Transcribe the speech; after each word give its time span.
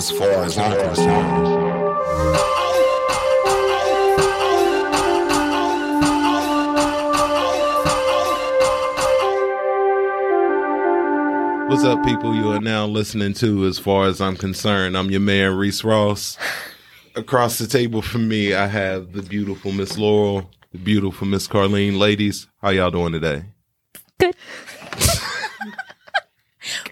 as 0.00 0.10
far 0.10 0.44
as 0.44 0.56
I'm 0.56 0.72
concerned. 0.78 1.46
What's 11.68 11.84
up, 11.84 12.02
people? 12.02 12.34
You 12.34 12.50
are 12.52 12.60
now 12.60 12.86
listening 12.86 13.34
to 13.34 13.66
As 13.66 13.78
Far 13.78 14.06
as 14.06 14.22
I'm 14.22 14.36
Concerned. 14.36 14.96
I'm 14.96 15.10
your 15.10 15.20
man, 15.20 15.54
Reese 15.54 15.84
Ross. 15.84 16.38
Across 17.14 17.58
the 17.58 17.66
table 17.66 18.00
from 18.00 18.26
me, 18.26 18.54
I 18.54 18.68
have 18.68 19.12
the 19.12 19.20
beautiful 19.20 19.70
Miss 19.70 19.98
Laurel, 19.98 20.50
the 20.72 20.78
beautiful 20.78 21.26
Miss 21.26 21.46
Carlene. 21.46 21.98
Ladies, 21.98 22.46
how 22.62 22.70
y'all 22.70 22.90
doing 22.90 23.12
today? 23.12 23.44
Good. 24.18 24.34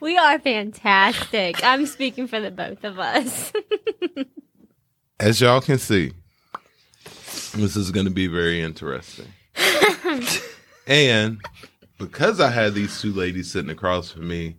we 0.02 0.07
are 0.18 0.38
fantastic. 0.38 1.62
I'm 1.64 1.86
speaking 1.86 2.26
for 2.26 2.40
the 2.40 2.50
both 2.50 2.84
of 2.84 2.98
us. 2.98 3.52
As 5.20 5.40
y'all 5.40 5.60
can 5.60 5.78
see, 5.78 6.12
this 7.54 7.76
is 7.76 7.90
going 7.90 8.06
to 8.06 8.12
be 8.12 8.26
very 8.26 8.60
interesting. 8.62 9.26
and 10.86 11.40
because 11.98 12.40
I 12.40 12.50
had 12.50 12.74
these 12.74 13.00
two 13.00 13.12
ladies 13.12 13.50
sitting 13.50 13.70
across 13.70 14.12
from 14.12 14.28
me, 14.28 14.56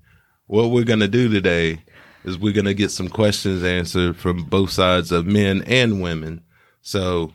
what 0.47 0.71
we're 0.71 0.83
going 0.83 0.99
to 0.99 1.07
do 1.07 1.29
today 1.29 1.81
is 2.23 2.37
we're 2.37 2.53
going 2.53 2.65
to 2.65 2.73
get 2.73 2.91
some 2.91 3.07
questions 3.07 3.63
answered 3.63 4.17
from 4.17 4.43
both 4.43 4.71
sides 4.71 5.11
of 5.11 5.25
men 5.25 5.63
and 5.63 6.01
women. 6.01 6.41
So 6.81 7.33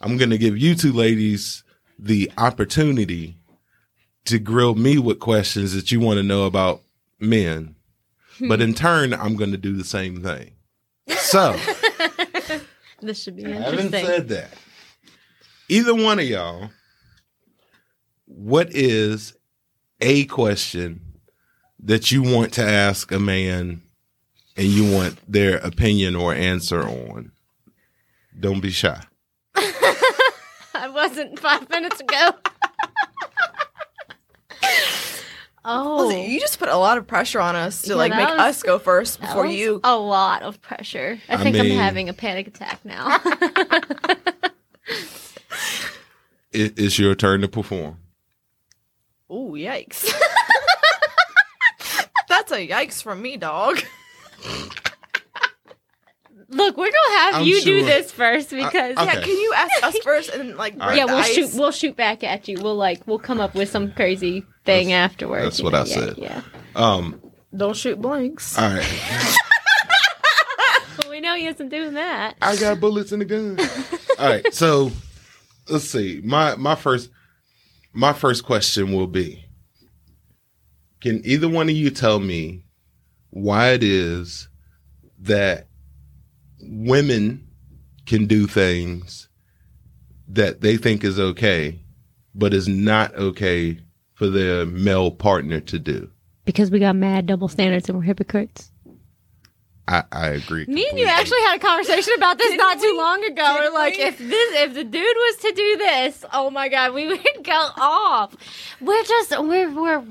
I'm 0.00 0.16
going 0.16 0.30
to 0.30 0.38
give 0.38 0.58
you 0.58 0.74
two 0.74 0.92
ladies 0.92 1.62
the 1.98 2.30
opportunity 2.38 3.38
to 4.24 4.38
grill 4.38 4.74
me 4.74 4.98
with 4.98 5.20
questions 5.20 5.74
that 5.74 5.90
you 5.90 6.00
want 6.00 6.18
to 6.18 6.22
know 6.22 6.44
about 6.44 6.82
men. 7.20 7.74
But 8.40 8.60
in 8.60 8.70
hmm. 8.70 8.76
turn, 8.76 9.14
I'm 9.14 9.36
going 9.36 9.50
to 9.50 9.56
do 9.56 9.76
the 9.76 9.84
same 9.84 10.22
thing. 10.22 10.52
So, 11.08 11.58
this 13.00 13.22
should 13.22 13.36
be 13.36 13.42
having 13.42 13.78
interesting. 13.78 14.06
said 14.06 14.28
that, 14.28 14.50
either 15.68 15.94
one 15.94 16.18
of 16.18 16.26
y'all, 16.26 16.70
what 18.26 18.68
is 18.74 19.34
a 20.00 20.24
question 20.26 21.00
that 21.80 22.10
you 22.12 22.22
want 22.22 22.52
to 22.54 22.62
ask 22.62 23.10
a 23.10 23.18
man 23.18 23.82
and 24.56 24.66
you 24.66 24.92
want 24.92 25.18
their 25.30 25.56
opinion 25.58 26.14
or 26.14 26.34
answer 26.34 26.82
on? 26.82 27.32
Don't 28.38 28.60
be 28.60 28.70
shy. 28.70 29.02
I 29.54 30.88
wasn't 30.92 31.38
five 31.38 31.68
minutes 31.70 32.00
ago. 32.00 32.30
oh, 35.64 36.06
Listen, 36.06 36.30
you 36.30 36.40
just 36.40 36.58
put 36.58 36.68
a 36.68 36.76
lot 36.76 36.98
of 36.98 37.06
pressure 37.06 37.40
on 37.40 37.56
us 37.56 37.82
to 37.82 37.90
Yeah, 37.90 37.96
like 37.96 38.12
make 38.12 38.28
was- 38.28 38.38
us 38.40 38.62
go 38.62 38.78
first 38.78 39.20
before 39.20 39.46
you. 39.46 39.80
A 39.84 39.96
lot 39.96 40.42
of 40.42 40.60
pressure. 40.62 41.18
I 41.28 41.34
I 41.34 41.36
think 41.38 41.56
mean- 41.56 41.72
I'm 41.72 41.78
having 41.78 42.08
a 42.08 42.12
panic 42.14 42.46
attack 42.48 42.84
now. 42.84 43.18
It, 46.50 46.78
it's 46.78 46.98
your 46.98 47.14
turn 47.14 47.42
to 47.42 47.48
perform. 47.48 47.98
Oh 49.28 49.50
yikes! 49.52 50.10
That's 52.28 52.50
a 52.52 52.66
yikes 52.66 53.02
from 53.02 53.20
me, 53.20 53.36
dog. 53.36 53.80
Look, 56.50 56.76
we're 56.78 56.90
gonna 56.90 57.18
have 57.18 57.34
I'm 57.36 57.44
you 57.46 57.60
do 57.60 57.84
this 57.84 58.10
first 58.10 58.48
because 58.50 58.96
I- 58.96 59.04
Yeah, 59.04 59.20
can 59.20 59.28
you 59.38 59.52
ask 59.54 59.82
us 59.84 59.98
first 60.02 60.30
and 60.30 60.56
like 60.56 60.76
break 60.78 60.88
right. 60.88 60.96
yeah, 60.96 61.06
the 61.06 61.12
we'll 61.12 61.22
ice? 61.22 61.34
shoot. 61.34 61.50
We'll 61.54 61.70
shoot 61.72 61.94
back 61.96 62.24
at 62.24 62.48
you. 62.48 62.56
We'll 62.62 62.74
like 62.76 63.06
we'll 63.06 63.18
come 63.18 63.38
up 63.40 63.54
with 63.54 63.68
some 63.68 63.92
crazy 63.92 64.44
thing 64.64 64.88
That's- 64.88 65.10
afterwards. 65.12 65.44
that's 65.58 65.62
what 65.62 65.72
know? 65.74 65.80
I 65.80 65.84
Yeah, 65.84 65.94
said. 65.94 66.18
Yeah, 66.18 66.42
Um, 66.74 67.20
Don't 67.54 67.76
shoot 67.76 68.00
blanks. 68.00 68.56
all 68.58 68.68
right. 68.74 69.36
well, 71.02 71.10
we 71.10 71.20
know 71.20 71.34
he 71.34 71.46
isn't 71.46 71.68
doing 71.68 71.94
that. 71.94 72.36
I 72.40 72.56
got 72.56 72.80
bullets 72.80 73.12
in 73.12 73.18
the 73.18 73.24
gun. 73.24 73.58
All 74.18 74.26
right, 74.28 74.52
so 74.52 74.90
let's 75.68 75.84
see. 75.88 76.20
My 76.24 76.56
my 76.56 76.74
first 76.74 77.10
my 77.92 78.12
first 78.12 78.42
question 78.44 78.92
will 78.92 79.06
be: 79.06 79.44
Can 81.00 81.20
either 81.24 81.48
one 81.48 81.68
of 81.68 81.76
you 81.76 81.90
tell 81.90 82.18
me 82.18 82.64
why 83.30 83.70
it 83.70 83.84
is 83.84 84.48
that 85.20 85.68
women 86.60 87.46
can 88.06 88.26
do 88.26 88.46
things 88.46 89.28
that 90.28 90.60
they 90.60 90.76
think 90.76 91.04
is 91.04 91.18
okay, 91.18 91.80
but 92.34 92.54
is 92.54 92.68
not 92.68 93.14
okay 93.14 93.80
for 94.14 94.28
their 94.28 94.66
male 94.66 95.10
partner 95.10 95.60
to 95.60 95.78
do? 95.78 96.10
Because 96.44 96.70
we 96.70 96.78
got 96.78 96.96
mad 96.96 97.26
double 97.26 97.48
standards 97.48 97.88
and 97.88 97.98
we're 97.98 98.04
hypocrites. 98.04 98.72
I, 99.88 100.04
I 100.12 100.26
agree. 100.28 100.66
Me 100.66 100.86
and 100.88 100.98
you 100.98 101.06
actually 101.06 101.40
had 101.40 101.56
a 101.56 101.60
conversation 101.60 102.12
about 102.16 102.36
this 102.36 102.54
not 102.56 102.78
too 102.78 102.92
we? 102.92 102.98
long 102.98 103.24
ago. 103.24 103.56
We're 103.58 103.72
like, 103.72 103.96
we? 103.96 104.02
if 104.02 104.18
this, 104.18 104.60
if 104.60 104.74
the 104.74 104.84
dude 104.84 105.02
was 105.02 105.36
to 105.36 105.52
do 105.52 105.76
this, 105.78 106.24
oh 106.32 106.50
my 106.50 106.68
god, 106.68 106.92
we 106.92 107.06
would 107.08 107.20
go 107.42 107.68
off. 107.78 108.36
We're 108.82 109.02
just, 109.04 109.30
we're, 109.38 109.70
we're 109.70 110.04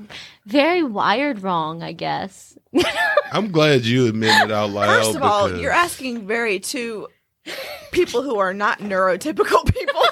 very 0.46 0.82
wired 0.82 1.44
wrong, 1.44 1.84
I 1.84 1.92
guess. 1.92 2.47
I'm 3.32 3.50
glad 3.50 3.84
you 3.84 4.06
admitted 4.06 4.50
it 4.50 4.52
out 4.52 4.70
loud. 4.70 4.86
First 5.04 5.16
of 5.16 5.22
all, 5.22 5.46
because- 5.46 5.60
you're 5.60 5.72
asking 5.72 6.26
very 6.26 6.58
two 6.60 7.08
people 7.92 8.22
who 8.22 8.38
are 8.38 8.52
not 8.54 8.78
neurotypical 8.80 9.72
people. 9.74 10.02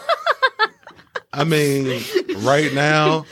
I 1.33 1.45
mean, 1.45 2.03
right 2.39 2.73
now, 2.73 3.27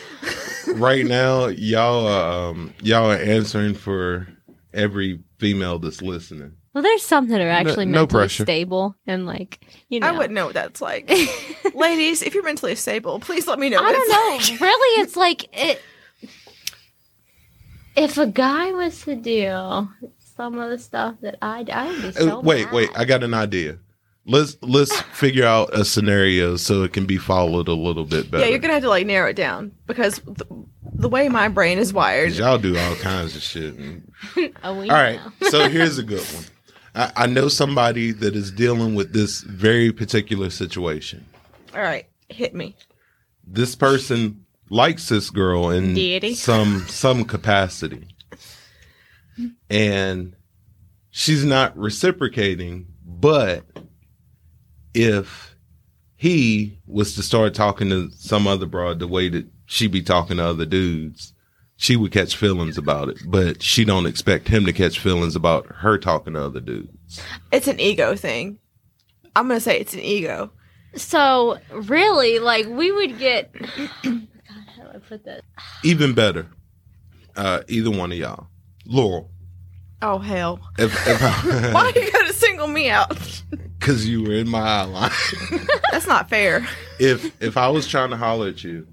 right 0.75 1.07
now, 1.07 1.47
y'all 1.47 2.07
are 2.07 2.51
um, 2.51 2.75
y'all 2.83 3.11
are 3.11 3.17
answering 3.17 3.75
for 3.75 4.29
every 4.75 5.21
female 5.39 5.79
that's 5.79 6.03
listening. 6.03 6.53
Well, 6.75 6.83
there's 6.83 7.03
some 7.03 7.29
that 7.29 7.41
are 7.41 7.49
actually 7.49 7.87
no 7.87 8.01
mentally 8.01 8.23
pressure. 8.25 8.43
stable 8.43 8.97
and 9.07 9.27
like, 9.27 9.65
you 9.89 10.01
know. 10.01 10.09
I 10.09 10.11
wouldn't 10.11 10.35
know 10.35 10.47
what 10.47 10.55
that's 10.55 10.83
like. 10.83 11.09
Ladies, 11.75 12.21
if 12.21 12.35
you're 12.35 12.43
mentally 12.43 12.75
stable, 12.75 13.21
please 13.21 13.47
let 13.47 13.61
me 13.61 13.71
know. 13.71 13.79
I 13.81 13.93
don't 13.93 14.09
know. 14.09 14.37
like. 14.37 14.61
really, 14.61 15.01
it's 15.03 15.17
like 15.17 15.47
it. 15.57 15.81
If 17.97 18.19
a 18.19 18.27
guy 18.27 18.73
was 18.73 19.03
to 19.05 19.15
do 19.15 19.89
some 20.37 20.59
of 20.59 20.71
the 20.71 20.79
stuff 20.79 21.17
that 21.21 21.37
I'd, 21.43 21.67
be 21.67 22.13
so 22.13 22.39
Uh, 22.39 22.41
wait, 22.41 22.65
mad. 22.67 22.75
wait, 22.75 22.91
I 22.97 23.05
got 23.05 23.23
an 23.23 23.35
idea. 23.35 23.79
Let's 24.27 24.57
let's 24.63 24.99
figure 25.13 25.45
out 25.47 25.75
a 25.79 25.85
scenario 25.85 26.57
so 26.57 26.83
it 26.83 26.93
can 26.93 27.07
be 27.07 27.19
followed 27.19 27.69
a 27.69 27.75
little 27.75 28.05
bit 28.05 28.31
better. 28.31 28.45
Yeah, 28.45 28.51
you're 28.51 28.59
gonna 28.59 28.75
have 28.75 28.83
to 28.83 28.89
like 28.89 29.07
narrow 29.07 29.29
it 29.31 29.37
down 29.37 29.73
because 29.87 30.17
the, 30.21 30.47
the 30.95 31.09
way 31.09 31.29
my 31.29 31.49
brain 31.49 31.79
is 31.79 31.93
wired, 31.93 32.33
y'all 32.33 32.59
do 32.59 32.77
all 32.77 32.97
kinds 32.97 33.37
of 33.37 33.43
shit. 33.43 33.75
and- 33.75 34.11
Oh, 34.65 34.75
All 34.81 34.87
right, 34.89 35.21
so 35.51 35.69
here's 35.69 35.99
a 35.99 36.03
good 36.03 36.23
one. 36.35 36.45
I, 36.95 37.13
I 37.17 37.27
know 37.27 37.49
somebody 37.49 38.13
that 38.13 38.35
is 38.35 38.51
dealing 38.51 38.95
with 38.95 39.13
this 39.13 39.41
very 39.43 39.93
particular 39.93 40.49
situation. 40.51 41.27
All 41.75 41.83
right, 41.83 42.07
hit 42.29 42.55
me. 42.55 42.77
This 43.47 43.75
person 43.75 44.44
likes 44.75 45.09
this 45.09 45.31
girl 45.31 45.71
in 45.71 45.95
Did 45.95 46.23
he? 46.25 46.35
some 46.35 46.87
some 46.89 47.25
capacity, 47.25 48.09
and 49.71 50.35
she's 51.11 51.45
not 51.45 51.77
reciprocating. 51.79 52.87
But 53.07 53.65
if 54.93 55.57
he 56.17 56.81
was 56.87 57.15
to 57.15 57.23
start 57.23 57.55
talking 57.55 57.89
to 57.91 58.11
some 58.11 58.47
other 58.47 58.67
broad 58.67 58.99
the 58.99 59.09
way 59.09 59.29
that 59.29 59.47
she 59.67 59.87
be 59.87 60.03
talking 60.03 60.37
to 60.39 60.45
other 60.45 60.67
dudes, 60.67 61.33
she 61.77 61.97
would 61.97 62.13
catch 62.13 62.37
feelings 62.37 62.77
about 62.77 63.09
it. 63.09 63.19
But 63.27 63.63
she 63.63 63.85
don't 63.85 64.07
expect 64.07 64.49
him 64.49 64.67
to 64.67 64.73
catch 64.73 64.99
feelings 64.99 65.37
about 65.37 65.67
her 65.67 65.99
talking 65.99 66.35
to 66.35 66.45
other 66.45 66.61
dudes. 66.61 67.23
It's 67.53 67.69
an 67.69 67.81
ego 67.81 68.17
thing. 68.17 68.59
I'm 69.37 69.49
gonna 69.49 69.61
say 69.61 69.79
it's 69.79 69.95
an 69.95 70.01
ego. 70.01 70.51
So 70.97 71.59
really, 71.73 72.41
like 72.41 72.67
we 72.67 72.91
would 72.91 73.19
get. 73.19 73.55
God, 74.95 75.03
how 75.03 75.05
do 75.05 75.05
I 75.05 75.09
put 75.09 75.25
this? 75.25 75.43
Even 75.83 76.15
better, 76.15 76.47
uh, 77.37 77.63
either 77.69 77.91
one 77.91 78.13
of 78.13 78.19
y'all, 78.19 78.47
Laurel. 78.87 79.31
Oh 80.03 80.19
hell! 80.19 80.61
If, 80.79 80.93
if 81.07 81.21
Why 81.75 81.93
you 81.95 82.13
gotta 82.13 82.33
single 82.33 82.67
me 82.67 82.91
out? 82.91 83.43
because 83.79 84.09
you 84.09 84.23
were 84.23 84.35
in 84.35 84.49
my 84.49 84.61
eye 84.61 84.85
line. 84.85 85.11
That's 85.93 86.07
not 86.07 86.29
fair. 86.29 86.67
if 86.99 87.43
if 87.43 87.57
I 87.57 87.69
was 87.69 87.87
trying 87.87 88.11
to 88.11 88.17
holler 88.17 88.49
at 88.49 88.65
you 88.65 88.87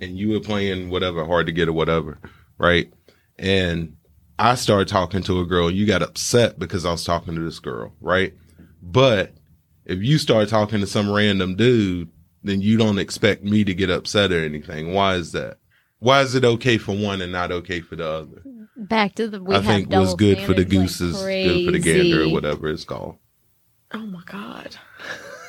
and 0.00 0.18
you 0.18 0.30
were 0.30 0.40
playing 0.40 0.90
whatever 0.90 1.24
hard 1.24 1.46
to 1.46 1.52
get 1.52 1.68
or 1.68 1.72
whatever, 1.72 2.18
right? 2.58 2.92
And 3.38 3.96
I 4.38 4.54
started 4.54 4.88
talking 4.88 5.22
to 5.24 5.40
a 5.40 5.46
girl 5.46 5.68
and 5.68 5.76
you 5.76 5.86
got 5.86 6.02
upset 6.02 6.58
because 6.58 6.86
I 6.86 6.92
was 6.92 7.04
talking 7.04 7.34
to 7.34 7.40
this 7.40 7.58
girl, 7.58 7.92
right? 8.00 8.34
But 8.80 9.34
if 9.84 9.98
you 10.02 10.18
start 10.18 10.48
talking 10.48 10.80
to 10.80 10.86
some 10.86 11.10
random 11.10 11.56
dude, 11.56 12.10
then 12.42 12.60
you 12.60 12.76
don't 12.76 12.98
expect 12.98 13.44
me 13.44 13.64
to 13.64 13.74
get 13.74 13.90
upset 13.90 14.32
or 14.32 14.44
anything. 14.44 14.92
Why 14.92 15.14
is 15.14 15.32
that? 15.32 15.58
Why 15.98 16.22
is 16.22 16.34
it 16.34 16.44
okay 16.44 16.78
for 16.78 16.96
one 16.96 17.20
and 17.20 17.32
not 17.32 17.50
okay 17.50 17.80
for 17.80 17.96
the 17.96 18.08
other? 18.08 18.42
Back 18.76 19.16
to 19.16 19.28
the 19.28 19.42
we 19.42 19.54
I 19.54 19.58
have 19.58 19.66
think 19.66 19.90
what's 19.90 20.12
double 20.12 20.16
good 20.16 20.38
for 20.38 20.54
the 20.54 20.62
standards, 20.62 20.72
like, 20.72 20.80
goose 20.80 21.00
is 21.00 21.22
good 21.22 21.66
for 21.66 21.72
the 21.72 21.78
gander 21.80 22.22
or 22.22 22.28
whatever 22.28 22.68
it's 22.68 22.84
called. 22.84 23.16
Oh 23.92 24.06
my 24.06 24.22
god. 24.26 24.76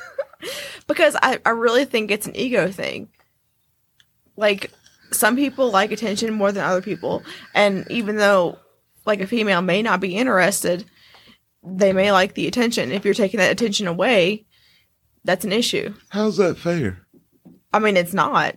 because 0.88 1.16
I, 1.22 1.38
I 1.46 1.50
really 1.50 1.84
think 1.84 2.10
it's 2.10 2.26
an 2.26 2.34
ego 2.34 2.70
thing. 2.70 3.08
Like 4.36 4.72
some 5.12 5.36
people 5.36 5.70
like 5.70 5.92
attention 5.92 6.34
more 6.34 6.50
than 6.50 6.64
other 6.64 6.82
people. 6.82 7.22
And 7.54 7.86
even 7.90 8.16
though 8.16 8.58
like 9.06 9.20
a 9.20 9.26
female 9.26 9.62
may 9.62 9.82
not 9.82 10.00
be 10.00 10.16
interested, 10.16 10.84
they 11.62 11.92
may 11.92 12.10
like 12.10 12.34
the 12.34 12.46
attention. 12.46 12.90
If 12.90 13.04
you're 13.04 13.14
taking 13.14 13.38
that 13.38 13.52
attention 13.52 13.86
away, 13.86 14.46
that's 15.24 15.44
an 15.44 15.52
issue. 15.52 15.94
How's 16.08 16.36
that 16.38 16.58
fair? 16.58 16.98
I 17.72 17.78
mean, 17.78 17.96
it's 17.96 18.12
not. 18.14 18.56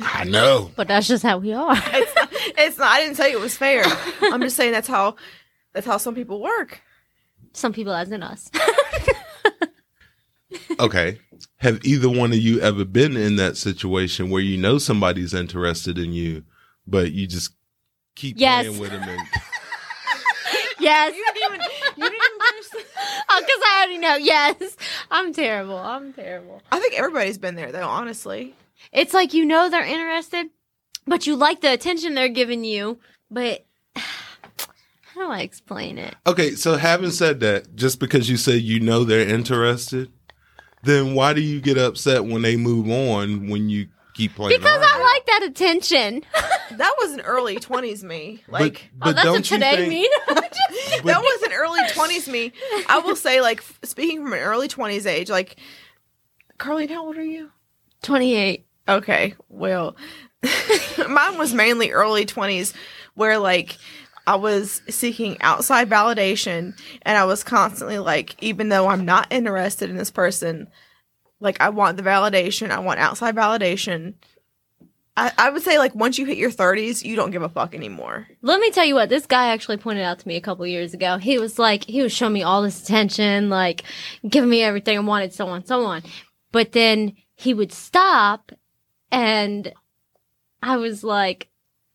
I 0.00 0.24
know. 0.24 0.70
But 0.76 0.88
that's 0.88 1.06
just 1.06 1.22
how 1.22 1.38
we 1.38 1.52
are. 1.52 1.76
It's 1.92 2.14
not. 2.14 2.28
It's 2.32 2.78
not. 2.78 2.88
I 2.88 3.00
didn't 3.00 3.16
say 3.16 3.32
it 3.32 3.40
was 3.40 3.56
fair. 3.56 3.84
I'm 4.22 4.40
just 4.40 4.56
saying 4.56 4.72
that's 4.72 4.88
how 4.88 5.16
that's 5.72 5.86
how 5.86 5.96
some 5.98 6.14
people 6.14 6.40
work. 6.40 6.80
Some 7.52 7.72
people, 7.72 7.92
as 7.94 8.10
in 8.10 8.22
us. 8.22 8.50
Okay. 10.80 11.18
Have 11.58 11.84
either 11.84 12.08
one 12.08 12.32
of 12.32 12.38
you 12.38 12.60
ever 12.60 12.84
been 12.84 13.16
in 13.16 13.36
that 13.36 13.56
situation 13.56 14.30
where 14.30 14.42
you 14.42 14.56
know 14.56 14.78
somebody's 14.78 15.34
interested 15.34 15.98
in 15.98 16.12
you, 16.12 16.44
but 16.86 17.12
you 17.12 17.26
just 17.26 17.50
keep 18.16 18.36
Yes. 18.38 18.66
playing 18.66 18.80
with 18.80 18.90
them 18.90 19.02
and 19.08 19.20
yes. 20.80 21.14
You 21.14 21.24
didn't 21.34 21.54
even. 21.54 21.60
You 21.96 22.10
didn't 22.10 22.14
even 22.14 22.33
finish. 22.33 22.33
The, 22.33 22.33
Oh, 23.26 23.40
because 23.40 23.60
I 23.66 23.78
already 23.78 23.98
know. 23.98 24.16
Yes. 24.16 24.76
I'm 25.10 25.32
terrible. 25.32 25.76
I'm 25.76 26.12
terrible. 26.12 26.62
I 26.70 26.78
think 26.78 26.94
everybody's 26.94 27.38
been 27.38 27.54
there 27.54 27.72
though. 27.72 27.88
Honestly, 27.88 28.54
It's 28.92 29.14
like 29.14 29.34
you 29.34 29.44
know 29.44 29.68
they're 29.70 29.84
interested, 29.84 30.46
but 31.06 31.26
you 31.26 31.34
like 31.34 31.60
the 31.60 31.72
attention 31.72 32.14
they're 32.14 32.28
giving 32.28 32.64
you. 32.64 32.98
But 33.30 33.64
how 33.96 35.24
do 35.26 35.30
I 35.30 35.40
explain 35.40 35.98
it? 35.98 36.14
Okay, 36.26 36.54
so 36.54 36.76
having 36.76 37.10
said 37.10 37.40
that, 37.40 37.74
just 37.74 37.98
because 37.98 38.28
you 38.28 38.36
say 38.36 38.56
you 38.56 38.78
know 38.80 39.04
they're 39.04 39.26
interested, 39.28 40.12
then 40.82 41.14
why 41.14 41.32
do 41.32 41.40
you 41.40 41.60
get 41.60 41.78
upset 41.78 42.24
when 42.24 42.42
they 42.42 42.56
move 42.56 42.88
on 42.90 43.48
when 43.48 43.68
you 43.68 43.88
keep 44.14 44.34
playing 44.34 44.58
Because 44.58 44.80
around? 44.80 45.00
I 45.00 45.02
like 45.02 45.26
that 45.26 45.42
attention. 45.44 46.22
that 46.72 46.92
was 47.00 47.12
an 47.12 47.20
early 47.22 47.56
twenties 47.56 48.04
me. 48.04 48.42
Like 48.48 48.90
but, 48.96 49.08
oh, 49.08 49.12
that's 49.12 49.26
what 49.26 49.32
don't 49.32 49.50
you 49.50 49.56
today 49.56 49.76
think, 49.76 49.88
mean. 49.88 50.10
that 51.04 51.20
was 51.20 51.42
an 51.42 51.52
early 51.52 51.80
twenties 51.92 52.28
me. 52.28 52.52
I 52.88 52.98
will 52.98 53.16
say, 53.16 53.40
like 53.40 53.62
speaking 53.82 54.22
from 54.22 54.32
an 54.32 54.40
early 54.40 54.68
twenties 54.68 55.06
age, 55.06 55.30
like 55.30 55.56
Carly, 56.58 56.86
how 56.86 57.06
old 57.06 57.16
are 57.16 57.24
you? 57.24 57.50
28. 58.02 58.66
Okay, 58.86 59.34
well, 59.48 59.96
mine 61.08 61.38
was 61.38 61.54
mainly 61.54 61.90
early 61.90 62.26
20s 62.26 62.74
where 63.14 63.38
like 63.38 63.76
I 64.26 64.36
was 64.36 64.82
seeking 64.88 65.40
outside 65.40 65.88
validation 65.88 66.78
and 67.02 67.18
I 67.18 67.24
was 67.24 67.42
constantly 67.44 67.98
like, 67.98 68.42
even 68.42 68.68
though 68.68 68.88
I'm 68.88 69.04
not 69.04 69.32
interested 69.32 69.90
in 69.90 69.96
this 69.96 70.10
person, 70.10 70.68
like 71.40 71.60
I 71.60 71.70
want 71.70 71.96
the 71.96 72.02
validation, 72.02 72.70
I 72.70 72.80
want 72.80 73.00
outside 73.00 73.34
validation. 73.34 74.14
I, 75.16 75.32
I 75.38 75.50
would 75.50 75.62
say 75.62 75.78
like 75.78 75.94
once 75.94 76.18
you 76.18 76.26
hit 76.26 76.38
your 76.38 76.50
30s, 76.50 77.04
you 77.04 77.14
don't 77.14 77.30
give 77.30 77.42
a 77.42 77.48
fuck 77.48 77.74
anymore. 77.74 78.26
Let 78.42 78.60
me 78.60 78.70
tell 78.70 78.84
you 78.84 78.94
what 78.94 79.08
this 79.08 79.26
guy 79.26 79.48
actually 79.48 79.76
pointed 79.76 80.02
out 80.02 80.18
to 80.18 80.28
me 80.28 80.36
a 80.36 80.40
couple 80.40 80.66
years 80.66 80.92
ago. 80.92 81.18
He 81.18 81.38
was 81.38 81.58
like, 81.58 81.84
he 81.84 82.02
was 82.02 82.12
showing 82.12 82.32
me 82.32 82.42
all 82.42 82.62
this 82.62 82.82
attention, 82.82 83.48
like 83.48 83.84
giving 84.28 84.50
me 84.50 84.62
everything 84.62 84.96
I 84.96 85.00
wanted, 85.00 85.32
so 85.32 85.46
on, 85.46 85.64
so 85.64 85.84
on. 85.84 86.02
But 86.50 86.72
then 86.72 87.14
he 87.36 87.54
would 87.54 87.72
stop, 87.72 88.52
and 89.10 89.72
I 90.62 90.76
was 90.76 91.02
like, 91.04 91.48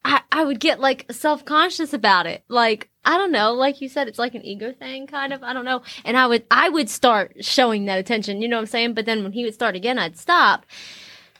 I, 0.06 0.22
I 0.32 0.44
would 0.46 0.60
get 0.60 0.80
like 0.80 1.12
self 1.12 1.44
conscious 1.44 1.94
about 1.94 2.26
it. 2.26 2.44
Like, 2.48 2.90
I 3.04 3.18
don't 3.18 3.32
know, 3.32 3.54
like 3.54 3.82
you 3.82 3.90
said, 3.90 4.08
it's 4.08 4.20
like 4.20 4.36
an 4.36 4.46
ego 4.46 4.74
thing, 4.74 5.08
kind 5.08 5.34
of. 5.34 5.44
I 5.44 5.54
don't 5.54 5.66
know. 5.66 5.82
And 6.06 6.16
I 6.18 6.28
would, 6.28 6.46
I 6.52 6.70
would 6.70 6.90
start 6.90 7.44
showing 7.44 7.86
that 7.86 8.00
attention, 8.00 8.42
you 8.42 8.48
know 8.48 8.58
what 8.58 8.62
I'm 8.62 8.68
saying? 8.68 8.94
But 8.94 9.06
then 9.06 9.24
when 9.24 9.34
he 9.34 9.44
would 9.44 9.54
start 9.54 9.76
again, 9.76 10.00
I'd 10.00 10.18
stop. 10.18 10.66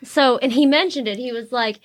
So, 0.04 0.38
and 0.38 0.52
he 0.52 0.66
mentioned 0.66 1.08
it. 1.08 1.18
He 1.18 1.32
was 1.32 1.52
like, 1.52 1.80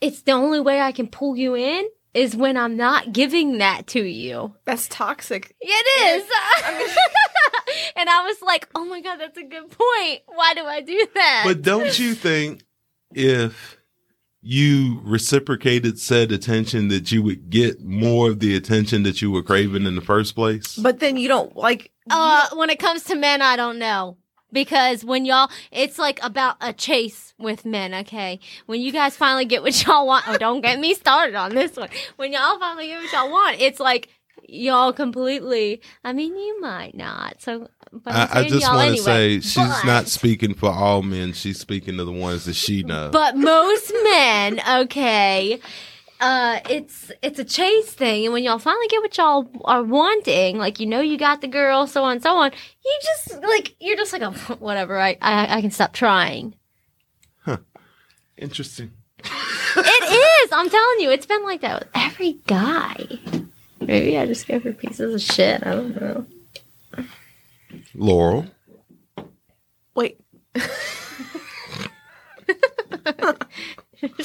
it's 0.00 0.22
the 0.22 0.32
only 0.32 0.60
way 0.60 0.80
I 0.80 0.92
can 0.92 1.08
pull 1.08 1.36
you 1.36 1.54
in 1.56 1.88
is 2.14 2.36
when 2.36 2.56
I'm 2.56 2.76
not 2.76 3.12
giving 3.12 3.58
that 3.58 3.86
to 3.88 4.02
you. 4.02 4.54
That's 4.64 4.86
toxic. 4.88 5.54
It 5.60 6.22
is. 6.22 6.30
and 7.96 8.08
I 8.08 8.24
was 8.24 8.40
like, 8.40 8.68
oh 8.74 8.84
my 8.84 9.00
God, 9.00 9.16
that's 9.16 9.36
a 9.36 9.42
good 9.42 9.70
point. 9.70 10.20
Why 10.26 10.54
do 10.54 10.64
I 10.64 10.80
do 10.80 11.08
that? 11.14 11.42
But 11.44 11.62
don't 11.62 11.98
you 11.98 12.14
think 12.14 12.62
if 13.12 13.78
you 14.40 15.00
reciprocated 15.02 15.98
said 15.98 16.30
attention 16.30 16.88
that 16.88 17.10
you 17.10 17.22
would 17.22 17.50
get 17.50 17.82
more 17.82 18.30
of 18.30 18.40
the 18.40 18.54
attention 18.54 19.02
that 19.04 19.22
you 19.22 19.30
were 19.30 19.42
craving 19.42 19.86
in 19.86 19.96
the 19.96 20.02
first 20.02 20.34
place? 20.36 20.76
But 20.76 21.00
then 21.00 21.16
you 21.16 21.26
don't 21.26 21.56
like, 21.56 21.90
uh, 22.10 22.48
when 22.54 22.70
it 22.70 22.78
comes 22.78 23.04
to 23.04 23.16
men, 23.16 23.42
I 23.42 23.56
don't 23.56 23.78
know. 23.78 24.18
Because 24.54 25.04
when 25.04 25.26
y'all, 25.26 25.50
it's 25.70 25.98
like 25.98 26.18
about 26.22 26.56
a 26.62 26.72
chase 26.72 27.34
with 27.38 27.66
men, 27.66 27.92
okay? 27.92 28.40
When 28.64 28.80
you 28.80 28.92
guys 28.92 29.16
finally 29.16 29.44
get 29.44 29.62
what 29.62 29.84
y'all 29.86 30.06
want, 30.06 30.24
oh, 30.28 30.38
don't 30.38 30.62
get 30.62 30.80
me 30.80 30.94
started 30.94 31.34
on 31.34 31.54
this 31.54 31.76
one. 31.76 31.90
When 32.16 32.32
y'all 32.32 32.58
finally 32.58 32.86
get 32.86 33.02
what 33.02 33.12
y'all 33.12 33.30
want, 33.30 33.60
it's 33.60 33.80
like 33.80 34.08
y'all 34.48 34.92
completely, 34.92 35.80
I 36.04 36.12
mean, 36.12 36.36
you 36.36 36.60
might 36.60 36.94
not. 36.94 37.42
So, 37.42 37.68
but 37.92 38.14
I, 38.14 38.28
I 38.40 38.48
just 38.48 38.66
want 38.66 38.80
to 38.80 38.86
anyway. 38.86 39.04
say 39.04 39.40
she's 39.40 39.56
But- 39.56 39.84
not 39.84 40.08
speaking 40.08 40.54
for 40.54 40.70
all 40.70 41.02
men. 41.02 41.32
She's 41.32 41.58
speaking 41.58 41.96
to 41.98 42.04
the 42.04 42.12
ones 42.12 42.44
that 42.44 42.54
she 42.54 42.82
knows. 42.82 43.10
But 43.12 43.36
most 43.36 43.92
men, 44.04 44.60
okay, 44.82 45.60
uh, 46.20 46.60
it's 46.68 47.10
it's 47.22 47.38
a 47.38 47.44
chase 47.44 47.92
thing, 47.92 48.24
and 48.24 48.32
when 48.32 48.44
y'all 48.44 48.58
finally 48.58 48.86
get 48.88 49.02
what 49.02 49.16
y'all 49.16 49.48
are 49.64 49.82
wanting, 49.82 50.58
like 50.58 50.80
you 50.80 50.86
know 50.86 51.00
you 51.00 51.18
got 51.18 51.40
the 51.40 51.48
girl, 51.48 51.86
so 51.86 52.04
on 52.04 52.20
so 52.20 52.36
on, 52.36 52.52
you 52.84 52.98
just 53.02 53.42
like 53.42 53.74
you're 53.80 53.96
just 53.96 54.12
like 54.12 54.22
oh, 54.22 54.32
whatever. 54.58 54.98
I, 54.98 55.16
I 55.20 55.56
I 55.56 55.60
can 55.60 55.70
stop 55.70 55.92
trying. 55.92 56.54
Interesting. 58.36 58.92
It 59.76 60.44
is. 60.44 60.52
I'm 60.52 60.70
telling 60.70 61.00
you, 61.00 61.10
it's 61.10 61.26
been 61.26 61.42
like 61.44 61.60
that 61.62 61.80
with 61.80 61.88
every 61.94 62.34
guy. 62.46 62.96
Maybe 63.80 64.16
I 64.16 64.26
just 64.26 64.46
go 64.46 64.60
for 64.60 64.72
pieces 64.72 65.14
of 65.14 65.20
shit. 65.20 65.66
I 65.66 65.72
don't 65.72 66.00
know. 66.00 66.26
Laurel. 67.94 68.46
wait, 69.94 70.20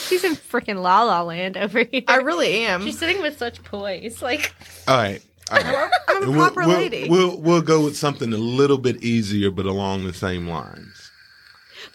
She's 0.09 0.23
in 0.23 0.35
freaking 0.35 0.81
La 0.81 1.03
La 1.03 1.21
Land 1.21 1.55
over 1.55 1.83
here. 1.83 2.01
I 2.07 2.17
really 2.17 2.63
am. 2.65 2.83
She's 2.83 2.97
sitting 2.99 3.21
with 3.21 3.37
such 3.37 3.63
poise. 3.63 4.21
Like 4.21 4.53
All 4.87 4.97
right. 4.97 5.21
All 5.51 5.57
right. 5.59 5.91
I'm 6.07 6.23
a 6.23 6.31
We'll- 6.31 6.39
proper 6.51 6.67
we'll, 6.67 6.77
lady. 6.77 7.07
We'll, 7.09 7.39
we'll 7.39 7.61
go 7.61 7.83
with 7.85 7.95
something 7.97 8.33
a 8.33 8.37
little 8.37 8.77
bit 8.77 9.03
easier, 9.03 9.51
but 9.51 9.65
along 9.65 10.05
the 10.05 10.13
same 10.13 10.47
lines. 10.47 11.11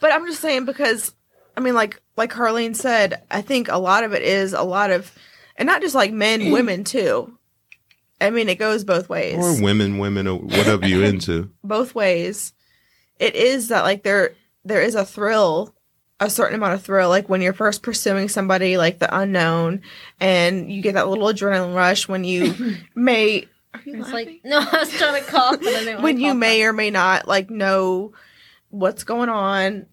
But 0.00 0.12
I'm 0.12 0.26
just 0.26 0.40
saying 0.40 0.64
because 0.64 1.12
I 1.56 1.60
mean, 1.60 1.74
like 1.74 2.00
like 2.16 2.32
Carlene 2.32 2.74
said, 2.76 3.22
I 3.30 3.42
think 3.42 3.68
a 3.68 3.78
lot 3.78 4.04
of 4.04 4.12
it 4.12 4.22
is 4.22 4.52
a 4.52 4.62
lot 4.62 4.90
of, 4.90 5.12
and 5.56 5.66
not 5.66 5.82
just 5.82 5.94
like 5.94 6.12
men, 6.12 6.50
women 6.52 6.84
too. 6.84 7.36
I 8.20 8.30
mean, 8.30 8.48
it 8.48 8.58
goes 8.58 8.84
both 8.84 9.08
ways. 9.08 9.36
Or 9.36 9.60
women, 9.62 9.98
women, 9.98 10.26
or 10.26 10.38
whatever 10.38 10.86
you're 10.86 11.04
into. 11.04 11.50
both 11.62 11.94
ways. 11.94 12.52
It 13.18 13.34
is 13.34 13.68
that 13.68 13.82
like 13.82 14.02
there 14.02 14.34
there 14.64 14.80
is 14.82 14.94
a 14.94 15.04
thrill, 15.04 15.73
a 16.24 16.30
certain 16.30 16.56
amount 16.56 16.74
of 16.74 16.82
thrill, 16.82 17.08
like 17.08 17.28
when 17.28 17.40
you're 17.40 17.52
first 17.52 17.82
pursuing 17.82 18.28
somebody, 18.28 18.76
like 18.76 18.98
the 18.98 19.16
unknown, 19.16 19.82
and 20.20 20.72
you 20.72 20.82
get 20.82 20.94
that 20.94 21.08
little 21.08 21.26
adrenaline 21.26 21.74
rush 21.74 22.08
when 22.08 22.24
you 22.24 22.76
may. 22.94 23.46
Are 23.72 23.80
you 23.84 23.94
it's 24.00 24.12
laughing? 24.12 24.12
like 24.12 24.40
no, 24.44 24.58
I 24.58 24.78
was 24.78 24.90
trying 24.92 25.22
to 25.22 25.30
cough, 25.30 25.58
but 25.58 25.68
I 25.68 25.84
didn't 25.84 26.02
when 26.02 26.18
you 26.18 26.30
cough 26.32 26.38
may 26.38 26.62
or 26.62 26.72
may 26.72 26.90
not 26.90 27.26
like 27.26 27.50
know 27.50 28.12
what's 28.70 29.04
going 29.04 29.28
on 29.28 29.86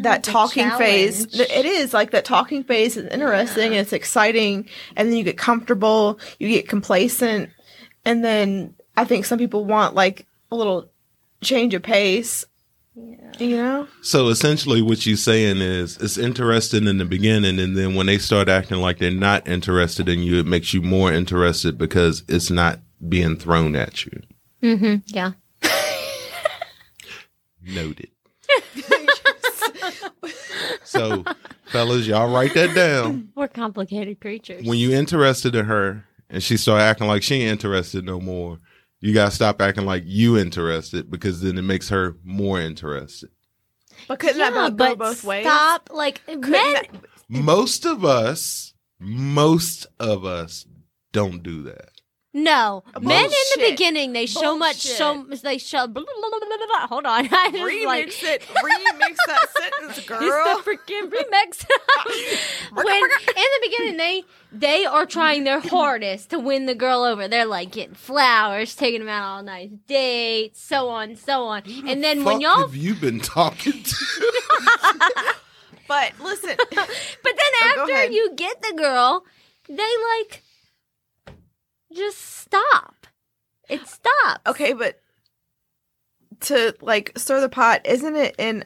that 0.00 0.22
The 0.22 0.32
talking 0.32 0.70
phase 0.72 1.24
it 1.40 1.64
is 1.64 1.94
like 1.94 2.10
that 2.10 2.24
talking 2.24 2.62
phase 2.62 2.96
is 2.96 3.06
interesting 3.06 3.68
and 3.68 3.76
it's 3.76 3.92
exciting 3.92 4.68
and 4.96 5.08
then 5.08 5.16
you 5.16 5.24
get 5.24 5.38
comfortable 5.38 6.18
you 6.38 6.48
get 6.48 6.68
complacent 6.68 7.50
and 8.04 8.22
then 8.22 8.74
i 8.96 9.04
think 9.04 9.24
some 9.24 9.38
people 9.38 9.64
want 9.64 9.94
like 9.94 10.26
a 10.50 10.56
little 10.56 10.90
change 11.40 11.72
of 11.72 11.82
pace 11.82 12.44
you 13.38 13.56
know 13.56 13.86
So 14.02 14.28
essentially, 14.28 14.82
what 14.82 15.06
you're 15.06 15.16
saying 15.16 15.58
is 15.58 15.96
it's 15.98 16.18
interesting 16.18 16.86
in 16.86 16.98
the 16.98 17.04
beginning, 17.04 17.58
and 17.58 17.76
then 17.76 17.94
when 17.94 18.06
they 18.06 18.18
start 18.18 18.48
acting 18.48 18.78
like 18.78 18.98
they're 18.98 19.10
not 19.10 19.46
interested 19.48 20.08
in 20.08 20.20
you, 20.20 20.40
it 20.40 20.46
makes 20.46 20.74
you 20.74 20.82
more 20.82 21.12
interested 21.12 21.78
because 21.78 22.24
it's 22.28 22.50
not 22.50 22.80
being 23.08 23.36
thrown 23.36 23.76
at 23.76 24.04
you. 24.04 24.20
Mm-hmm. 24.62 24.96
Yeah. 25.06 25.32
Noted. 27.62 28.10
so, 30.84 31.24
fellas, 31.66 32.06
y'all 32.06 32.32
write 32.32 32.54
that 32.54 32.74
down. 32.74 33.30
We're 33.34 33.48
complicated 33.48 34.20
creatures. 34.20 34.64
When 34.64 34.78
you're 34.78 34.98
interested 34.98 35.54
in 35.54 35.66
her 35.66 36.04
and 36.30 36.42
she 36.42 36.56
start 36.56 36.80
acting 36.80 37.06
like 37.06 37.22
she 37.22 37.36
ain't 37.36 37.52
interested 37.52 38.04
no 38.04 38.20
more, 38.20 38.58
you 39.00 39.14
gotta 39.14 39.30
stop 39.30 39.60
acting 39.60 39.84
like 39.86 40.02
you 40.06 40.36
interested 40.38 41.10
because 41.10 41.40
then 41.40 41.58
it 41.58 41.62
makes 41.62 41.88
her 41.88 42.16
more 42.24 42.60
interested. 42.60 43.30
but 44.08 44.18
couldn't 44.18 44.38
that 44.38 44.52
yeah, 44.54 44.70
go 44.70 44.94
both 44.96 45.24
ways 45.24 45.44
stop. 45.44 45.90
Like 45.92 46.24
Couldn't 46.26 46.50
men, 46.50 46.72
that- 46.74 46.90
Most 47.28 47.84
of 47.84 48.04
us, 48.04 48.74
most 48.98 49.86
of 50.00 50.24
us 50.24 50.66
don't 51.12 51.42
do 51.42 51.62
that. 51.64 51.90
No, 52.34 52.84
men 53.00 53.24
in 53.24 53.30
the 53.30 53.70
beginning 53.70 54.12
they 54.12 54.26
so 54.26 54.56
much 54.56 54.76
so 54.76 55.24
they 55.42 55.56
show. 55.56 55.86
Blah, 55.86 56.04
blah, 56.04 56.66
blah. 56.66 56.86
Hold 56.86 57.06
on, 57.06 57.26
I 57.32 57.50
just 57.50 57.54
Remix 57.64 57.84
like 57.86 58.22
it. 58.22 58.42
Remix 58.48 59.16
that 59.26 59.46
sentence, 59.58 60.00
girl. 60.06 60.18
it's 60.20 60.64
the 60.64 60.70
freaking 60.70 61.10
remix. 61.10 61.64
when 62.74 62.96
in 62.96 63.02
the 63.34 63.60
beginning 63.70 63.96
they 63.96 64.24
they 64.52 64.84
are 64.84 65.06
trying 65.06 65.44
their 65.44 65.60
hardest 65.60 66.28
to 66.30 66.38
win 66.38 66.66
the 66.66 66.74
girl 66.74 67.02
over. 67.02 67.28
They're 67.28 67.46
like 67.46 67.72
getting 67.72 67.94
flowers, 67.94 68.76
taking 68.76 69.00
them 69.00 69.08
out 69.08 69.22
on 69.24 69.36
all 69.38 69.42
nice 69.42 69.70
dates, 69.86 70.60
so 70.62 70.90
on, 70.90 71.16
so 71.16 71.44
on. 71.44 71.62
And 71.86 72.04
then 72.04 72.24
when 72.24 72.42
y'all, 72.42 72.60
have 72.60 72.76
you 72.76 72.94
been 72.94 73.20
talking 73.20 73.82
to? 73.82 73.96
but 75.88 76.12
listen, 76.20 76.56
but 76.58 76.76
then 77.24 77.34
Oh, 77.62 77.86
after 77.90 78.12
you 78.12 78.32
get 78.36 78.60
the 78.62 78.74
girl, 78.76 79.24
they 79.66 79.74
like 80.18 80.42
just 81.94 82.18
stop. 82.18 83.06
It 83.68 83.86
stops. 83.86 84.40
okay, 84.46 84.72
but 84.72 85.00
to 86.40 86.74
like 86.80 87.12
stir 87.18 87.40
the 87.40 87.48
pot, 87.48 87.82
isn't 87.84 88.16
it 88.16 88.34
in 88.38 88.64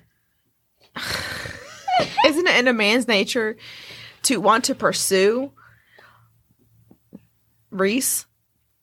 isn't 2.26 2.46
it 2.46 2.56
in 2.58 2.68
a 2.68 2.72
man's 2.72 3.08
nature 3.08 3.56
to 4.22 4.40
want 4.40 4.64
to 4.64 4.74
pursue 4.74 5.52
Reese? 7.70 8.26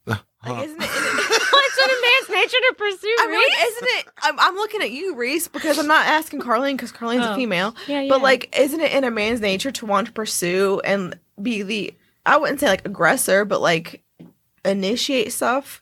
Like, 0.47 0.63
isn't 0.67 0.81
it? 0.81 0.85
In, 0.85 0.89
it's 0.89 1.77
in 1.77 1.89
a 1.89 2.01
man's 2.01 2.29
nature 2.29 2.57
to 2.69 2.75
pursue 2.77 3.15
I 3.19 3.27
mean, 3.27 3.39
Reese. 3.39 3.49
like, 3.59 3.67
isn't 3.67 3.87
it? 3.89 4.05
I'm, 4.21 4.39
I'm 4.39 4.55
looking 4.55 4.81
at 4.81 4.89
you, 4.91 5.15
Reese, 5.15 5.49
because 5.49 5.77
I'm 5.77 5.85
not 5.87 6.05
asking 6.05 6.39
Carlene 6.39 6.75
because 6.77 6.93
Carlene's 6.93 7.27
Oh. 7.27 7.33
a 7.33 7.35
female. 7.35 7.75
Yeah, 7.87 7.99
yeah. 8.03 8.07
But 8.09 8.21
like, 8.21 8.57
isn't 8.57 8.79
it 8.79 8.93
in 8.93 9.03
a 9.03 9.11
man's 9.11 9.41
nature 9.41 9.69
to 9.71 9.85
want 9.85 10.07
to 10.07 10.13
pursue 10.13 10.79
and 10.85 11.19
be 11.41 11.61
the? 11.63 11.93
I 12.25 12.37
wouldn't 12.37 12.61
say 12.61 12.67
like 12.67 12.85
aggressor, 12.85 13.43
but 13.43 13.59
like 13.59 14.01
initiate 14.65 15.33
stuff. 15.33 15.81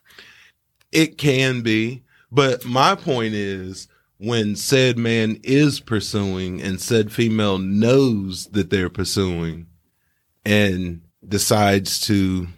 It 0.92 1.18
can 1.18 1.60
be, 1.62 2.02
but 2.30 2.64
my 2.64 2.94
point 2.94 3.34
is 3.34 3.88
when 4.18 4.56
said 4.56 4.98
man 4.98 5.38
is 5.44 5.80
pursuing 5.80 6.60
and 6.60 6.80
said 6.80 7.12
female 7.12 7.58
knows 7.58 8.46
that 8.48 8.70
they're 8.70 8.90
pursuing 8.90 9.66
and 10.44 11.02
decides 11.26 12.00
to 12.00 12.48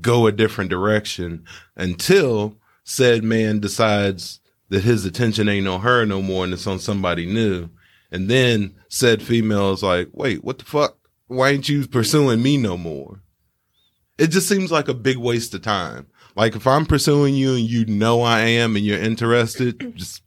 go 0.00 0.26
a 0.26 0.32
different 0.32 0.70
direction 0.70 1.44
until 1.76 2.56
said 2.84 3.24
man 3.24 3.58
decides 3.58 4.40
that 4.68 4.84
his 4.84 5.04
attention 5.04 5.48
ain't 5.48 5.68
on 5.68 5.80
her 5.80 6.04
no 6.04 6.22
more 6.22 6.44
and 6.44 6.52
it's 6.52 6.66
on 6.66 6.78
somebody 6.78 7.26
new. 7.26 7.68
And 8.10 8.28
then 8.28 8.74
said 8.88 9.22
female 9.22 9.72
is 9.72 9.82
like, 9.82 10.08
wait, 10.12 10.44
what 10.44 10.58
the 10.58 10.64
fuck? 10.64 10.96
Why 11.26 11.50
ain't 11.50 11.68
you 11.68 11.86
pursuing 11.88 12.42
me 12.42 12.56
no 12.56 12.76
more? 12.76 13.20
It 14.18 14.28
just 14.28 14.48
seems 14.48 14.72
like 14.72 14.88
a 14.88 14.94
big 14.94 15.16
waste 15.18 15.54
of 15.54 15.62
time. 15.62 16.06
Like 16.34 16.54
if 16.56 16.66
I'm 16.66 16.86
pursuing 16.86 17.34
you 17.34 17.54
and 17.54 17.60
you 17.60 17.86
know 17.86 18.22
I 18.22 18.40
am 18.40 18.76
and 18.76 18.84
you're 18.84 18.98
interested, 18.98 19.94
just 19.96 20.22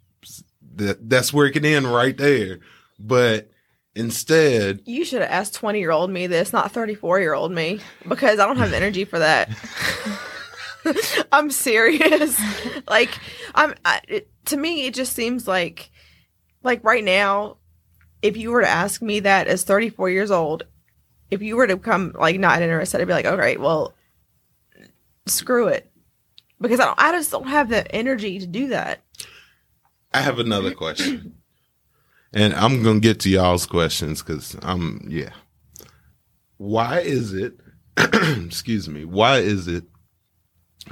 that 0.75 1.09
that's 1.09 1.33
where 1.33 1.47
it 1.47 1.51
can 1.51 1.65
end 1.65 1.91
right 1.91 2.17
there. 2.17 2.59
But 2.99 3.49
instead, 3.95 4.81
You 4.85 5.05
should 5.05 5.21
have 5.21 5.31
asked 5.31 5.55
20 5.55 5.79
year 5.79 5.91
old 5.91 6.09
me 6.09 6.27
this, 6.27 6.53
not 6.53 6.71
34 6.71 7.19
year 7.19 7.33
old 7.33 7.51
me, 7.51 7.79
because 8.07 8.39
I 8.39 8.45
don't 8.45 8.57
have 8.57 8.71
the 8.71 8.77
energy 8.77 9.05
for 9.05 9.19
that. 9.19 9.49
I'm 11.31 11.51
serious. 11.51 12.39
like, 12.87 13.17
I'm, 13.53 13.75
I, 13.85 14.01
it, 14.07 14.29
to 14.45 14.57
me, 14.57 14.85
it 14.85 14.93
just 14.93 15.13
seems 15.13 15.47
like, 15.47 15.91
like 16.63 16.83
right 16.83 17.03
now, 17.03 17.57
if 18.21 18.35
you 18.37 18.51
were 18.51 18.61
to 18.61 18.69
ask 18.69 19.01
me 19.01 19.21
that 19.21 19.47
as 19.47 19.63
34 19.63 20.09
years 20.09 20.31
old, 20.31 20.63
if 21.31 21.41
you 21.41 21.55
were 21.55 21.67
to 21.67 21.77
come 21.77 22.13
like 22.17 22.39
not 22.39 22.61
interested, 22.61 23.01
I'd 23.01 23.07
be 23.07 23.13
like, 23.13 23.25
all 23.25 23.37
right, 23.37 23.59
well, 23.59 23.93
screw 25.25 25.67
it. 25.67 25.89
Because 26.61 26.79
I 26.79 26.85
don't, 26.85 27.01
I 27.01 27.11
just 27.11 27.31
don't 27.31 27.47
have 27.47 27.69
the 27.69 27.89
energy 27.93 28.39
to 28.39 28.47
do 28.47 28.67
that. 28.67 29.01
I 30.13 30.21
have 30.21 30.39
another 30.39 30.73
question. 30.73 31.35
And 32.33 32.53
I'm 32.53 32.83
to 32.83 32.99
get 32.99 33.19
to 33.21 33.29
y'all's 33.29 33.65
questions 33.65 34.21
cuz 34.21 34.55
I'm 34.61 35.07
yeah. 35.09 35.31
Why 36.57 36.99
is 36.99 37.33
it 37.33 37.53
excuse 37.97 38.87
me, 38.89 39.05
why 39.05 39.37
is 39.37 39.67
it 39.67 39.85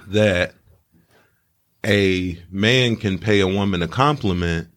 that 0.08 0.54
a 1.86 2.42
man 2.50 2.96
can 2.96 3.18
pay 3.18 3.40
a 3.40 3.48
woman 3.48 3.82
a 3.82 3.88
compliment 3.88 4.70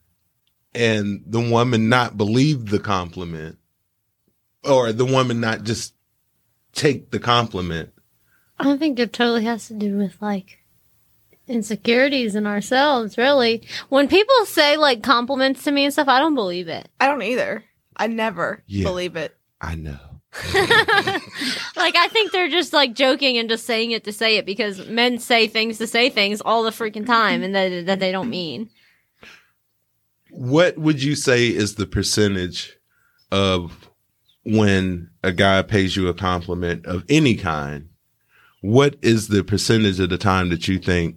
and 0.74 1.22
the 1.26 1.40
woman 1.40 1.88
not 1.88 2.16
believe 2.16 2.66
the 2.66 2.78
compliment 2.78 3.58
or 4.64 4.92
the 4.92 5.04
woman 5.04 5.40
not 5.40 5.64
just 5.64 5.94
take 6.72 7.10
the 7.10 7.18
compliment? 7.18 7.90
I 8.58 8.76
think 8.76 8.98
it 8.98 9.12
totally 9.12 9.44
has 9.44 9.68
to 9.68 9.74
do 9.74 9.96
with 9.96 10.20
like 10.20 10.58
insecurities 11.48 12.34
in 12.34 12.46
ourselves, 12.46 13.16
really. 13.18 13.62
When 13.88 14.06
people 14.08 14.44
say 14.44 14.76
like 14.76 15.02
compliments 15.02 15.64
to 15.64 15.72
me 15.72 15.84
and 15.84 15.92
stuff, 15.92 16.08
I 16.08 16.18
don't 16.20 16.34
believe 16.34 16.68
it. 16.68 16.88
I 17.00 17.06
don't 17.06 17.22
either. 17.22 17.64
I 17.96 18.06
never 18.06 18.62
Yeah. 18.66 18.84
believe 18.84 19.16
it. 19.16 19.36
I 19.60 19.74
know. 19.74 19.98
like 20.54 21.96
I 21.96 22.06
think 22.12 22.30
they're 22.30 22.48
just 22.48 22.72
like 22.72 22.94
joking 22.94 23.36
and 23.36 23.48
just 23.48 23.66
saying 23.66 23.90
it 23.90 24.04
to 24.04 24.12
say 24.12 24.36
it 24.36 24.46
because 24.46 24.86
men 24.86 25.18
say 25.18 25.48
things 25.48 25.78
to 25.78 25.88
say 25.88 26.08
things 26.08 26.40
all 26.40 26.62
the 26.62 26.70
freaking 26.70 27.04
time 27.04 27.42
and 27.42 27.52
that 27.56 27.86
that 27.86 27.98
they 27.98 28.12
don't 28.12 28.30
mean. 28.30 28.70
what 30.30 30.78
would 30.78 31.02
you 31.02 31.16
say 31.16 31.48
is 31.48 31.74
the 31.74 31.86
percentage 31.86 32.78
of 33.32 33.89
when 34.44 35.10
a 35.22 35.32
guy 35.32 35.62
pays 35.62 35.96
you 35.96 36.08
a 36.08 36.14
compliment 36.14 36.86
of 36.86 37.04
any 37.08 37.34
kind? 37.34 37.88
What 38.62 38.96
is 39.02 39.28
the 39.28 39.42
percentage 39.44 40.00
of 40.00 40.10
the 40.10 40.18
time 40.18 40.50
that 40.50 40.68
you 40.68 40.78
think 40.78 41.16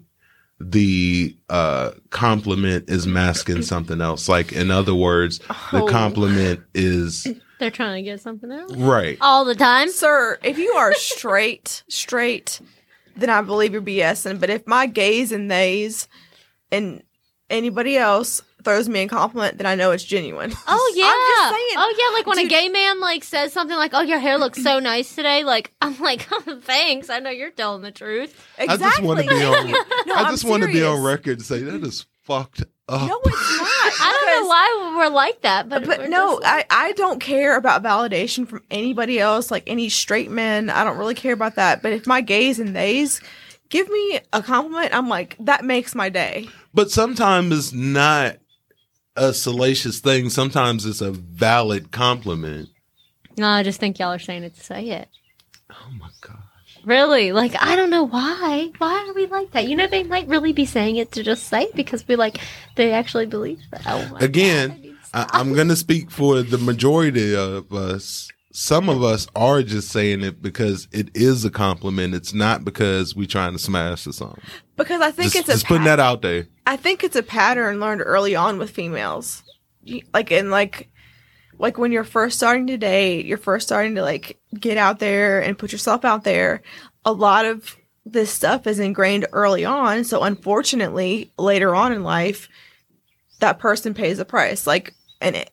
the 0.59 1.35
uh, 1.49 1.91
compliment 2.09 2.89
is 2.89 3.05
masking 3.07 3.61
something 3.63 3.99
else? 4.01 4.29
Like, 4.29 4.53
in 4.53 4.71
other 4.71 4.95
words, 4.95 5.39
the 5.71 5.81
Oh. 5.83 5.87
compliment 5.87 6.61
is 6.73 7.27
They're 7.59 7.69
trying 7.71 8.03
to 8.03 8.09
get 8.09 8.19
something 8.21 8.51
else 8.51 8.73
right. 8.75 9.17
all 9.21 9.45
the 9.45 9.55
time. 9.55 9.89
Sir, 9.89 10.37
if 10.43 10.57
you 10.57 10.71
are 10.73 10.93
straight, 10.95 11.83
straight, 11.87 12.59
then 13.15 13.29
I 13.29 13.41
believe 13.41 13.71
you're 13.73 13.81
BSing. 13.81 14.39
But 14.39 14.49
if 14.49 14.65
my 14.67 14.85
gays 14.85 15.31
and 15.31 15.49
theys 15.49 16.07
and 16.71 17.03
anybody 17.49 17.95
else 17.97 18.41
throws 18.63 18.87
me 18.89 19.01
a 19.01 19.07
compliment, 19.07 19.57
then 19.57 19.65
I 19.67 19.75
know 19.75 19.91
it's 19.91 20.03
genuine. 20.03 20.53
Oh 20.67 20.93
yeah. 20.95 21.05
I'm 21.05 21.51
just 21.51 21.69
saying. 21.69 21.77
oh 21.77 21.95
yeah, 22.11 22.17
like 22.17 22.27
when 22.27 22.37
Dude. 22.37 22.45
a 22.47 22.49
gay 22.49 22.69
man 22.69 22.99
like 22.99 23.23
says 23.23 23.53
something 23.53 23.75
like, 23.77 23.91
"Oh, 23.93 24.01
your 24.01 24.19
hair 24.19 24.37
looks 24.37 24.61
so 24.63 24.79
nice 24.79 25.15
today." 25.15 25.43
Like 25.43 25.71
I'm 25.81 25.97
like, 25.99 26.27
oh, 26.31 26.59
"Thanks. 26.63 27.09
I 27.09 27.19
know 27.19 27.29
you're 27.29 27.49
telling 27.51 27.81
the 27.81 27.91
truth." 27.91 28.31
Exactly. 28.57 28.85
I 28.85 28.89
just 28.89 29.01
want 29.03 29.19
to 29.21 29.27
be 29.27 29.43
on. 29.43 29.71
No, 30.07 30.15
I 30.15 30.31
just 30.31 30.45
want 30.45 30.63
to 30.63 30.69
be 30.69 30.83
on 30.83 31.01
record 31.03 31.39
to 31.39 31.45
say 31.45 31.59
that 31.63 31.83
is 31.83 32.05
fucked 32.23 32.61
up. 32.87 33.07
No, 33.07 33.19
it's 33.25 33.57
not. 33.57 33.93
I 34.01 34.17
don't 34.19 34.43
know 34.43 34.47
why 34.47 34.95
we're 34.97 35.09
like 35.13 35.41
that, 35.41 35.69
but 35.69 35.85
But 35.85 36.09
no, 36.09 36.31
just 36.33 36.43
like- 36.43 36.67
I, 36.71 36.87
I 36.89 36.91
don't 36.93 37.19
care 37.19 37.57
about 37.57 37.83
validation 37.83 38.47
from 38.47 38.61
anybody 38.71 39.19
else, 39.19 39.51
like 39.51 39.63
any 39.67 39.89
straight 39.89 40.31
men. 40.31 40.69
I 40.69 40.83
don't 40.83 40.97
really 40.97 41.15
care 41.15 41.33
about 41.33 41.55
that. 41.55 41.81
But 41.81 41.93
if 41.93 42.05
my 42.07 42.21
gays 42.21 42.59
and 42.59 42.75
theys 42.75 43.21
give 43.69 43.89
me 43.89 44.19
a 44.33 44.41
compliment, 44.41 44.93
I'm 44.93 45.07
like, 45.09 45.35
that 45.39 45.63
makes 45.65 45.95
my 45.95 46.09
day. 46.09 46.49
But 46.73 46.91
sometimes 46.91 47.57
it's 47.57 47.73
not 47.73 48.37
a 49.15 49.33
salacious 49.33 49.99
thing. 49.99 50.29
Sometimes 50.29 50.85
it's 50.85 51.01
a 51.01 51.11
valid 51.11 51.91
compliment. 51.91 52.69
no, 53.37 53.47
I 53.47 53.63
just 53.63 53.79
think 53.79 53.99
y'all 53.99 54.13
are 54.13 54.19
saying 54.19 54.43
it 54.43 54.55
to 54.55 54.63
say 54.63 54.89
it. 54.89 55.07
Oh 55.71 55.89
my 55.99 56.09
gosh. 56.21 56.37
Really? 56.85 57.31
Like, 57.31 57.55
I 57.61 57.75
don't 57.75 57.89
know 57.89 58.03
why. 58.03 58.71
Why 58.77 59.07
are 59.07 59.13
we 59.13 59.25
like 59.27 59.51
that? 59.51 59.67
You 59.67 59.75
know, 59.75 59.87
they 59.87 60.03
might 60.03 60.27
really 60.27 60.51
be 60.53 60.65
saying 60.65 60.97
it 60.97 61.11
to 61.13 61.23
just 61.23 61.47
say 61.47 61.63
it 61.63 61.75
because 61.75 62.07
we 62.07 62.15
like, 62.15 62.39
they 62.75 62.91
actually 62.91 63.25
believe 63.25 63.59
that. 63.71 63.83
Oh 63.85 64.17
Again, 64.19 64.69
God, 64.69 64.97
I 65.13 65.21
I, 65.21 65.39
I'm 65.39 65.53
going 65.53 65.69
to 65.69 65.75
speak 65.75 66.11
for 66.11 66.41
the 66.41 66.57
majority 66.57 67.35
of 67.35 67.71
us. 67.71 68.29
Some 68.51 68.87
of 68.89 69.01
us 69.01 69.27
are 69.35 69.63
just 69.63 69.89
saying 69.89 70.21
it 70.21 70.41
because 70.41 70.87
it 70.91 71.09
is 71.15 71.43
a 71.45 71.49
compliment. 71.49 72.13
It's 72.13 72.33
not 72.33 72.63
because 72.65 73.15
we're 73.15 73.27
trying 73.27 73.53
to 73.53 73.59
smash 73.59 74.05
or 74.05 74.11
something. 74.11 74.43
Because 74.75 75.01
I 75.01 75.11
think 75.11 75.33
Just, 75.33 75.47
it's 75.47 75.49
a 75.49 75.53
just 75.53 75.67
putting 75.67 75.85
that 75.85 75.99
out 75.99 76.21
there. 76.21 76.47
I 76.65 76.77
think 76.77 77.03
it's 77.03 77.15
a 77.15 77.23
pattern 77.23 77.79
learned 77.79 78.01
early 78.03 78.35
on 78.35 78.57
with 78.57 78.71
females. 78.71 79.43
Like 80.13 80.31
in 80.31 80.49
like 80.49 80.89
like 81.59 81.77
when 81.77 81.91
you're 81.91 82.03
first 82.03 82.37
starting 82.37 82.67
to 82.67 82.77
date, 82.77 83.25
you're 83.25 83.37
first 83.37 83.67
starting 83.67 83.95
to 83.95 84.01
like 84.01 84.39
get 84.59 84.77
out 84.77 84.99
there 84.99 85.41
and 85.41 85.57
put 85.57 85.71
yourself 85.71 86.03
out 86.03 86.23
there. 86.23 86.61
A 87.05 87.11
lot 87.11 87.45
of 87.45 87.77
this 88.05 88.31
stuff 88.31 88.67
is 88.67 88.79
ingrained 88.79 89.27
early 89.31 89.63
on, 89.63 90.03
so 90.03 90.23
unfortunately, 90.23 91.31
later 91.37 91.75
on 91.75 91.93
in 91.93 92.03
life, 92.03 92.49
that 93.39 93.59
person 93.59 93.93
pays 93.93 94.19
a 94.19 94.25
price. 94.25 94.65
Like 94.65 94.93
an 95.21 95.45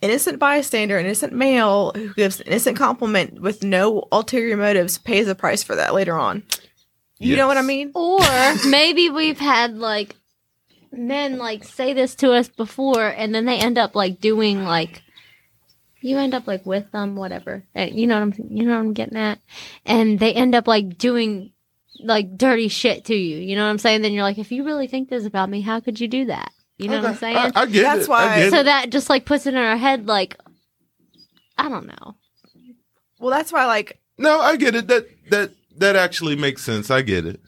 innocent 0.00 0.38
bystander, 0.38 0.98
innocent 0.98 1.32
male 1.32 1.92
who 1.94 2.14
gives 2.14 2.40
an 2.40 2.46
innocent 2.46 2.76
compliment 2.76 3.40
with 3.40 3.62
no 3.62 4.08
ulterior 4.12 4.56
motives 4.56 4.98
pays 4.98 5.28
a 5.28 5.34
price 5.34 5.62
for 5.62 5.76
that 5.76 5.94
later 5.94 6.18
on. 6.18 6.42
You 7.18 7.36
know 7.36 7.46
what 7.46 7.56
I 7.56 7.62
mean? 7.62 7.90
Or 7.94 8.18
maybe 8.68 9.10
we've 9.10 9.38
had 9.40 9.76
like 9.76 10.14
men 10.92 11.38
like 11.38 11.64
say 11.64 11.92
this 11.92 12.14
to 12.16 12.32
us 12.32 12.48
before 12.48 13.08
and 13.08 13.34
then 13.34 13.44
they 13.44 13.58
end 13.58 13.76
up 13.78 13.94
like 13.94 14.20
doing 14.20 14.64
like 14.64 15.02
you 16.00 16.16
end 16.16 16.32
up 16.32 16.46
like 16.46 16.64
with 16.64 16.90
them 16.92 17.14
whatever 17.16 17.64
Uh, 17.76 17.82
you 17.92 18.06
know 18.06 18.14
what 18.14 18.22
i'm 18.38 18.46
you 18.56 18.64
know 18.64 18.72
what 18.72 18.78
i'm 18.80 18.92
getting 18.94 19.18
at 19.18 19.38
and 19.84 20.18
they 20.18 20.32
end 20.32 20.54
up 20.54 20.66
like 20.66 20.96
doing 20.96 21.52
like 22.00 22.36
dirty 22.38 22.68
shit 22.68 23.04
to 23.06 23.14
you. 23.14 23.38
You 23.38 23.56
know 23.56 23.64
what 23.64 23.70
I'm 23.70 23.78
saying? 23.78 24.02
Then 24.02 24.12
you're 24.12 24.22
like, 24.22 24.38
if 24.38 24.52
you 24.52 24.62
really 24.64 24.86
think 24.86 25.08
this 25.10 25.26
about 25.26 25.50
me, 25.50 25.60
how 25.62 25.80
could 25.80 25.98
you 25.98 26.06
do 26.06 26.26
that? 26.26 26.52
You 26.76 26.86
know 26.88 26.98
what 26.98 27.06
I'm 27.06 27.16
saying? 27.16 27.36
I, 27.36 27.50
I 27.56 27.66
get 27.66 27.82
That's 27.82 28.04
it. 28.04 28.08
why- 28.08 28.24
I 28.24 28.38
get 28.42 28.50
so 28.52 28.60
it. 28.60 28.64
that 28.64 28.90
just 28.90 29.10
like 29.10 29.24
puts 29.24 29.46
it 29.46 29.54
in 29.54 29.60
our 29.60 29.76
head, 29.76 30.06
like, 30.06 30.36
I 31.56 31.68
don't 31.68 31.88
know. 31.88 32.14
Well, 33.18 33.30
that's 33.36 33.52
why 33.52 33.66
like 33.66 33.98
No, 34.16 34.38
I 34.40 34.54
get 34.56 34.76
it. 34.76 34.86
That 34.86 35.08
that 35.30 35.50
that 35.80 35.96
actually 35.96 36.36
makes 36.36 36.62
sense. 36.62 36.90
I 36.90 37.02
get 37.02 37.24
it. 37.26 37.40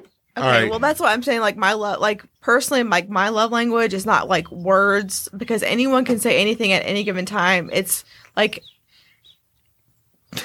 Okay, 0.00 0.06
All 0.36 0.44
right. 0.44 0.70
well 0.70 0.78
that's 0.78 1.00
what 1.00 1.08
I'm 1.10 1.22
saying. 1.22 1.40
Like 1.40 1.56
my 1.56 1.72
love, 1.72 2.00
like 2.00 2.22
personally, 2.40 2.82
like 2.84 3.08
my 3.08 3.28
love 3.28 3.50
language 3.50 3.92
is 3.92 4.06
not 4.06 4.28
like 4.28 4.50
words 4.52 5.28
because 5.36 5.62
anyone 5.64 6.04
can 6.04 6.18
say 6.20 6.40
anything 6.40 6.72
at 6.72 6.84
any 6.86 7.02
given 7.04 7.26
time. 7.26 7.68
It's 7.72 8.04
like 8.36 8.62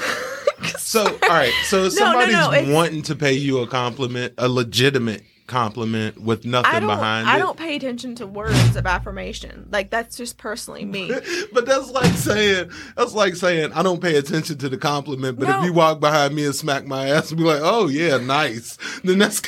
So, 0.77 1.05
all 1.05 1.29
right. 1.29 1.51
So, 1.65 1.85
if 1.85 1.93
No, 1.95 2.05
no, 2.05 2.11
somebody's 2.11 2.33
no, 2.35 2.51
it's- 2.53 2.73
wanting 2.73 3.01
to 3.03 3.15
pay 3.15 3.33
you 3.33 3.59
a 3.59 3.67
compliment, 3.67 4.33
a 4.37 4.47
legitimate 4.47 5.23
compliment 5.47 6.21
with 6.21 6.45
nothing 6.45 6.71
I 6.75 6.79
behind 6.79 7.27
I 7.27 7.35
it. 7.35 7.39
don't 7.39 7.57
pay 7.57 7.75
attention 7.75 8.15
to 8.15 8.27
words 8.27 8.75
of 8.75 8.85
affirmation. 8.85 9.67
Like 9.71 9.89
that's 9.89 10.15
just 10.15 10.37
personally 10.37 10.85
me. 10.85 11.11
but 11.53 11.65
that's 11.65 11.89
like 11.91 12.13
saying 12.13 12.71
that's 12.95 13.13
like 13.13 13.35
saying 13.35 13.71
I 13.73 13.83
don't 13.83 14.01
pay 14.01 14.15
attention 14.17 14.57
to 14.59 14.69
the 14.69 14.77
compliment, 14.77 15.39
but 15.39 15.47
No. 15.49 15.59
if 15.59 15.65
you 15.65 15.73
walk 15.73 15.99
behind 15.99 16.35
me 16.35 16.45
and 16.45 16.55
smack 16.55 16.85
my 16.85 17.09
ass 17.09 17.29
and 17.31 17.37
be 17.37 17.43
like, 17.43 17.61
"Oh 17.61 17.87
yeah, 17.87 18.17
nice," 18.17 18.77
then 19.03 19.17
that's 19.19 19.41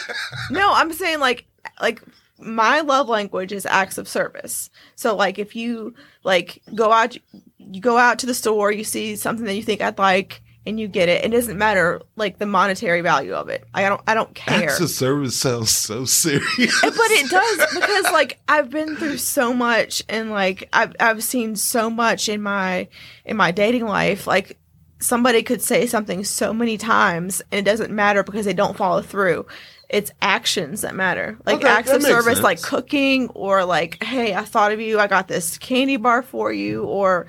No, 0.50 0.72
I'm 0.72 0.92
saying 0.92 1.20
like 1.20 1.46
like 1.80 2.02
my 2.38 2.80
love 2.80 3.08
language 3.08 3.52
is 3.52 3.66
acts 3.66 3.98
of 3.98 4.08
service. 4.08 4.70
So 4.94 5.14
like 5.16 5.38
if 5.38 5.56
you 5.56 5.94
like 6.24 6.62
go 6.74 6.92
out 6.92 7.16
you 7.58 7.80
go 7.80 7.98
out 7.98 8.18
to 8.20 8.26
the 8.26 8.34
store, 8.34 8.70
you 8.70 8.84
see 8.84 9.16
something 9.16 9.46
that 9.46 9.54
you 9.54 9.62
think 9.62 9.80
I'd 9.80 9.98
like 9.98 10.42
and 10.66 10.80
you 10.80 10.88
get 10.88 11.08
it. 11.08 11.24
It 11.24 11.28
doesn't 11.28 11.56
matter 11.56 12.02
like 12.16 12.38
the 12.38 12.46
monetary 12.46 13.00
value 13.00 13.34
of 13.34 13.48
it. 13.48 13.64
I 13.72 13.88
don't 13.88 14.00
I 14.06 14.14
don't 14.14 14.34
care. 14.34 14.64
acts 14.64 14.80
of 14.80 14.90
service 14.90 15.36
sounds 15.36 15.70
so 15.70 16.04
serious. 16.04 16.80
but 16.80 16.92
it 16.96 17.30
does 17.30 17.74
because 17.74 18.04
like 18.12 18.38
I've 18.48 18.70
been 18.70 18.96
through 18.96 19.18
so 19.18 19.54
much 19.54 20.02
and 20.08 20.30
like 20.30 20.68
I've 20.72 20.94
I've 20.98 21.22
seen 21.22 21.56
so 21.56 21.88
much 21.88 22.28
in 22.28 22.42
my 22.42 22.88
in 23.24 23.36
my 23.36 23.52
dating 23.52 23.86
life. 23.86 24.26
Like 24.26 24.58
somebody 24.98 25.42
could 25.42 25.62
say 25.62 25.86
something 25.86 26.24
so 26.24 26.52
many 26.52 26.78
times 26.78 27.42
and 27.52 27.58
it 27.60 27.70
doesn't 27.70 27.92
matter 27.92 28.22
because 28.22 28.44
they 28.46 28.54
don't 28.54 28.76
follow 28.76 29.02
through. 29.02 29.46
It's 29.88 30.10
actions 30.20 30.80
that 30.80 30.96
matter. 30.96 31.38
Like 31.46 31.58
Okay, 31.58 31.68
acts 31.68 31.92
of 31.92 32.02
service 32.02 32.40
like 32.40 32.60
cooking 32.60 33.28
or 33.28 33.64
like, 33.64 34.02
hey, 34.02 34.34
I 34.34 34.42
thought 34.42 34.72
of 34.72 34.80
you, 34.80 34.98
I 34.98 35.06
got 35.06 35.28
this 35.28 35.58
candy 35.58 35.96
bar 35.96 36.22
for 36.22 36.52
you, 36.52 36.82
or 36.82 37.28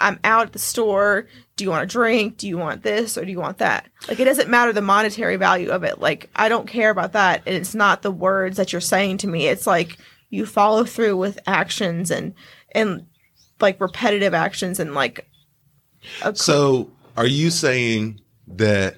I'm 0.00 0.18
out 0.24 0.46
at 0.46 0.52
the 0.52 0.58
store. 0.58 1.26
Do 1.56 1.64
you 1.64 1.70
want 1.70 1.84
a 1.84 1.86
drink? 1.86 2.38
Do 2.38 2.48
you 2.48 2.58
want 2.58 2.82
this 2.82 3.18
or 3.18 3.24
do 3.24 3.30
you 3.30 3.38
want 3.38 3.58
that? 3.58 3.88
Like 4.08 4.18
it 4.18 4.24
doesn't 4.24 4.48
matter 4.48 4.72
the 4.72 4.80
monetary 4.80 5.36
value 5.36 5.70
of 5.70 5.84
it. 5.84 6.00
Like 6.00 6.30
I 6.34 6.48
don't 6.48 6.66
care 6.66 6.90
about 6.90 7.12
that. 7.12 7.42
And 7.46 7.54
it's 7.54 7.74
not 7.74 8.02
the 8.02 8.10
words 8.10 8.56
that 8.56 8.72
you're 8.72 8.80
saying 8.80 9.18
to 9.18 9.26
me. 9.26 9.46
It's 9.46 9.66
like 9.66 9.98
you 10.30 10.46
follow 10.46 10.84
through 10.84 11.16
with 11.16 11.38
actions 11.46 12.10
and 12.10 12.34
and 12.72 13.06
like 13.60 13.80
repetitive 13.80 14.34
actions 14.34 14.80
and 14.80 14.94
like 14.94 15.28
a 16.22 16.34
So, 16.34 16.90
are 17.16 17.26
you 17.26 17.50
saying 17.50 18.20
that, 18.46 18.96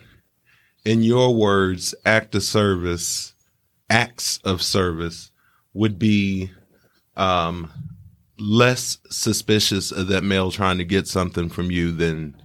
in 0.84 1.02
your 1.02 1.34
words, 1.34 1.94
act 2.04 2.34
of 2.34 2.42
service, 2.42 3.34
acts 3.88 4.38
of 4.44 4.62
service, 4.62 5.30
would 5.74 5.98
be 5.98 6.50
um, 7.16 7.70
less 8.42 8.98
suspicious 9.10 9.90
of 9.92 10.08
that 10.08 10.24
male 10.24 10.50
trying 10.50 10.78
to 10.78 10.84
get 10.84 11.06
something 11.06 11.48
from 11.48 11.70
you 11.70 11.92
than 11.92 12.36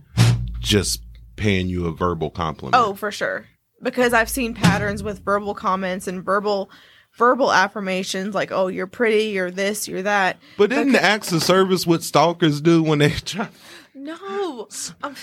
just 0.60 1.02
paying 1.36 1.68
you 1.68 1.88
a 1.88 1.92
verbal 1.92 2.30
compliment? 2.30 2.76
Oh, 2.76 2.94
for 2.94 3.12
sure. 3.12 3.46
Because 3.82 4.14
I've 4.14 4.30
seen 4.30 4.54
patterns 4.54 5.04
with 5.04 5.24
verbal 5.24 5.54
comments 5.54 6.08
and 6.08 6.24
verbal 6.24 6.70
verbal 7.18 7.52
affirmations 7.52 8.36
like, 8.36 8.52
"Oh, 8.52 8.68
you're 8.68 8.88
pretty, 8.88 9.26
you're 9.26 9.52
this, 9.52 9.88
you're 9.88 10.04
that." 10.04 10.38
but 10.58 10.72
isn't 10.72 10.92
the 10.92 11.04
acts 11.04 11.32
of 11.32 11.44
service 11.44 11.86
what 11.86 12.04
stalkers 12.04 12.62
do 12.62 12.82
when 12.82 13.00
they 13.00 13.10
try? 13.26 13.50
No. 13.94 14.68
Um, 15.04 15.16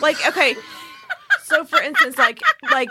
like 0.00 0.16
okay. 0.26 0.56
So 1.44 1.64
for 1.64 1.80
instance, 1.80 2.18
like 2.18 2.40
like 2.70 2.90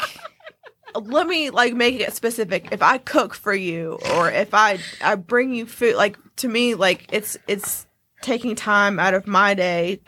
let 0.96 1.28
me 1.28 1.50
like 1.50 1.74
make 1.74 2.00
it 2.00 2.14
specific. 2.14 2.70
If 2.72 2.82
I 2.82 2.98
cook 2.98 3.34
for 3.34 3.54
you 3.54 4.00
or 4.16 4.30
if 4.30 4.54
I 4.54 4.80
I 5.02 5.16
bring 5.16 5.54
you 5.54 5.66
food 5.66 5.96
like 5.96 6.18
to 6.38 6.48
me 6.48 6.76
like 6.76 7.08
it's 7.12 7.38
it's 7.48 7.86
taking 8.22 8.56
time 8.56 9.00
out 9.00 9.14
of 9.14 9.28
my 9.28 9.54
day 9.54 10.02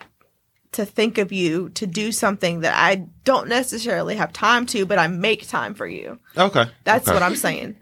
to 0.72 0.84
think 0.84 1.18
of 1.18 1.32
you 1.32 1.70
to 1.70 1.86
do 1.86 2.12
something 2.12 2.60
that 2.60 2.74
I 2.76 3.06
don't 3.24 3.48
necessarily 3.48 4.16
have 4.16 4.32
time 4.32 4.66
to, 4.66 4.84
but 4.84 4.98
I 4.98 5.06
make 5.06 5.48
time 5.48 5.74
for 5.74 5.86
you. 5.86 6.18
Okay, 6.36 6.66
That's 6.84 7.08
okay. 7.08 7.14
what 7.14 7.22
I'm 7.22 7.36
saying. 7.36 7.76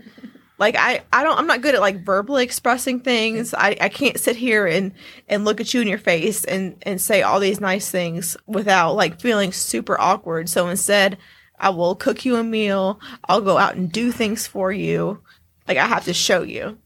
Like 0.58 0.76
I, 0.78 1.02
I 1.12 1.24
don't 1.24 1.36
I'm 1.36 1.48
not 1.48 1.62
good 1.62 1.74
at 1.74 1.80
like 1.80 2.04
verbally 2.04 2.44
expressing 2.44 3.00
things. 3.00 3.52
I, 3.54 3.76
I 3.80 3.88
can't 3.88 4.20
sit 4.20 4.36
here 4.36 4.66
and 4.66 4.92
and 5.28 5.44
look 5.44 5.60
at 5.60 5.74
you 5.74 5.80
in 5.80 5.88
your 5.88 5.98
face 5.98 6.44
and 6.44 6.76
and 6.82 7.00
say 7.00 7.22
all 7.22 7.40
these 7.40 7.60
nice 7.60 7.90
things 7.90 8.36
without 8.46 8.94
like 8.94 9.20
feeling 9.20 9.50
super 9.50 10.00
awkward. 10.00 10.48
So 10.48 10.68
instead, 10.68 11.18
I 11.64 11.70
will 11.70 11.94
cook 11.94 12.26
you 12.26 12.36
a 12.36 12.44
meal. 12.44 13.00
I'll 13.26 13.40
go 13.40 13.56
out 13.56 13.74
and 13.74 13.90
do 13.90 14.12
things 14.12 14.46
for 14.46 14.70
you. 14.70 15.22
Like 15.66 15.78
I 15.78 15.86
have 15.86 16.04
to 16.04 16.12
show 16.12 16.42
you. 16.42 16.76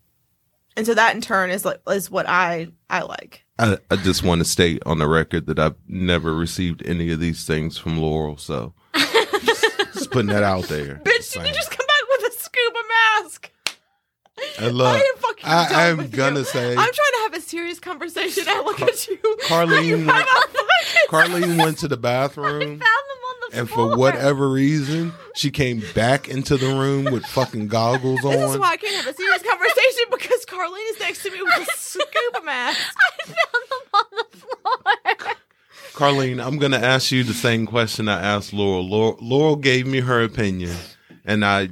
And 0.77 0.87
so 0.87 0.95
that 0.95 1.17
in 1.17 1.21
turn 1.21 1.51
is 1.51 1.65
like 1.65 1.81
is 1.89 2.13
what 2.13 2.29
I 2.29 2.69
I 2.89 3.03
like. 3.03 3.45
I, 3.59 3.79
I 3.91 3.97
just 3.97 4.23
want 4.23 4.39
to 4.39 4.45
state 4.45 4.81
on 4.87 5.01
the 5.01 5.09
record 5.09 5.47
that 5.47 5.59
I've 5.59 5.75
never 5.89 6.33
received 6.33 6.87
any 6.87 7.11
of 7.11 7.19
these 7.19 7.45
things 7.45 7.77
from 7.77 7.99
Laurel, 7.99 8.37
so 8.37 8.73
just, 8.95 9.79
just 9.95 10.11
putting 10.13 10.31
that 10.31 10.45
out 10.45 10.69
there. 10.69 11.01
Bitch, 11.05 11.33
did 11.33 11.45
you 11.45 11.53
just 11.53 11.73
come 11.73 11.85
back 11.85 12.03
with 12.09 12.33
a 12.33 12.39
scuba 12.39 12.79
mask? 13.21 13.51
And 14.61 14.77
look, 14.77 14.89
I 14.89 14.97
am 14.99 15.17
fucking 15.19 15.45
I, 15.45 15.69
done 15.69 15.75
I'm 15.91 15.97
with 15.99 16.13
gonna 16.13 16.39
you. 16.41 16.45
say, 16.45 16.71
I'm 16.71 16.77
trying 16.77 16.93
to 16.93 17.19
have 17.23 17.35
a 17.35 17.41
serious 17.41 17.79
conversation. 17.81 18.45
I 18.49 18.61
look 18.63 18.81
at 18.83 19.07
you. 19.09 19.17
Carlene 19.45 20.01
I'm 20.01 20.07
went, 20.07 20.29
Carlene 21.09 21.59
went 21.59 21.79
to 21.79 21.89
the 21.89 21.97
bathroom, 21.97 22.61
Found 22.61 22.81
them 22.81 22.81
on 22.81 23.51
the 23.53 23.59
and 23.61 23.69
floor. 23.71 23.93
for 23.93 23.97
whatever 23.99 24.49
reason, 24.51 25.13
she 25.35 25.51
came 25.51 25.83
back 25.95 26.29
into 26.29 26.57
the 26.57 26.67
room 26.67 27.05
with 27.13 27.25
fucking 27.27 27.69
goggles 27.69 28.21
This 28.23 28.51
is 28.53 28.59
why 28.59 28.73
I 28.73 28.77
can't 28.77 28.95
have 29.05 29.15
a 29.15 29.17
serious 29.17 29.43
conversation 29.43 30.05
because 30.11 30.45
Carlene 30.47 30.91
is 30.93 31.01
next 31.01 31.23
to 31.23 31.31
me 31.31 31.41
with 31.43 31.69
a 31.69 31.79
scuba 31.79 32.45
mask. 32.45 32.79
I 32.99 33.25
found 33.27 33.37
them 33.71 33.89
on 33.95 34.05
the 34.19 34.37
floor. 34.39 35.35
Carlene, 35.95 36.45
I'm 36.45 36.59
gonna 36.59 36.79
ask 36.79 37.11
you 37.11 37.25
the 37.25 37.35
same 37.35 37.67
question 37.67 38.09
I 38.09 38.21
asked 38.21 38.53
Laurel. 38.53 38.89
Laurel, 38.89 39.19
Laurel 39.21 39.57
gave 39.57 39.87
me 39.87 40.01
her 40.01 40.23
opinion, 40.23 40.77
and 41.25 41.45
I, 41.45 41.71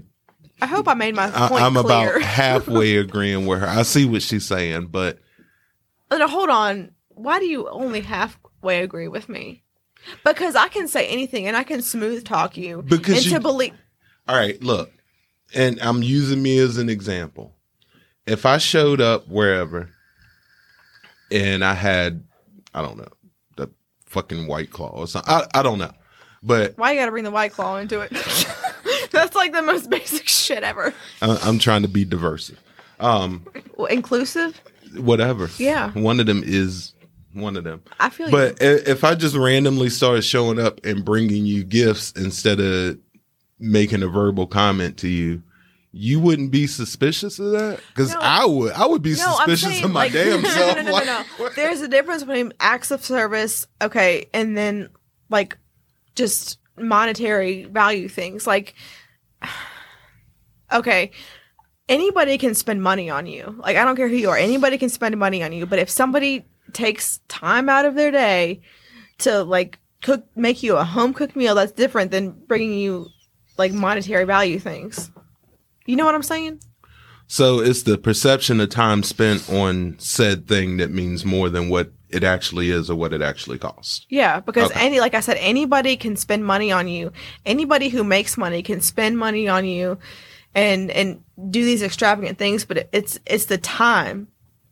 I 0.61 0.67
hope 0.67 0.89
I 0.89 0.95
made 0.95 1.15
my 1.15 1.27
I 1.27 1.49
point 1.49 1.63
I'm 1.63 1.75
clear. 1.75 2.11
about 2.17 2.23
halfway 2.23 2.97
agreeing 2.97 3.47
with 3.47 3.61
her. 3.61 3.67
I 3.67 3.83
see 3.83 4.05
what 4.07 4.23
she's 4.23 4.47
saying, 4.47 4.87
but 4.87 5.19
Oh, 6.11 6.17
uh, 6.17 6.19
no, 6.19 6.29
hold 6.29 6.49
on. 6.51 6.93
Why 7.09 7.39
do 7.41 7.47
you 7.47 7.69
only 7.69 8.01
halfway 8.01 8.83
agree 8.83 9.09
with 9.09 9.29
me? 9.29 9.63
Because 10.25 10.55
I 10.55 10.69
can 10.69 10.87
say 10.89 11.07
anything 11.09 11.47
and 11.49 11.57
I 11.57 11.65
can 11.65 11.83
smooth 11.83 12.25
talk 12.25 12.57
you 12.57 12.83
Because 12.83 13.19
into 13.19 13.31
you- 13.31 13.41
believe. 13.41 13.75
All 14.29 14.37
right, 14.37 14.61
look, 14.63 14.91
and 15.55 15.81
I'm 15.81 16.03
using 16.03 16.43
me 16.43 16.59
as 16.59 16.79
an 16.79 16.89
example. 16.89 17.55
If 18.27 18.45
I 18.47 18.59
showed 18.59 19.01
up 19.01 19.29
wherever 19.29 19.91
and 21.31 21.65
I 21.65 21.75
had, 21.75 22.25
I 22.75 22.83
don't 22.83 22.97
know, 22.99 23.09
the 23.57 23.69
fucking 24.07 24.47
white 24.47 24.71
claw 24.71 24.89
or 24.91 25.07
something, 25.07 25.33
I, 25.33 25.47
I 25.55 25.63
don't 25.63 25.79
know, 25.79 25.93
but 26.43 26.77
Why 26.79 26.93
you 26.93 26.99
gotta 27.01 27.11
bring 27.13 27.25
the 27.25 27.31
white 27.31 27.53
claw 27.53 27.77
into 27.77 28.01
it? 28.01 28.13
That's 29.17 29.35
like 29.37 29.53
the 29.53 29.63
most 29.63 29.91
basic 29.91 30.29
shit 30.29 30.63
ever. 30.63 30.95
I, 31.23 31.37
I'm 31.45 31.59
trying 31.59 31.83
to 31.83 31.89
be 31.89 32.05
diverse. 32.05 32.53
Um, 33.01 33.47
Well, 33.77 33.87
inclusive. 33.87 34.61
whatever. 34.97 35.51
Yeah. 35.59 35.91
one 35.93 36.21
of 36.21 36.27
them 36.27 36.43
is 36.45 36.93
one 37.35 37.57
of 37.57 37.65
them. 37.65 37.83
I 38.01 38.09
feel 38.09 38.31
But 38.31 38.63
i- 38.63 38.81
if 38.91 39.05
I 39.05 39.15
just 39.15 39.37
randomly 39.37 39.91
started 39.91 40.23
showing 40.23 40.59
up 40.59 40.85
and 40.85 41.05
bringing 41.05 41.45
you 41.45 41.65
gifts 41.65 42.13
instead 42.13 42.61
of 42.61 42.99
making 43.59 44.03
a 44.03 44.09
verbal 44.09 44.47
comment 44.47 44.97
to 44.99 45.09
you, 45.09 45.43
you 45.93 46.21
wouldn't 46.21 46.51
be 46.51 46.67
suspicious 46.67 47.39
of 47.39 47.53
that? 47.53 47.81
Because 47.89 48.13
No. 48.13 48.21
I 48.21 48.45
would. 48.47 48.73
I 48.73 48.87
would 48.87 49.03
be 49.03 49.11
No, 49.13 49.17
suspicious 49.37 49.61
saying, 49.63 49.85
of 49.85 49.91
my 49.91 50.05
like- 50.05 50.13
damn 50.13 50.43
no, 50.43 50.49
no, 50.49 50.55
self. 50.55 50.77
No, 50.77 50.83
no, 50.83 50.91
no, 50.91 51.05
no, 51.05 51.23
what? 51.39 51.55
There's 51.57 51.81
a 51.83 51.89
difference 51.89 52.23
between 52.23 52.53
acts 52.61 52.91
of 52.91 53.05
service, 53.05 53.67
okay, 53.83 54.27
and 54.35 54.57
then 54.57 54.89
like 55.31 55.57
just 56.15 56.59
monetary 56.79 57.65
value 57.65 58.09
things. 58.09 58.47
Like, 58.47 58.75
okay, 60.73 61.11
anybody 61.89 62.39
can 62.39 62.55
spend 62.55 62.83
money 62.83 63.11
on 63.11 63.27
you. 63.27 63.55
Like, 63.59 63.77
I 63.77 63.85
don't 63.85 63.97
care 63.97 64.09
who 64.09 64.17
you 64.17 64.31
are. 64.31 64.37
Anybody 64.37 64.79
can 64.79 64.89
spend 64.89 65.17
money 65.19 65.43
on 65.43 65.53
you. 65.53 65.67
But 65.67 65.79
if 65.79 65.91
somebody 65.91 66.45
takes 66.73 67.19
time 67.29 67.69
out 67.69 67.85
of 67.85 67.95
their 67.95 68.11
day 68.11 68.61
to 69.19 69.43
like 69.45 69.79
cook, 70.03 70.27
make 70.37 70.63
you 70.63 70.77
a 70.77 70.85
home 70.85 71.15
cooked 71.15 71.37
meal, 71.37 71.55
that's 71.55 71.73
different 71.73 72.11
than 72.11 72.31
bringing 72.31 72.75
you 72.79 73.09
like 73.57 73.73
monetary 73.73 74.25
value 74.25 74.59
things. 74.59 75.11
You 75.87 75.97
know 75.97 76.05
what 76.05 76.15
I'm 76.15 76.23
saying? 76.23 76.61
So 77.29 77.61
it's 77.61 77.83
the 77.83 77.99
perception 77.99 78.61
of 78.61 78.71
time 78.71 79.03
spent 79.03 79.49
on 79.51 79.97
said 79.99 80.47
thing 80.47 80.77
that 80.77 80.91
means 80.91 81.25
more 81.25 81.49
than 81.49 81.69
what 81.69 81.91
it 82.09 82.23
actually 82.23 82.71
is 82.71 82.89
or 82.89 82.95
what 82.95 83.13
it 83.13 83.21
actually 83.21 83.59
costs. 83.59 84.07
Yeah, 84.09 84.39
because 84.41 84.71
Okay. 84.71 84.87
any 84.87 85.01
like 85.01 85.15
I 85.15 85.21
said, 85.21 85.37
anybody 85.41 85.97
can 85.97 86.15
spend 86.15 86.45
money 86.45 86.71
on 86.71 86.87
you. 86.87 87.13
Anybody 87.45 87.89
who 87.89 88.05
makes 88.05 88.37
money 88.37 88.63
can 88.63 88.81
spend 88.81 89.19
money 89.19 89.49
on 89.49 89.65
you, 89.65 89.99
and 90.57 90.91
and 90.91 91.23
do 91.51 91.65
these 91.65 91.83
extravagant 91.83 92.39
things. 92.39 92.65
But 92.65 92.79
it, 92.79 92.89
it's 92.93 93.21
it's 93.27 93.45
the 93.45 93.59
time, 93.59 94.27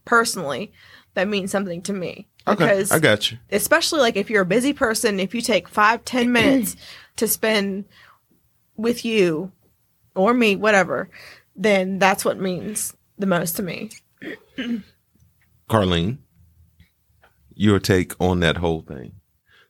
personally, 0.04 0.72
that 1.14 1.28
means 1.28 1.52
something 1.52 1.82
to 1.82 1.92
me. 1.92 2.26
Okay, 2.46 2.64
Because 2.66 2.90
I 2.92 2.98
got 2.98 3.30
you. 3.30 3.38
especially 3.52 4.00
like 4.00 4.16
if 4.16 4.28
you're 4.28 4.42
a 4.42 4.46
busy 4.46 4.72
person, 4.72 5.20
if 5.20 5.34
you 5.34 5.40
take 5.40 5.68
five 5.68 6.04
ten 6.04 6.32
minutes 6.38 6.74
to 7.16 7.28
spend 7.28 7.84
with 8.76 9.04
you 9.04 9.52
or 10.16 10.34
me, 10.34 10.56
whatever, 10.56 11.08
then 11.56 11.98
that's 11.98 12.24
what 12.24 12.38
means 12.40 12.94
the 13.18 13.26
most 13.26 13.56
to 13.56 13.62
me. 13.62 13.90
Carlene, 15.70 16.18
your 17.54 17.78
take 17.78 18.12
on 18.20 18.40
that 18.40 18.58
whole 18.58 18.82
thing. 18.82 19.13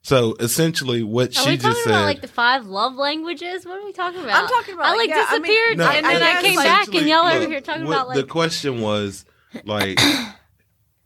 So 0.05 0.37
essentially, 0.39 1.03
what 1.03 1.33
she 1.33 1.41
Are 1.41 1.43
she 1.45 1.51
we 1.53 1.57
talking 1.57 1.71
just 1.73 1.85
said. 1.85 1.91
about 1.93 2.05
like 2.05 2.21
the 2.21 2.29
five 2.29 2.67
love 2.67 2.95
languages? 2.95 3.65
What 3.65 3.81
are 3.81 3.85
we 3.87 3.93
talking 3.95 4.21
about? 4.23 4.43
I'm 4.43 4.49
talking 4.49 4.75
about, 4.75 4.87
I 4.89 4.97
like 4.97 5.09
yeah, 5.09 5.25
I 5.29 5.39
mean- 5.39 5.43
disappeared 5.43 5.79
No, 5.79 5.89
and 5.89 6.05
then 6.05 6.23
I, 6.23 6.33
guess, 6.35 6.43
came 6.43 6.57
back 6.57 6.95
and 6.95 7.09
y'all 7.09 7.27
over 7.27 7.47
here 7.49 7.61
talking 7.63 7.87
what 7.87 8.03
about 8.03 8.15
the 8.15 8.25
question 8.25 8.83
was 8.83 9.25
like 9.65 9.99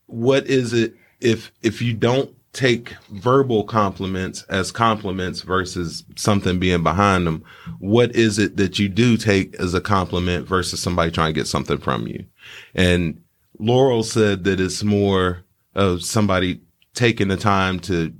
what 0.06 0.46
is 0.48 0.72
it 0.72 0.94
if 1.20 1.52
if 1.62 1.80
you 1.80 1.94
don't 1.94 2.34
take 2.52 2.94
verbal 3.10 3.62
compliments 3.62 4.42
as 4.48 4.72
compliments 4.72 5.42
versus 5.42 6.02
something 6.16 6.58
being 6.58 6.82
behind 6.82 7.26
them 7.26 7.44
what 7.78 8.16
is 8.16 8.38
it 8.38 8.56
that 8.56 8.78
you 8.80 8.88
do 8.88 9.16
take 9.16 9.54
as 9.56 9.74
a 9.74 9.80
compliment 9.80 10.48
versus 10.48 10.80
somebody 10.80 11.10
trying 11.10 11.32
to 11.32 11.38
get 11.38 11.46
something 11.46 11.78
from 11.78 12.06
you 12.08 12.24
and 12.74 13.20
laurel 13.60 14.02
said 14.02 14.44
that 14.44 14.58
it's 14.58 14.82
more 14.82 15.44
of 15.74 16.02
somebody 16.02 16.60
taking 16.94 17.28
the 17.28 17.36
time 17.36 17.78
to 17.78 18.12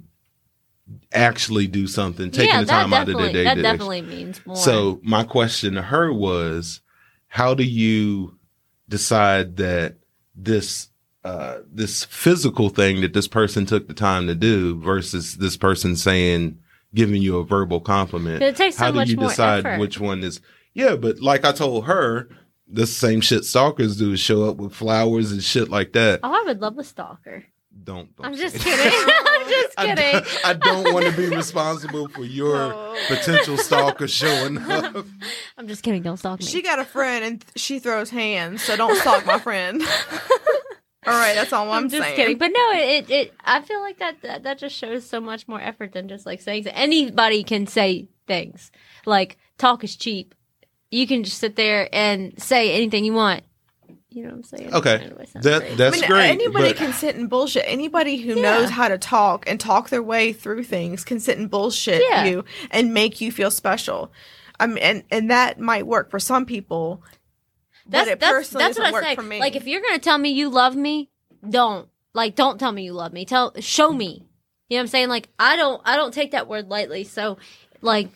actually 1.13 1.67
do 1.67 1.87
something 1.87 2.31
taking 2.31 2.55
yeah, 2.55 2.61
the 2.61 2.67
time 2.67 2.93
out 2.93 3.09
of 3.09 3.17
their 3.17 3.33
day 3.33 3.45
that 3.45 3.55
to 3.55 3.63
definitely 3.63 4.03
means 4.03 4.45
more. 4.47 4.57
so 4.57 5.01
my 5.03 5.25
question 5.25 5.75
to 5.75 5.83
her 5.83 6.13
was, 6.13 6.81
how 7.29 7.55
do 7.55 7.65
you 7.65 8.39
decide 8.89 9.57
that 9.57 9.97
this 10.35 10.89
uh, 11.25 11.59
this 11.71 12.05
physical 12.05 12.69
thing 12.69 13.01
that 13.01 13.13
this 13.13 13.29
person 13.29 13.67
took 13.67 13.89
the 13.89 13.95
time 13.95 14.27
to 14.27 14.35
do 14.35 14.79
versus 14.81 15.37
this 15.37 15.57
person 15.57 15.97
saying 15.97 16.59
giving 16.95 17.23
you 17.23 17.39
a 17.39 17.45
verbal 17.45 17.81
compliment? 17.81 18.43
It 18.43 18.57
takes 18.57 18.77
so 18.77 18.85
how 18.85 18.91
do 18.93 19.11
you 19.11 19.17
decide 19.17 19.67
effort. 19.67 19.81
which 19.81 19.99
one 19.99 20.23
is? 20.23 20.41
Yeah, 20.75 20.97
but 20.97 21.21
like 21.21 21.45
I 21.45 21.53
told 21.53 21.87
her, 21.87 22.29
the 22.67 22.87
same 22.87 23.21
shit 23.21 23.45
stalkers 23.45 23.97
do 23.97 24.13
is 24.13 24.21
show 24.21 24.45
up 24.45 24.57
with 24.57 24.75
flowers 24.75 25.33
and 25.33 25.43
shit 25.43 25.69
like 25.69 25.93
that. 25.95 26.21
oh, 26.23 26.33
I 26.33 26.45
would 26.47 26.61
love 26.61 26.79
a 26.79 26.85
stalker. 26.85 27.45
Don't. 27.85 28.15
don't 28.17 28.27
I'm 28.27 28.35
say 28.37 28.43
just 28.43 28.55
that. 28.57 28.63
kidding. 28.65 29.15
I'm 29.27 29.49
just 29.49 29.75
I 29.79 29.87
kidding. 29.87 30.13
don't, 30.13 30.47
I 30.47 30.53
don't 30.83 30.95
want 30.95 31.07
to 31.07 31.13
be 31.17 31.29
responsible 31.35 32.09
for 32.09 32.25
your 32.25 32.57
Oh. 32.73 32.97
potential 33.09 33.57
stalker 33.57 34.09
showing 34.09 34.59
up. 34.71 35.07
I'm 35.57 35.69
just 35.69 35.83
kidding. 35.83 36.03
Don't 36.03 36.17
stalk 36.17 36.41
me. 36.41 36.47
She 36.47 36.61
got 36.63 36.79
a 36.79 36.85
friend 36.85 37.25
and 37.25 37.41
th- 37.41 37.53
she 37.57 37.79
throws 37.79 38.11
hands, 38.11 38.63
so 38.63 38.77
don't 38.77 38.97
stalk 38.97 39.25
my 39.27 39.39
friend. 39.39 39.83
all 41.07 41.15
right, 41.15 41.35
that's 41.35 41.53
all 41.53 41.71
I'm, 41.71 41.85
I'm 41.85 41.89
just 41.89 42.03
saying. 42.03 42.17
kidding, 42.17 42.39
but 42.39 42.49
no, 42.49 42.71
it, 42.73 42.79
it 43.09 43.11
it 43.11 43.35
I 43.45 43.63
feel 43.63 43.81
like 43.81 43.99
that, 43.99 44.21
that 44.23 44.43
that 44.43 44.59
just 44.59 44.77
shows 44.77 45.07
so 45.09 45.21
much 45.21 45.47
more 45.49 45.61
effort 45.61 45.93
than 45.93 46.09
just 46.09 46.27
like 46.27 46.41
saying 46.43 46.67
anybody 46.69 47.43
can 47.45 47.67
say 47.67 48.09
things 48.27 48.71
like 49.07 49.39
talk 49.57 49.85
is 49.85 49.97
cheap. 49.97 50.35
You 50.91 51.07
can 51.07 51.23
just 51.25 51.39
sit 51.39 51.57
there 51.57 51.89
and 51.93 52.33
say 52.43 52.73
anything 52.75 53.05
you 53.05 53.13
want. 53.15 53.45
You 54.19 54.25
know 54.25 54.31
what 54.31 54.37
I'm 54.37 54.43
saying? 54.45 54.75
Okay. 54.75 54.97
That 55.43 55.61
great. 55.61 55.73
I 55.73 55.75
that's 55.77 56.01
mean, 56.01 56.11
great. 56.11 56.31
anybody 56.31 56.69
but- 56.71 56.77
can 56.77 56.93
sit 56.93 57.15
and 57.15 57.31
bullshit. 57.31 57.65
Anybody 57.67 58.17
who 58.17 58.35
Yeah. 58.35 58.43
knows 58.43 58.71
how 58.71 58.89
to 58.89 58.99
talk 58.99 59.49
and 59.49 59.61
talk 59.61 59.91
their 59.91 60.03
way 60.03 60.33
through 60.33 60.65
things 60.65 61.05
can 61.05 61.21
sit 61.21 61.39
and 61.39 61.49
bullshit 61.49 62.03
Yeah. 62.11 62.25
you 62.25 62.45
and 62.73 62.93
make 62.93 63.21
you 63.21 63.31
feel 63.31 63.51
special. 63.53 64.11
I 64.59 64.67
mean, 64.67 64.79
and 64.79 65.03
and 65.13 65.31
that 65.31 65.61
might 65.61 65.87
work 65.87 66.11
for 66.11 66.19
some 66.19 66.45
people. 66.47 67.03
that's 67.87 68.07
but 68.07 68.13
it 68.15 68.21
that's, 68.21 68.51
that's 68.51 68.77
what 68.79 68.85
doesn't 68.91 69.05
I 69.05 69.11
say. 69.11 69.15
for 69.15 69.23
me. 69.23 69.39
Like 69.39 69.55
if 69.55 69.67
you're 69.67 69.81
gonna 69.81 69.99
tell 70.01 70.19
me 70.19 70.31
you 70.31 70.49
love 70.49 70.75
me, 70.75 71.11
don't 71.49 71.89
like 72.13 72.35
don't 72.35 72.59
tell 72.59 72.73
me 72.73 72.83
you 72.85 72.93
love 72.93 73.13
me. 73.13 73.25
Tell 73.25 73.53
show 73.61 73.93
me. 73.93 74.25
You 74.69 74.77
know 74.77 74.81
what 74.81 74.81
I'm 74.81 74.87
saying? 74.89 75.09
Like 75.11 75.29
I 75.39 75.55
don't 75.55 75.81
I 75.85 75.97
don't 75.97 76.13
take 76.13 76.33
that 76.33 76.49
word 76.49 76.69
lightly. 76.69 77.05
So 77.05 77.39
like 77.81 78.09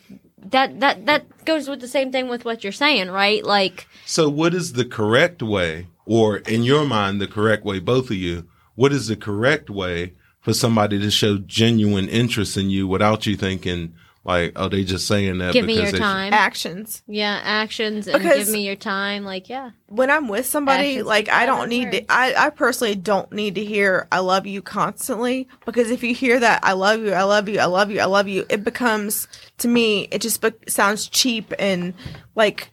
that 0.49 0.81
that 0.81 1.05
that 1.05 1.45
goes 1.45 1.69
with 1.69 1.79
the 1.79 1.87
same 1.87 2.11
thing 2.11 2.27
with 2.27 2.43
what 2.43 2.63
you're 2.63 2.73
saying, 2.73 3.09
right? 3.09 3.43
Like 3.43 3.87
So, 4.05 4.27
what 4.29 4.53
is 4.53 4.73
the 4.73 4.83
correct 4.85 5.41
way, 5.41 5.87
or 6.05 6.37
in 6.37 6.63
your 6.63 6.85
mind, 6.85 7.21
the 7.21 7.27
correct 7.27 7.63
way, 7.65 7.79
both 7.79 8.09
of 8.09 8.15
you, 8.17 8.47
what 8.75 8.91
is 8.91 9.07
the 9.07 9.15
correct 9.15 9.69
way 9.69 10.13
for 10.41 10.53
somebody 10.53 10.99
to 10.99 11.09
show 11.11 11.37
genuine 11.37 12.09
interest 12.09 12.57
in 12.57 12.69
you 12.69 12.87
without 12.87 13.25
you 13.25 13.37
thinking, 13.37 13.93
like, 14.25 14.53
oh, 14.55 14.69
they 14.69 14.83
just 14.85 15.05
saying 15.05 15.37
that 15.39 15.51
give 15.53 15.65
me 15.65 15.75
your 15.81 15.91
they- 15.91 15.97
time. 15.97 16.31
actions. 16.33 17.01
Yeah, 17.07 17.39
actions 17.43 18.07
and 18.07 18.21
Because- 18.21 18.45
give 18.45 18.49
me 18.53 18.65
your 18.65 18.75
time. 18.77 19.25
Like, 19.25 19.49
yeah. 19.49 19.71
When 19.87 20.09
I'm 20.09 20.27
with 20.29 20.45
somebody, 20.45 20.91
Actions 20.91 21.07
like 21.07 21.29
I 21.29 21.45
don't 21.45 21.67
need 21.69 21.85
words. 21.87 21.99
to. 21.99 22.05
I 22.09 22.45
I 22.45 22.49
personally 22.49 22.95
don't 22.95 23.31
need 23.33 23.55
to 23.55 23.63
hear 23.65 24.07
"I 24.13 24.19
love 24.19 24.45
you" 24.47 24.61
constantly 24.61 25.47
because 25.65 25.91
if 25.91 26.03
you 26.03 26.13
hear 26.15 26.39
that 26.39 26.61
"I 26.63 26.71
love 26.73 27.01
you," 27.01 27.11
"I 27.13 27.23
love 27.23 27.47
you," 27.49 27.59
"I 27.59 27.65
love 27.65 27.91
you," 27.91 27.99
"I 27.99 28.05
love 28.05 28.27
you," 28.29 28.45
it 28.49 28.63
becomes 28.63 29.27
to 29.59 29.67
me 29.67 30.07
it 30.09 30.19
just 30.21 30.41
be- 30.41 30.51
sounds 30.69 31.07
cheap 31.09 31.53
and 31.59 31.93
like 32.35 32.71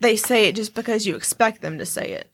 they 0.00 0.16
say 0.16 0.46
it 0.46 0.56
just 0.56 0.74
because 0.74 1.06
you 1.06 1.16
expect 1.16 1.62
them 1.62 1.78
to 1.78 1.86
say 1.86 2.10
it. 2.12 2.30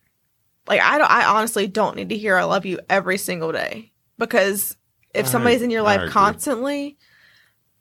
Like 0.68 0.80
I 0.80 0.98
don't. 0.98 1.10
I 1.10 1.24
honestly 1.24 1.66
don't 1.66 1.96
need 1.96 2.08
to 2.10 2.16
hear 2.16 2.36
"I 2.36 2.44
love 2.44 2.64
you" 2.66 2.78
every 2.88 3.18
single 3.18 3.52
day 3.52 3.90
because 4.18 4.76
if 5.14 5.26
I- 5.26 5.28
somebody's 5.28 5.62
in 5.62 5.70
your 5.70 5.82
life 5.82 6.10
constantly, 6.10 6.96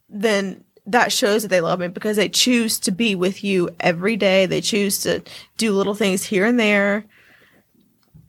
then 0.09 0.63
that 0.87 1.11
shows 1.11 1.43
that 1.43 1.49
they 1.49 1.61
love 1.61 1.79
me 1.79 1.87
because 1.87 2.17
they 2.17 2.27
choose 2.29 2.79
to 2.79 2.91
be 2.91 3.13
with 3.13 3.43
you 3.43 3.69
every 3.79 4.17
day. 4.17 4.45
They 4.47 4.61
choose 4.61 4.99
to 5.03 5.21
do 5.57 5.71
little 5.73 5.93
things 5.93 6.23
here 6.25 6.45
and 6.45 6.59
there. 6.59 7.05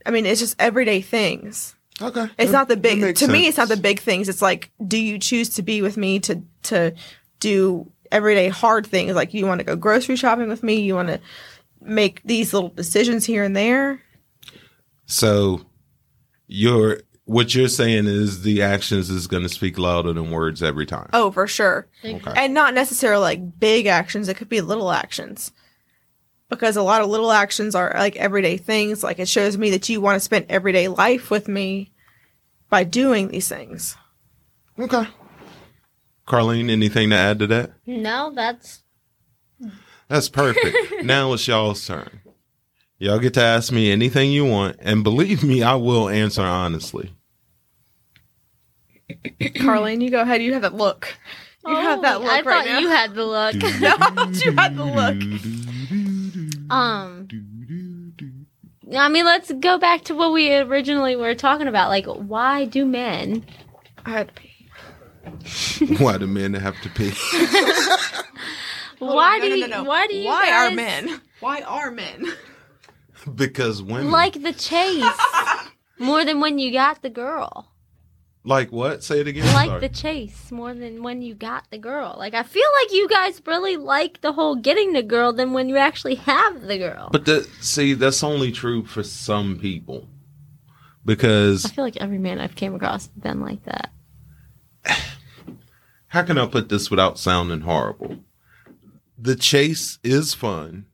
I 0.05 0.11
mean, 0.11 0.25
it's 0.25 0.39
just 0.39 0.55
everyday 0.59 1.01
things. 1.01 1.75
Okay, 2.01 2.23
It's 2.37 2.51
That- 2.51 2.57
not 2.57 2.67
the 2.67 2.77
big. 2.77 3.15
To 3.17 3.27
me, 3.27 3.47
it's 3.47 3.57
not 3.57 3.69
the 3.69 3.77
big 3.77 3.99
things. 3.99 4.27
It's 4.29 4.41
like, 4.41 4.69
do 4.87 4.97
you 4.97 5.17
choose 5.19 5.49
to 5.49 5.61
be 5.63 5.81
with 5.81 5.97
me 5.97 6.19
to 6.21 6.41
to 6.63 6.93
do 7.39 7.91
everyday 8.13 8.49
hard 8.49 8.85
things? 8.87 9.15
Like, 9.15 9.33
you 9.33 9.45
want 9.45 9.59
to 9.59 9.65
go 9.65 9.75
grocery 9.75 10.15
shopping 10.15 10.47
with 10.47 10.63
me? 10.63 10.75
You 10.75 10.95
want 10.95 11.09
to 11.09 11.19
make 11.81 12.21
these 12.23 12.53
little 12.53 12.69
decisions 12.69 13.25
here 13.25 13.43
and 13.43 13.55
there? 13.55 14.01
So, 15.05 15.61
you're 16.47 17.01
what 17.25 17.55
you're 17.55 17.69
saying 17.69 18.05
is 18.05 18.41
the 18.41 18.61
actions 18.61 19.09
is 19.09 19.27
going 19.27 19.43
to 19.43 19.49
speak 19.49 19.77
louder 19.77 20.11
than 20.11 20.29
words 20.29 20.61
every 20.61 20.85
time. 20.85 21.09
Oh, 21.13 21.31
for 21.31 21.47
sure. 21.47 21.87
Okay. 22.03 22.33
and 22.35 22.53
not 22.53 22.73
necessarily 22.73 23.21
like 23.21 23.59
big 23.59 23.85
actions 23.85 24.27
it 24.27 24.35
could 24.37 24.49
be 24.49 24.59
little 24.61 24.91
actions 24.91 25.51
because 26.49 26.75
a 26.75 26.83
lot 26.83 27.01
of 27.01 27.09
little 27.09 27.31
actions 27.31 27.75
are 27.75 27.93
like 27.95 28.17
everyday 28.17 28.57
things 28.57 29.03
like 29.03 29.19
it 29.19 29.27
shows 29.29 29.57
me 29.57 29.69
that 29.71 29.87
you 29.87 30.01
want 30.01 30.17
to 30.17 30.19
spend 30.19 30.45
everyday 30.49 30.89
life 30.89 31.31
with 31.31 31.47
me 31.47 31.91
by 32.69 32.83
doing 32.83 33.29
these 33.29 33.47
things 33.47 33.95
Okay. 34.77 35.07
Carlene, 36.27 36.69
anything 36.69 37.09
to 37.09 37.15
add 37.15 37.39
to 37.39 37.47
that? 37.47 37.71
No, 37.85 38.31
that's 38.33 38.83
That's 40.07 40.29
perfect. 40.29 40.77
now 41.03 41.33
it's 41.33 41.47
y'all's 41.47 41.85
turn. 41.85 42.21
Y'all 42.97 43.19
get 43.19 43.33
to 43.33 43.41
ask 43.41 43.71
me 43.71 43.91
anything 43.91 44.31
you 44.31 44.45
want, 44.45 44.77
and 44.79 45.03
believe 45.03 45.43
me, 45.43 45.61
I 45.61 45.75
will 45.75 46.07
answer 46.09 46.41
honestly. 46.41 47.13
carlene 49.39 50.01
you 50.01 50.09
go 50.09 50.21
ahead 50.21 50.41
you 50.41 50.53
have 50.53 50.61
that 50.63 50.73
look 50.73 51.15
you 51.67 51.75
have 51.75 52.01
that 52.01 52.21
look 52.21 52.31
Oh, 52.31 52.35
I 52.35 52.41
right 52.41 52.65
thought 52.65 52.65
now 52.65 52.79
you 52.79 52.87
had 52.87 53.13
the 53.13 53.25
look. 53.25 53.53
no 53.79 54.31
you 54.31 54.51
had 54.53 54.75
the 54.75 54.85
look 54.85 56.69
um, 56.69 57.27
I 58.95 59.09
mean, 59.09 59.25
let's 59.25 59.51
go 59.51 59.77
back 59.77 60.03
to 60.05 60.15
what 60.15 60.31
we 60.31 60.55
originally 60.55 61.15
were 61.15 61.35
talking 61.35 61.67
about. 61.67 61.89
Like, 61.89 62.05
why 62.05 62.65
do 62.65 62.85
men? 62.85 63.45
i 64.05 64.11
had 64.11 64.27
to 64.29 64.33
pee 64.33 64.52
Why 65.99 66.17
do 66.17 66.27
men 66.27 66.53
have 66.53 66.79
to 66.81 66.89
pee? 66.89 67.11
Why 68.99 69.39
do 69.39 69.49
no, 69.49 69.55
no, 69.55 69.55
you? 69.55 69.67
no, 69.67 69.77
no. 69.77 69.83
Why 69.83 70.07
do 70.07 70.15
you? 70.15 70.27
why 70.27 70.51
are 70.51 70.71
men 70.71 71.21
why 71.41 71.61
are 71.61 71.91
men 71.91 72.25
because 73.35 73.83
women 73.83 74.11
like 74.11 74.41
the 74.41 74.53
chase 74.53 75.05
more 75.99 76.23
than 76.23 76.39
when 76.39 76.57
you 76.57 76.71
got 76.71 77.01
the 77.01 77.09
girl? 77.09 77.73
like 78.45 78.71
what? 78.71 79.03
Say 79.03 79.21
it 79.21 79.27
again. 79.27 79.45
like 79.53 79.67
Sorry. 79.67 79.79
the 79.79 79.89
chase 79.89 80.51
more 80.51 80.73
than 80.73 81.01
when 81.01 81.21
you 81.21 81.33
got 81.33 81.69
the 81.71 81.77
girl. 81.77 82.15
Like 82.17 82.33
I 82.33 82.43
feel 82.43 82.67
like 82.81 82.93
you 82.93 83.07
guys 83.07 83.41
really 83.45 83.77
like 83.77 84.21
the 84.21 84.33
whole 84.33 84.55
getting 84.55 84.93
the 84.93 85.03
girl 85.03 85.31
than 85.33 85.53
when 85.53 85.69
you 85.69 85.77
actually 85.77 86.15
have 86.15 86.61
the 86.61 86.77
girl. 86.77 87.09
But 87.11 87.25
the, 87.25 87.47
see, 87.61 87.93
that's 87.93 88.23
only 88.23 88.51
true 88.51 88.85
for 88.85 89.03
some 89.03 89.57
people. 89.59 90.07
Because 91.05 91.65
I 91.65 91.69
feel 91.69 91.83
like 91.85 91.97
every 91.97 92.17
man 92.17 92.39
I've 92.39 92.55
came 92.55 92.75
across 92.75 93.07
has 93.07 93.15
been 93.15 93.41
like 93.41 93.63
that. 93.65 93.92
How 96.07 96.23
can 96.23 96.37
I 96.37 96.45
put 96.45 96.69
this 96.69 96.89
without 96.89 97.17
sounding 97.19 97.61
horrible? 97.61 98.17
The 99.17 99.35
chase 99.35 99.99
is 100.03 100.33
fun, 100.33 100.85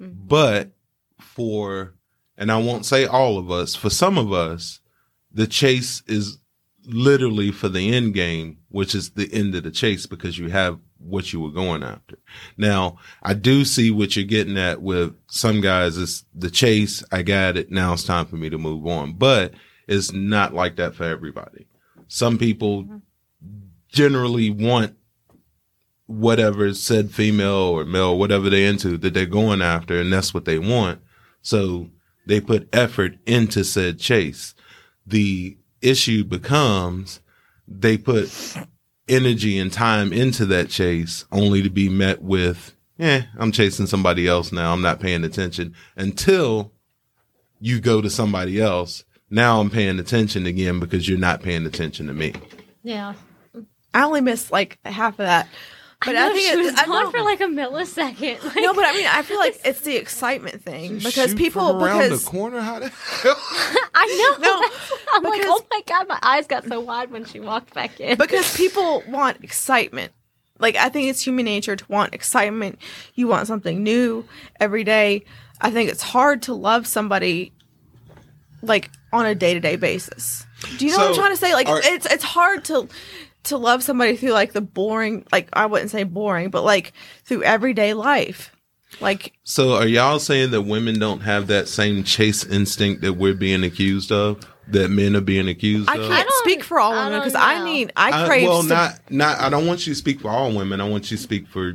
mm-hmm. 0.00 0.12
but 0.26 0.72
for, 1.20 1.94
and 2.36 2.52
I 2.52 2.58
won't 2.58 2.86
say 2.86 3.06
all 3.06 3.38
of 3.38 3.50
us, 3.50 3.74
for 3.74 3.90
some 3.90 4.18
of 4.18 4.32
us, 4.32 4.80
the 5.32 5.46
chase 5.46 6.02
is 6.06 6.38
literally 6.86 7.50
for 7.50 7.68
the 7.68 7.94
end 7.94 8.14
game, 8.14 8.58
which 8.68 8.94
is 8.94 9.10
the 9.10 9.32
end 9.32 9.54
of 9.54 9.64
the 9.64 9.70
chase 9.70 10.06
because 10.06 10.38
you 10.38 10.48
have 10.48 10.78
what 10.98 11.32
you 11.32 11.40
were 11.40 11.50
going 11.50 11.82
after. 11.82 12.18
Now, 12.56 12.98
I 13.22 13.34
do 13.34 13.64
see 13.64 13.90
what 13.90 14.16
you're 14.16 14.24
getting 14.24 14.58
at 14.58 14.82
with 14.82 15.14
some 15.28 15.60
guys. 15.60 15.98
It's 15.98 16.24
the 16.34 16.50
chase. 16.50 17.04
I 17.12 17.22
got 17.22 17.56
it. 17.56 17.70
Now 17.70 17.92
it's 17.92 18.04
time 18.04 18.26
for 18.26 18.36
me 18.36 18.50
to 18.50 18.58
move 18.58 18.86
on, 18.86 19.14
but 19.14 19.54
it's 19.86 20.12
not 20.12 20.54
like 20.54 20.76
that 20.76 20.94
for 20.94 21.04
everybody. 21.04 21.66
Some 22.08 22.38
people 22.38 22.84
mm-hmm. 22.84 22.96
Generally 23.94 24.50
want 24.50 24.96
whatever 26.06 26.74
said 26.74 27.10
female 27.10 27.52
or 27.52 27.84
male, 27.84 28.18
whatever 28.18 28.50
they're 28.50 28.68
into 28.68 28.98
that 28.98 29.14
they're 29.14 29.24
going 29.24 29.62
after, 29.62 29.98
and 29.98 30.12
that's 30.12 30.34
what 30.34 30.44
they 30.44 30.58
want. 30.58 31.00
So 31.40 31.88
they 32.26 32.40
put 32.40 32.68
effort 32.74 33.16
into 33.26 33.64
said 33.64 33.98
chase. 33.98 34.54
The 35.06 35.56
issue 35.80 36.24
becomes 36.24 37.20
they 37.66 37.96
put 37.96 38.30
energy 39.08 39.58
and 39.58 39.72
time 39.72 40.12
into 40.12 40.46
that 40.46 40.68
chase 40.68 41.24
only 41.30 41.62
to 41.62 41.70
be 41.70 41.88
met 41.88 42.22
with, 42.22 42.74
eh, 42.98 43.22
I'm 43.38 43.52
chasing 43.52 43.86
somebody 43.86 44.26
else 44.26 44.52
now. 44.52 44.72
I'm 44.72 44.82
not 44.82 45.00
paying 45.00 45.24
attention 45.24 45.74
until 45.96 46.72
you 47.60 47.80
go 47.80 48.00
to 48.00 48.10
somebody 48.10 48.60
else. 48.60 49.04
Now 49.30 49.60
I'm 49.60 49.70
paying 49.70 49.98
attention 49.98 50.46
again 50.46 50.80
because 50.80 51.08
you're 51.08 51.18
not 51.18 51.42
paying 51.42 51.66
attention 51.66 52.06
to 52.06 52.14
me. 52.14 52.34
Yeah. 52.82 53.14
I 53.94 54.04
only 54.04 54.20
missed 54.20 54.50
like 54.52 54.78
half 54.84 55.14
of 55.14 55.18
that. 55.18 55.48
But 56.04 56.16
I, 56.16 56.24
I, 56.24 56.28
know 56.28 56.34
think 56.34 56.46
she 56.46 56.52
it- 56.52 56.64
was 56.64 56.74
I 56.74 56.84
gone 56.86 57.04
know- 57.04 57.10
for 57.12 57.22
like 57.22 57.40
a 57.40 57.44
millisecond. 57.44 58.44
Like, 58.44 58.56
no, 58.62 58.74
but 58.74 58.84
I 58.84 58.92
mean, 58.92 59.06
I 59.08 59.22
feel 59.22 59.38
like 59.38 59.58
it's 59.64 59.80
the 59.80 59.96
excitement 59.96 60.62
thing 60.62 60.98
because 60.98 61.30
Shoot 61.30 61.38
people 61.38 61.68
from 61.68 61.82
around 61.82 62.02
because 62.02 62.24
the 62.24 62.30
corner. 62.30 62.60
How 62.60 62.78
the 62.80 62.88
hell? 62.88 63.36
I 63.94 64.36
know. 64.38 64.46
No, 64.46 64.62
I'm 65.14 65.22
like, 65.22 65.40
oh 65.44 65.64
my 65.70 65.80
god, 65.86 66.08
my 66.08 66.18
eyes 66.22 66.46
got 66.46 66.66
so 66.66 66.80
wide 66.80 67.10
when 67.10 67.24
she 67.24 67.40
walked 67.40 67.72
back 67.72 67.98
in. 68.00 68.18
because 68.18 68.54
people 68.56 69.02
want 69.08 69.42
excitement. 69.42 70.12
Like 70.58 70.76
I 70.76 70.88
think 70.90 71.08
it's 71.08 71.22
human 71.24 71.46
nature 71.46 71.74
to 71.76 71.84
want 71.88 72.12
excitement. 72.14 72.78
You 73.14 73.26
want 73.28 73.46
something 73.46 73.82
new 73.82 74.26
every 74.60 74.84
day. 74.84 75.24
I 75.60 75.70
think 75.70 75.88
it's 75.90 76.02
hard 76.02 76.42
to 76.42 76.52
love 76.54 76.86
somebody 76.86 77.52
like 78.62 78.90
on 79.12 79.26
a 79.26 79.34
day 79.34 79.54
to 79.54 79.60
day 79.60 79.76
basis. 79.76 80.44
Do 80.78 80.86
you 80.86 80.92
know 80.92 80.98
what 80.98 81.08
I'm 81.10 81.14
trying 81.14 81.30
to 81.32 81.36
say? 81.36 81.54
Like 81.54 81.68
are- 81.68 81.80
it's 81.82 82.06
it's 82.06 82.24
hard 82.24 82.64
to 82.66 82.88
to 83.44 83.56
love 83.58 83.82
somebody 83.82 84.16
through 84.16 84.32
like 84.32 84.52
the 84.52 84.60
boring 84.60 85.26
like 85.32 85.48
I 85.52 85.66
wouldn't 85.66 85.90
say 85.90 86.04
boring, 86.04 86.50
but 86.50 86.64
like 86.64 86.92
through 87.24 87.42
everyday 87.44 87.94
life. 87.94 88.50
Like 89.00 89.32
So 89.42 89.74
are 89.74 89.86
y'all 89.86 90.18
saying 90.20 90.50
that 90.52 90.62
women 90.62 90.98
don't 91.00 91.20
have 91.20 91.48
that 91.48 91.66
same 91.68 92.04
chase 92.04 92.44
instinct 92.44 93.02
that 93.02 93.14
we're 93.14 93.34
being 93.34 93.64
accused 93.64 94.12
of? 94.12 94.40
That 94.68 94.90
men 94.90 95.14
are 95.14 95.20
being 95.20 95.46
accused 95.48 95.90
of 95.90 95.94
I 95.94 95.98
of? 95.98 96.08
can't 96.08 96.26
don't- 96.28 96.38
speak 96.44 96.62
for 96.64 96.78
all 96.80 96.94
I 96.94 97.04
women 97.04 97.20
because 97.20 97.34
I 97.34 97.58
know. 97.58 97.64
need 97.66 97.92
I 97.96 98.22
I- 98.22 98.26
crave 98.26 98.48
well, 98.48 98.60
some- 98.60 98.68
not 98.68 99.00
not. 99.10 99.40
I 99.40 99.50
don't 99.50 99.66
want 99.66 99.86
you 99.86 99.92
to 99.92 99.98
speak 99.98 100.20
for 100.20 100.28
all 100.30 100.52
women. 100.54 100.80
I 100.80 100.88
want 100.88 101.10
you 101.10 101.16
to 101.18 101.22
speak 101.22 101.46
for 101.48 101.74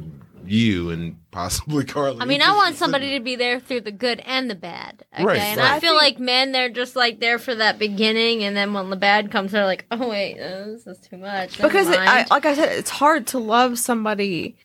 you 0.51 0.89
and 0.89 1.17
possibly 1.31 1.83
Carly. 1.85 2.17
I 2.19 2.25
mean, 2.25 2.41
I 2.41 2.55
want 2.55 2.75
somebody 2.77 3.17
to 3.17 3.23
be 3.23 3.35
there 3.35 3.59
through 3.59 3.81
the 3.81 3.91
good 3.91 4.19
and 4.25 4.49
the 4.49 4.55
bad. 4.55 5.05
Okay, 5.13 5.23
Right, 5.23 5.37
and 5.37 5.59
right. 5.59 5.71
I 5.71 5.79
feel 5.79 5.95
like 5.95 6.19
men, 6.19 6.51
they're 6.51 6.69
just 6.69 6.95
like 6.95 7.19
there 7.19 7.39
for 7.39 7.55
that 7.55 7.79
beginning, 7.79 8.43
and 8.43 8.55
then 8.55 8.73
when 8.73 8.89
the 8.89 8.95
bad 8.95 9.31
comes, 9.31 9.51
they're 9.51 9.65
like, 9.65 9.85
oh 9.91 10.09
wait, 10.09 10.39
uh, 10.39 10.65
this 10.65 10.87
is 10.87 10.99
too 10.99 11.17
much. 11.17 11.59
Never 11.59 11.69
because 11.69 11.89
it, 11.89 11.99
I, 11.99 12.25
like 12.29 12.45
I 12.45 12.55
said, 12.55 12.77
it's 12.77 12.89
hard 12.89 13.27
to 13.27 13.39
love 13.39 13.77
somebody 13.79 14.57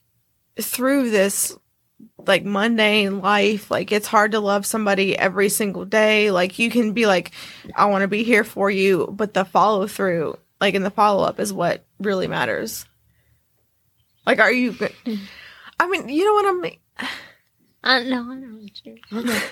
through 0.61 1.11
this 1.11 1.57
like 2.27 2.44
mundane 2.44 3.20
life. 3.20 3.70
Like 3.70 3.92
it's 3.92 4.07
hard 4.07 4.33
to 4.33 4.40
love 4.40 4.66
somebody 4.66 5.16
every 5.16 5.49
single 5.49 5.85
day. 5.85 6.31
Like 6.31 6.59
you 6.59 6.70
can 6.70 6.92
be 6.92 7.07
like, 7.07 7.33
I 7.75 7.87
want 7.87 8.03
to 8.03 8.09
be 8.09 8.25
here 8.25 8.44
for 8.44 8.70
you, 8.70 9.09
but 9.12 9.35
the 9.35 9.44
follow 9.44 9.87
through, 9.87 10.38
like 10.61 10.75
in 10.75 10.83
the 10.83 10.90
follow 10.90 11.25
up, 11.25 11.40
is 11.40 11.53
what 11.53 11.85
really 11.99 12.27
matters. 12.27 12.87
Like, 14.27 14.38
are 14.38 14.51
you? 14.53 14.75
Go- 15.78 15.84
I 15.84 15.88
mean, 15.88 16.08
you 16.08 16.24
know 16.24 16.34
what 16.34 16.46
I 16.46 16.60
mean. 16.60 16.78
I 17.87 18.02
know, 18.04 18.30
I 18.30 18.34
know 18.37 18.56
what 18.56 18.87
you. 18.87 19.42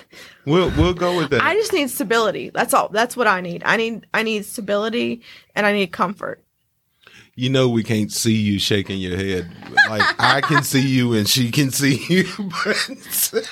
We'll 0.45 0.71
we'll 0.71 0.93
go 0.95 1.15
with 1.17 1.29
that. 1.29 1.41
I 1.43 1.53
just 1.53 1.71
need 1.71 1.89
stability. 1.89 2.49
That's 2.49 2.73
all. 2.73 2.89
That's 2.89 3.15
what 3.15 3.27
I 3.27 3.41
need. 3.41 3.61
I 3.65 3.77
need. 3.77 4.07
I 4.13 4.23
need 4.23 4.45
stability, 4.45 5.21
and 5.55 5.67
I 5.67 5.71
need 5.73 5.91
comfort. 5.91 6.43
you 7.35 7.49
know 7.49 7.69
we 7.69 7.83
can't 7.83 8.11
see 8.11 8.33
you 8.35 8.57
shaking 8.59 8.99
your 8.99 9.17
head. 9.17 9.51
Like 9.89 10.15
I 10.19 10.41
can 10.41 10.63
see 10.63 10.81
you 10.87 11.13
and 11.13 11.27
she 11.27 11.51
can 11.51 11.69
see 11.71 12.03
you, 12.09 12.23
but 12.65 13.49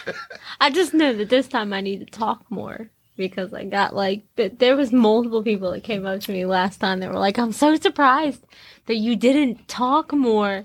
I 0.59 0.69
just 0.71 0.93
know 0.93 1.13
that 1.13 1.29
this 1.29 1.47
time 1.47 1.73
I 1.73 1.81
need 1.81 1.99
to 1.99 2.05
talk 2.05 2.49
more 2.49 2.89
because 3.17 3.53
I 3.53 3.65
got 3.65 3.95
like 3.95 4.23
th- 4.35 4.53
there 4.57 4.75
was 4.75 4.91
multiple 4.91 5.43
people 5.43 5.71
that 5.71 5.83
came 5.83 6.05
up 6.07 6.21
to 6.21 6.31
me 6.31 6.45
last 6.45 6.79
time 6.79 6.99
that 7.01 7.11
were 7.11 7.19
like, 7.19 7.37
"I'm 7.37 7.51
so 7.53 7.75
surprised 7.75 8.43
that 8.87 8.95
you 8.95 9.15
didn't 9.15 9.67
talk 9.67 10.11
more," 10.13 10.63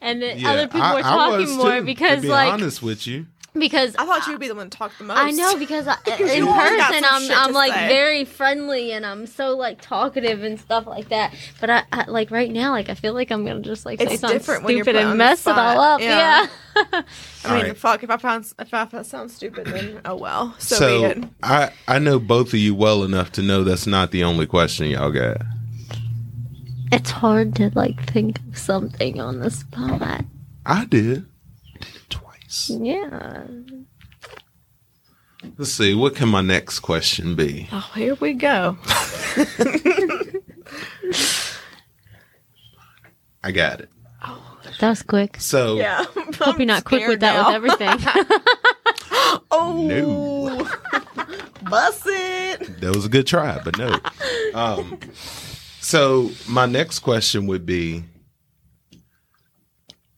and 0.00 0.22
that 0.22 0.38
yeah, 0.38 0.50
other 0.50 0.66
people 0.66 0.82
I- 0.82 0.94
were 0.94 1.02
talking 1.02 1.46
was 1.46 1.56
more 1.56 1.78
too, 1.80 1.84
because 1.84 2.16
to 2.16 2.22
be 2.22 2.28
like 2.28 2.52
honest 2.52 2.82
with 2.82 3.06
you. 3.06 3.26
because 3.54 3.96
I 3.96 4.04
thought 4.04 4.26
you 4.26 4.32
would 4.34 4.40
be 4.40 4.48
the 4.48 4.54
one 4.54 4.68
to 4.68 4.76
talk 4.78 4.92
the 4.98 5.04
most. 5.04 5.16
I 5.18 5.30
know 5.30 5.56
because 5.58 5.88
I, 5.88 5.96
in 6.20 6.44
you 6.44 6.48
always 6.50 6.76
got 6.76 6.92
person 6.92 7.04
I'm 7.10 7.30
I'm 7.48 7.52
like 7.54 7.72
say. 7.72 7.88
very 7.88 8.24
friendly 8.26 8.92
and 8.92 9.06
I'm 9.06 9.26
so 9.26 9.56
like 9.56 9.80
talkative 9.80 10.42
and 10.42 10.60
stuff 10.60 10.86
like 10.86 11.08
that. 11.08 11.32
But 11.60 11.70
I, 11.70 11.82
I 11.90 12.04
like 12.10 12.30
right 12.30 12.50
now 12.50 12.72
like 12.72 12.90
I 12.90 12.94
feel 12.94 13.14
like 13.14 13.30
I'm 13.30 13.46
gonna 13.46 13.60
just 13.60 13.86
like 13.86 13.98
say 13.98 14.06
It's 14.06 14.20
something 14.20 14.38
different 14.38 14.64
when 14.64 14.76
you're 14.76 14.84
stupid 14.84 14.98
on 14.98 15.04
and 15.04 15.12
the 15.12 15.16
mess 15.16 15.38
it 15.38 15.42
spot. 15.50 15.58
all 15.58 15.80
up. 15.82 16.00
Yeah. 16.02 16.46
Yeah. 16.76 16.82
I 16.92 16.92
mean, 17.00 17.04
Alright. 17.62 17.76
fuck. 17.78 18.02
If 18.02 18.10
I 18.10 18.18
found 18.18 18.52
if 18.58 18.74
I, 18.74 18.82
if 18.82 18.92
I 18.92 19.00
sound 19.00 19.30
stupid, 19.30 19.66
then 19.68 20.02
oh 20.04 20.16
well. 20.16 20.54
So, 20.58 20.76
So, 20.76 20.98
be 21.14 21.20
it. 21.22 21.24
I 21.42 21.70
I 21.88 21.98
know 21.98 22.18
both 22.18 22.48
of 22.48 22.56
you 22.60 22.74
well 22.74 23.02
enough 23.04 23.32
to 23.32 23.42
know 23.42 23.64
that's 23.64 23.86
not 23.86 24.10
the 24.10 24.22
only 24.24 24.44
question 24.46 24.88
y'all 24.88 25.10
got. 25.10 25.38
It's 26.92 27.10
hard 27.10 27.54
to 27.56 27.70
like 27.74 28.02
think 28.10 28.38
of 28.48 28.56
something 28.58 29.20
on 29.20 29.40
the 29.40 29.50
spot. 29.50 30.24
I 30.64 30.84
did. 30.84 31.26
I 31.74 31.78
did 31.80 31.96
it 31.96 32.10
twice. 32.10 32.70
Yeah. 32.72 33.46
Let's 35.58 35.72
see. 35.72 35.94
What 35.94 36.14
can 36.16 36.28
my 36.28 36.40
next 36.40 36.80
question 36.80 37.34
be? 37.36 37.68
Oh, 37.72 37.90
here 37.94 38.14
we 38.16 38.32
go. 38.34 38.76
I 43.42 43.52
got 43.52 43.80
it. 43.80 43.90
That 44.80 44.90
was 44.90 45.02
quick. 45.02 45.40
So 45.40 45.76
Yeah. 45.76 46.04
Hope 46.40 46.58
you're 46.58 46.66
not 46.66 46.84
quick 46.84 47.06
with 47.06 47.20
that 47.20 47.46
with 47.46 47.54
everything. 47.54 47.98
Oh, 49.50 49.72
no, 49.82 50.68
bust 51.70 52.02
it. 52.06 52.80
that 52.80 52.94
was 52.94 53.06
a 53.06 53.08
good 53.08 53.26
try, 53.26 53.58
but 53.64 53.78
no. 53.78 53.98
Um, 54.54 54.98
so 55.86 56.32
my 56.48 56.66
next 56.66 56.98
question 56.98 57.46
would 57.46 57.64
be, 57.64 58.02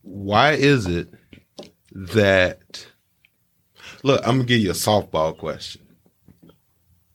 why 0.01 0.53
is 0.53 0.87
it 0.87 1.13
that? 1.91 2.87
Look, 4.01 4.19
I'm 4.25 4.37
gonna 4.37 4.45
give 4.45 4.61
you 4.61 4.71
a 4.71 4.73
softball 4.73 5.37
question. 5.37 5.81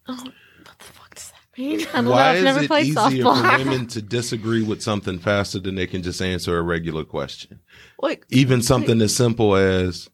Oh, 0.07 0.15
What 0.15 0.79
the 0.79 0.85
fuck 0.85 1.15
does 1.17 1.33
that 1.33 1.59
mean? 1.59 1.81
I 1.81 1.85
don't 1.95 2.05
know. 2.05 2.11
Why 2.13 2.31
I've 2.31 2.45
is 2.45 2.57
it 2.59 2.67
played 2.69 2.87
easier 2.87 3.25
softball. 3.25 3.59
for 3.59 3.59
women 3.65 3.87
to 3.89 4.01
disagree 4.01 4.63
with 4.63 4.83
something 4.83 5.19
faster 5.19 5.59
than 5.59 5.75
they 5.75 5.89
can 5.89 6.05
just 6.05 6.23
answer 6.23 6.57
a 6.57 6.63
regular 6.63 7.05
question? 7.05 7.59
Like, 8.01 8.25
Even 8.31 8.63
something 8.63 9.01
as 9.01 9.17
simple 9.17 9.57
as, 9.57 10.09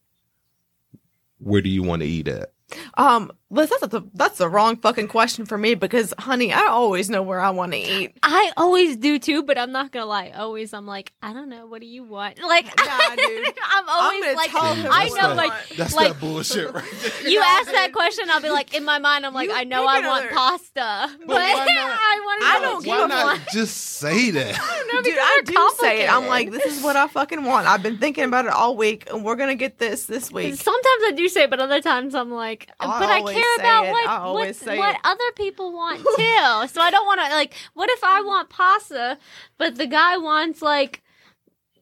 "Where 1.37 1.61
do 1.61 1.69
you 1.69 1.83
want 1.83 2.01
to 2.01 2.07
eat 2.07 2.27
at?" 2.27 2.53
um, 2.95 3.31
Liz, 3.53 3.69
that's 3.69 3.85
the 3.87 4.01
that's 4.13 4.37
the 4.37 4.47
wrong 4.47 4.77
fucking 4.77 5.09
question 5.09 5.45
for 5.45 5.57
me 5.57 5.75
because, 5.75 6.13
honey, 6.17 6.53
I 6.53 6.67
always 6.67 7.09
know 7.09 7.21
where 7.21 7.41
I 7.41 7.49
want 7.49 7.73
to 7.73 7.77
eat. 7.77 8.13
I 8.23 8.51
always 8.55 8.95
do 8.95 9.19
too, 9.19 9.43
but 9.43 9.57
I'm 9.57 9.73
not 9.73 9.91
gonna 9.91 10.05
lie. 10.05 10.31
Always, 10.33 10.73
I'm 10.73 10.85
like, 10.87 11.11
I 11.21 11.33
don't 11.33 11.49
know. 11.49 11.65
What 11.67 11.81
do 11.81 11.87
you 11.87 12.03
want? 12.05 12.39
Like, 12.41 12.65
Nah. 12.65 12.83
I'm 12.87 13.89
always 13.89 14.23
gonna 14.23 14.35
like, 14.35 14.51
I 14.55 15.07
know, 15.09 15.19
I 15.29 15.33
like. 15.33 15.53
That's 15.75 15.93
like 15.93 16.13
that 16.13 16.19
bullshit 16.21 16.73
right 16.73 16.83
there. 17.01 17.29
you 17.29 17.41
ask 17.45 17.69
that 17.71 17.91
question, 17.93 18.29
I'll 18.29 18.41
be 18.41 18.49
like, 18.49 18.73
in 18.73 18.85
my 18.85 18.99
mind, 18.99 19.25
I'm 19.25 19.33
like, 19.33 19.49
You 19.49 19.55
I 19.55 19.63
know 19.65 19.85
I 19.85 19.99
want 20.07 20.23
another- 20.25 20.29
pasta, 20.35 21.09
but, 21.19 21.27
why 21.27 21.53
not? 21.53 21.67
I 21.67 22.21
want. 22.25 22.43
I 22.43 22.59
don't 22.61 22.73
what 22.75 22.83
give 22.85 22.93
you 22.93 22.99
a 23.03 23.07
Why 23.09 23.23
want. 23.25 23.39
not 23.41 23.47
just 23.51 23.75
say 23.77 24.31
that? 24.31 24.57
No, 24.91 25.01
Dude, 25.01 25.13
because 25.13 25.19
I 25.23 25.41
they're 25.45 25.55
do 25.55 25.71
say 25.79 26.03
it. 26.03 26.11
I'm 26.13 26.27
like, 26.27 26.51
this 26.51 26.65
is 26.65 26.83
what 26.83 26.95
I 26.97 27.07
fucking 27.07 27.43
want. 27.45 27.65
I've 27.67 27.81
been 27.83 27.97
thinking 27.97 28.23
about 28.25 28.45
it 28.45 28.51
all 28.51 28.75
week, 28.75 29.09
and 29.09 29.23
we're 29.23 29.35
gonna 29.37 29.55
get 29.55 29.77
this 29.77 30.05
this 30.05 30.31
week. 30.31 30.55
Sometimes 30.55 31.01
I 31.07 31.11
do 31.15 31.27
say, 31.29 31.43
it, 31.43 31.49
but 31.49 31.59
other 31.59 31.81
times 31.81 32.13
I'm 32.15 32.29
like, 32.31 32.69
I 32.79 32.87
but 32.99 33.09
I 33.09 33.19
always 33.19 33.35
care 33.41 33.55
about 33.57 33.85
it. 33.85 33.91
what 33.91 34.33
what, 34.65 34.77
what 34.77 34.99
other 35.03 35.31
people 35.35 35.73
want 35.73 35.99
too. 36.17 36.73
so 36.73 36.81
I 36.81 36.89
don't 36.91 37.05
want 37.05 37.21
to 37.21 37.29
like. 37.29 37.53
What 37.73 37.89
if 37.89 38.03
I 38.03 38.21
want 38.21 38.49
pasta, 38.49 39.17
but 39.57 39.75
the 39.75 39.87
guy 39.87 40.17
wants 40.17 40.61
like 40.61 41.01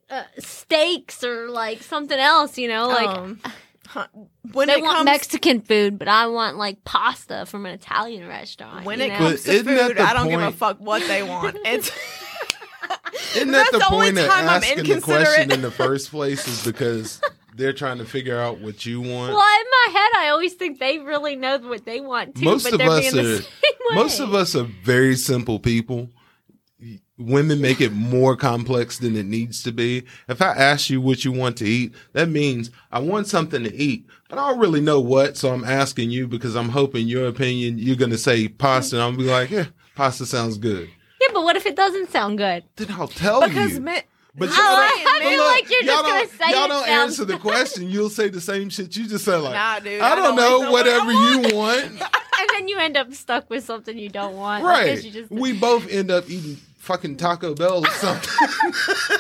uh, 0.10 0.24
steaks 0.40 1.24
or 1.24 1.50
like 1.50 1.84
something 1.84 2.20
else? 2.20 2.58
You 2.58 2.68
know, 2.68 2.88
like 2.88 3.10
um, 3.10 3.40
when 4.52 4.68
they 4.68 4.76
it 4.76 4.82
want 4.82 4.98
comes 4.98 5.06
Mexican 5.06 5.62
food, 5.62 5.98
but 5.98 6.08
I 6.08 6.28
want 6.28 6.58
like 6.58 6.84
pasta 6.84 7.46
from 7.46 7.66
an 7.66 7.74
Italian 7.74 8.28
restaurant. 8.28 8.86
when 8.86 9.00
you 9.00 9.06
it 9.06 9.10
know? 9.10 9.18
comes 9.18 9.46
But 9.46 9.52
to 9.52 9.64
food, 9.64 10.00
I 10.00 10.14
don't 10.14 10.30
give 10.30 10.42
a 10.42 10.52
fuck 10.52 10.80
what 10.80 11.06
they 11.08 11.24
want. 11.24 11.58
It's 11.66 11.92
Isn't 13.36 13.52
that 13.52 13.70
That's 13.72 13.72
the 13.72 13.78
the 13.80 13.94
only 13.94 14.08
point 14.08 14.20
of 14.20 14.26
time 14.28 14.44
I'm 14.50 14.64
asking 14.64 14.84
the 14.84 15.02
question 15.02 15.52
in 15.52 15.62
the 15.62 15.72
first 15.72 16.10
place? 16.12 16.48
Is 16.48 16.64
because 16.64 17.22
they're 17.60 17.74
trying 17.74 17.98
to 18.00 18.06
figure 18.06 18.40
out 18.40 18.60
what 18.60 18.86
you 18.86 19.02
want. 19.02 19.34
well, 19.34 19.60
in 19.62 19.66
my 19.92 20.00
head, 20.00 20.10
I 20.18 20.30
always 20.30 20.54
think 20.54 20.80
they 20.80 20.98
really 21.00 21.36
know 21.36 21.58
what 21.60 21.86
they 21.86 22.00
want 22.02 22.36
too, 22.36 22.46
Most 22.46 22.64
but 22.72 22.74
of 22.74 22.82
us 22.82 23.14
are- 23.16 23.48
Most 23.94 24.20
of 24.20 24.34
us 24.34 24.56
are 24.56 24.68
very 24.84 25.16
simple 25.16 25.60
people. 25.60 26.10
Women 27.18 27.60
make 27.60 27.82
it 27.82 27.92
more 27.92 28.38
complex 28.38 28.98
than 29.00 29.18
it 29.18 29.26
needs 29.26 29.62
to 29.64 29.74
be. 29.74 30.06
If 30.30 30.42
I 30.42 30.50
ask 30.54 30.90
you 30.90 31.02
what 31.02 31.26
you 31.26 31.34
want 31.34 31.58
to 31.58 31.66
eat, 31.66 31.94
that 32.14 32.30
means 32.30 32.72
I 32.94 33.00
want 33.00 33.28
something 33.28 33.64
to 33.66 33.76
eat, 33.76 34.06
but 34.30 34.40
I 34.40 34.50
don't 34.50 34.60
really 34.60 34.80
know 34.80 35.02
what. 35.02 35.36
So 35.36 35.52
I'm 35.52 35.66
asking 35.66 36.12
you 36.12 36.28
because 36.28 36.56
I'm 36.56 36.70
hoping 36.70 37.08
your 37.08 37.28
opinion, 37.28 37.78
you're 37.78 37.98
going 37.98 38.12
to 38.12 38.18
say 38.18 38.48
pasta. 38.48 38.96
And 38.96 39.04
I'll 39.04 39.12
be 39.18 39.24
like, 39.24 39.50
yeah, 39.50 39.66
pasta 39.96 40.26
sounds 40.26 40.58
good. 40.58 40.90
Yeah, 41.20 41.28
but 41.34 41.44
what 41.44 41.58
if 41.58 41.66
it 41.66 41.76
doesn't 41.76 42.10
sound 42.12 42.38
good? 42.38 42.64
Then 42.78 42.92
I'll 42.92 43.10
tell 43.10 43.42
Because 43.46 43.74
you. 43.74 43.82
men, 43.82 44.04
But 44.36 44.50
Oh, 44.50 44.54
I 44.56 45.20
but 45.22 45.28
feel 45.30 45.44
like 45.46 45.70
you're 45.70 45.84
y'all 45.84 46.04
just 46.04 46.06
gonna 46.06 46.20
don't- 46.20 46.32
say 46.32 46.52
y'all 46.60 46.68
don't 46.68 46.86
sounds- 46.86 47.12
answer 47.12 47.26
the 47.26 47.38
question. 47.40 47.90
You'll 47.90 48.10
say 48.12 48.30
the 48.30 48.40
same 48.40 48.70
shit 48.70 48.96
you 48.96 49.08
just 49.08 49.26
said. 49.26 49.38
Like, 49.38 49.54
Nah, 49.54 49.80
dude, 49.80 50.00
I 50.02 50.12
I 50.12 50.16
don't 50.16 50.24
don't 50.24 50.36
know, 50.36 50.62
know 50.62 50.72
what 50.72 50.88
I 50.88 51.00
whatever 51.00 51.12
you 51.52 51.56
want. 51.58 52.02
And 52.42 52.48
then 52.54 52.68
you 52.70 52.78
end 52.78 52.96
up 52.96 53.14
stuck 53.14 53.50
with 53.50 53.66
something 53.66 53.98
you 53.98 54.08
don't 54.08 54.34
want. 54.38 54.64
right. 54.64 55.04
You 55.04 55.12
just 55.12 55.30
We 55.30 55.52
both 55.52 55.90
end 55.90 56.10
up 56.10 56.30
eating 56.30 56.56
fucking 56.78 57.18
Taco 57.18 57.54
Bell 57.54 57.86
or 57.86 57.90
something. 57.92 58.30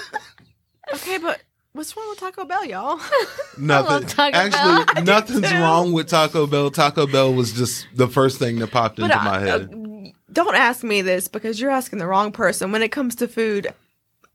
okay, 0.94 1.18
but 1.18 1.42
what's 1.74 1.96
wrong 1.98 2.10
with 2.10 2.20
Taco 2.20 2.46
Bell, 2.46 2.64
y'all? 2.66 2.98
Nothing. 3.58 4.08
Taco 4.08 4.38
Actually, 4.38 4.86
Bell. 4.94 5.04
nothing's 5.04 5.52
wrong 5.52 5.92
with 5.92 6.08
Taco 6.08 6.48
Bell. 6.48 6.72
Taco 6.72 7.08
Bell 7.08 7.34
was 7.34 7.52
just 7.52 7.88
the 7.94 8.08
first 8.08 8.40
thing 8.40 8.60
that 8.60 8.72
popped 8.72 9.00
into 9.00 9.14
I- 9.20 9.26
my 9.26 9.40
head. 9.40 9.70
uh, 9.74 10.12
don't 10.32 10.56
ask 10.56 10.84
me 10.84 11.02
this 11.02 11.28
because 11.28 11.60
you're 11.60 11.72
asking 11.72 12.00
the 12.00 12.08
wrong 12.08 12.32
person. 12.32 12.72
When 12.72 12.82
it 12.84 12.90
comes 12.94 13.16
to 13.16 13.28
food, 13.28 13.74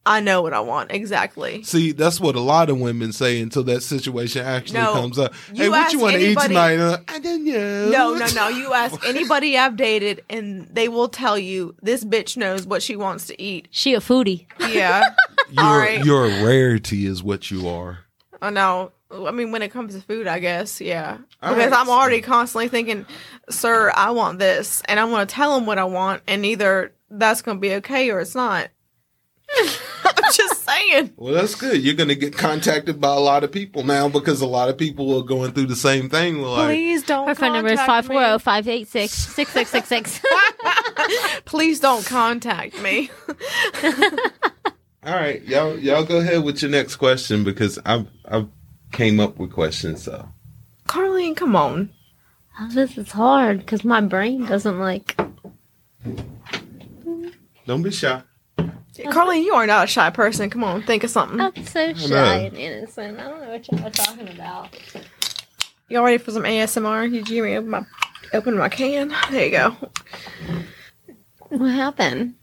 I 0.06 0.20
know 0.20 0.42
what 0.42 0.52
I 0.52 0.60
want 0.60 0.92
exactly. 0.92 1.62
See, 1.62 1.92
that's 1.92 2.20
what 2.20 2.36
a 2.36 2.40
lot 2.40 2.68
of 2.68 2.78
women 2.78 3.12
say 3.12 3.40
until 3.40 3.62
that 3.64 3.82
situation 3.82 4.44
actually 4.44 4.80
No, 4.80 4.92
comes 4.92 5.18
up. 5.18 5.32
hey, 5.54 5.68
what 5.70 5.92
you 5.94 5.98
want 5.98 6.14
to 6.16 6.20
eat 6.20 6.38
tonight? 6.38 6.78
Uh, 6.78 6.98
I 7.08 7.18
don't 7.20 7.44
know. 7.44 7.88
No, 7.90 8.14
no, 8.14 8.26
no. 8.34 8.48
You 8.48 8.74
ask 8.74 9.02
anybody 9.06 9.56
I've 9.56 9.76
dated, 9.76 10.22
and 10.28 10.68
they 10.70 10.88
will 10.88 11.08
tell 11.08 11.38
you 11.38 11.74
this 11.82 12.04
bitch 12.04 12.36
knows 12.36 12.66
what 12.66 12.82
she 12.82 12.96
wants 12.96 13.26
to 13.28 13.40
eat. 13.42 13.68
She 13.70 13.94
a 13.94 14.00
foodie. 14.00 14.44
Yeah, 14.60 15.14
You're, 15.50 15.64
All 15.64 15.78
right. 15.78 16.04
you're 16.04 16.26
a 16.26 16.44
rarity, 16.44 17.06
is 17.06 17.22
what 17.22 17.50
you 17.50 17.66
are. 17.68 18.00
I 18.42 18.50
know. 18.50 18.92
I 19.10 19.30
mean, 19.30 19.52
when 19.52 19.62
it 19.62 19.70
comes 19.70 19.94
to 19.94 20.00
food, 20.00 20.26
I 20.26 20.38
guess, 20.40 20.80
yeah. 20.80 21.18
All 21.42 21.54
because 21.54 21.70
right, 21.70 21.78
I'm 21.80 21.86
so- 21.86 21.92
already 21.92 22.20
constantly 22.20 22.68
thinking, 22.68 23.06
"Sir, 23.48 23.90
I 23.94 24.10
want 24.10 24.38
this," 24.38 24.82
and 24.86 24.98
I 25.00 25.04
want 25.04 25.28
to 25.30 25.34
tell 25.34 25.56
him 25.56 25.64
what 25.66 25.78
I 25.78 25.84
want, 25.84 26.22
and 26.26 26.44
either 26.44 26.92
that's 27.10 27.40
going 27.42 27.56
to 27.58 27.60
be 27.60 27.74
okay 27.76 28.10
or 28.10 28.20
it's 28.20 28.34
not. 28.34 28.68
I'm 30.04 30.32
just 30.32 30.64
saying. 30.64 31.12
Well, 31.16 31.34
that's 31.34 31.54
good. 31.54 31.82
You're 31.82 31.94
going 31.94 32.08
to 32.08 32.14
get 32.14 32.36
contacted 32.36 33.00
by 33.00 33.14
a 33.14 33.18
lot 33.20 33.44
of 33.44 33.52
people 33.52 33.84
now 33.84 34.08
because 34.08 34.40
a 34.40 34.46
lot 34.46 34.68
of 34.68 34.76
people 34.76 35.16
are 35.18 35.22
going 35.22 35.52
through 35.52 35.66
the 35.66 35.76
same 35.76 36.08
thing. 36.08 36.40
We're 36.40 36.48
Like, 36.48 36.66
Please 36.68 37.02
don't. 37.02 37.28
Her 37.28 37.34
phone 37.34 37.52
number 37.54 37.72
is 37.72 37.78
contact 37.78 38.08
me. 38.08 38.16
540 38.16 38.42
586 38.42 39.12
6666. 39.12 41.42
Please 41.44 41.80
don't 41.80 42.04
contact 42.04 42.80
me. 42.82 43.10
all 45.02 45.14
right, 45.14 45.42
y'all, 45.44 45.78
y'all 45.78 46.04
go 46.04 46.18
ahead 46.18 46.42
with 46.44 46.62
your 46.62 46.70
next 46.70 46.96
question 46.96 47.44
because 47.44 47.78
I've, 47.84 48.06
I've 48.26 48.48
came 48.92 49.20
up 49.20 49.38
with 49.38 49.52
questions. 49.52 50.04
So 50.04 50.28
Carlene, 50.88 51.36
come 51.36 51.56
on. 51.56 51.90
Oh, 52.60 52.68
this 52.70 52.96
is 52.96 53.10
hard 53.10 53.58
because 53.58 53.84
my 53.84 54.00
brain 54.00 54.46
doesn't 54.46 54.78
like. 54.78 55.16
don't 57.66 57.82
be 57.82 57.90
shy. 57.90 58.22
Carlene, 59.12 59.44
you 59.44 59.54
are 59.54 59.66
not 59.66 59.85
a 59.85 59.87
shy 59.87 60.11
person. 60.11 60.50
Come 60.50 60.64
on, 60.64 60.83
think 60.83 61.04
of 61.04 61.11
something. 61.11 61.40
I'm 61.40 61.64
so 61.66 61.92
shy 61.94 62.37
and 62.37 62.57
innocent. 62.57 63.18
I 63.18 63.28
don't 63.28 63.40
know 63.42 63.50
what 63.50 63.70
y'all 63.70 63.87
are 63.87 63.90
talking 63.90 64.28
about. 64.28 64.68
Y'all 65.88 66.02
ready 66.04 66.18
for 66.18 66.30
some 66.30 66.44
ASMR? 66.44 67.11
Did 67.11 67.28
you 67.28 67.42
hear 67.42 67.44
me 67.44 67.57
open 67.57 67.70
my 67.70 67.85
open 68.33 68.57
my 68.57 68.68
can? 68.68 69.14
There 69.30 69.44
you 69.44 69.50
go. 69.50 69.76
What 71.48 71.70
happened? 71.70 72.35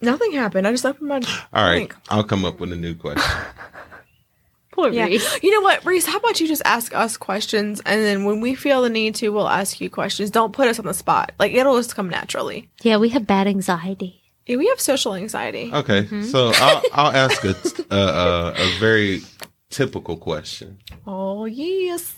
Nothing 0.00 0.32
happened. 0.32 0.66
I 0.66 0.72
just 0.72 0.86
opened 0.86 1.08
my. 1.08 1.20
All 1.52 1.64
right, 1.64 1.74
drink. 1.76 1.96
I'll 2.08 2.24
come 2.24 2.44
up 2.44 2.58
with 2.60 2.72
a 2.72 2.76
new 2.76 2.94
question. 2.94 3.22
Poor 4.72 4.90
Yeah. 4.90 5.04
Reese. 5.06 5.42
You 5.42 5.50
know 5.50 5.60
what, 5.60 5.84
Reese? 5.84 6.06
How 6.06 6.16
about 6.18 6.40
you 6.40 6.46
just 6.48 6.62
ask 6.64 6.94
us 6.94 7.16
questions, 7.16 7.80
and 7.84 8.00
then 8.02 8.24
when 8.24 8.40
we 8.40 8.54
feel 8.54 8.82
the 8.82 8.88
need 8.88 9.14
to, 9.16 9.28
we'll 9.30 9.48
ask 9.48 9.80
you 9.80 9.90
questions. 9.90 10.30
Don't 10.30 10.52
put 10.52 10.68
us 10.68 10.78
on 10.78 10.86
the 10.86 10.94
spot. 10.94 11.32
Like 11.38 11.52
it'll 11.52 11.76
just 11.76 11.94
come 11.94 12.08
naturally. 12.08 12.70
Yeah, 12.82 12.96
we 12.96 13.10
have 13.10 13.26
bad 13.26 13.46
anxiety. 13.46 14.19
Yeah, 14.50 14.56
we 14.56 14.66
have 14.66 14.80
social 14.80 15.14
anxiety. 15.14 15.70
Okay, 15.72 16.02
mm-hmm. 16.02 16.24
so 16.24 16.50
I'll, 16.56 16.82
I'll 16.92 17.12
ask 17.12 17.44
a, 17.44 17.54
a, 17.88 17.96
a, 17.96 18.54
a 18.56 18.78
very 18.80 19.22
typical 19.68 20.16
question. 20.16 20.78
Oh 21.06 21.44
yes. 21.44 22.16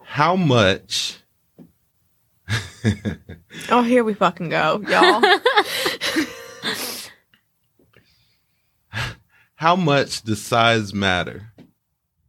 How 0.00 0.36
much? 0.36 1.18
Oh, 3.68 3.82
here 3.82 4.04
we 4.04 4.14
fucking 4.14 4.50
go, 4.50 4.80
y'all. 4.86 5.20
How 9.56 9.74
much 9.74 10.22
does 10.22 10.40
size 10.40 10.94
matter? 10.94 11.52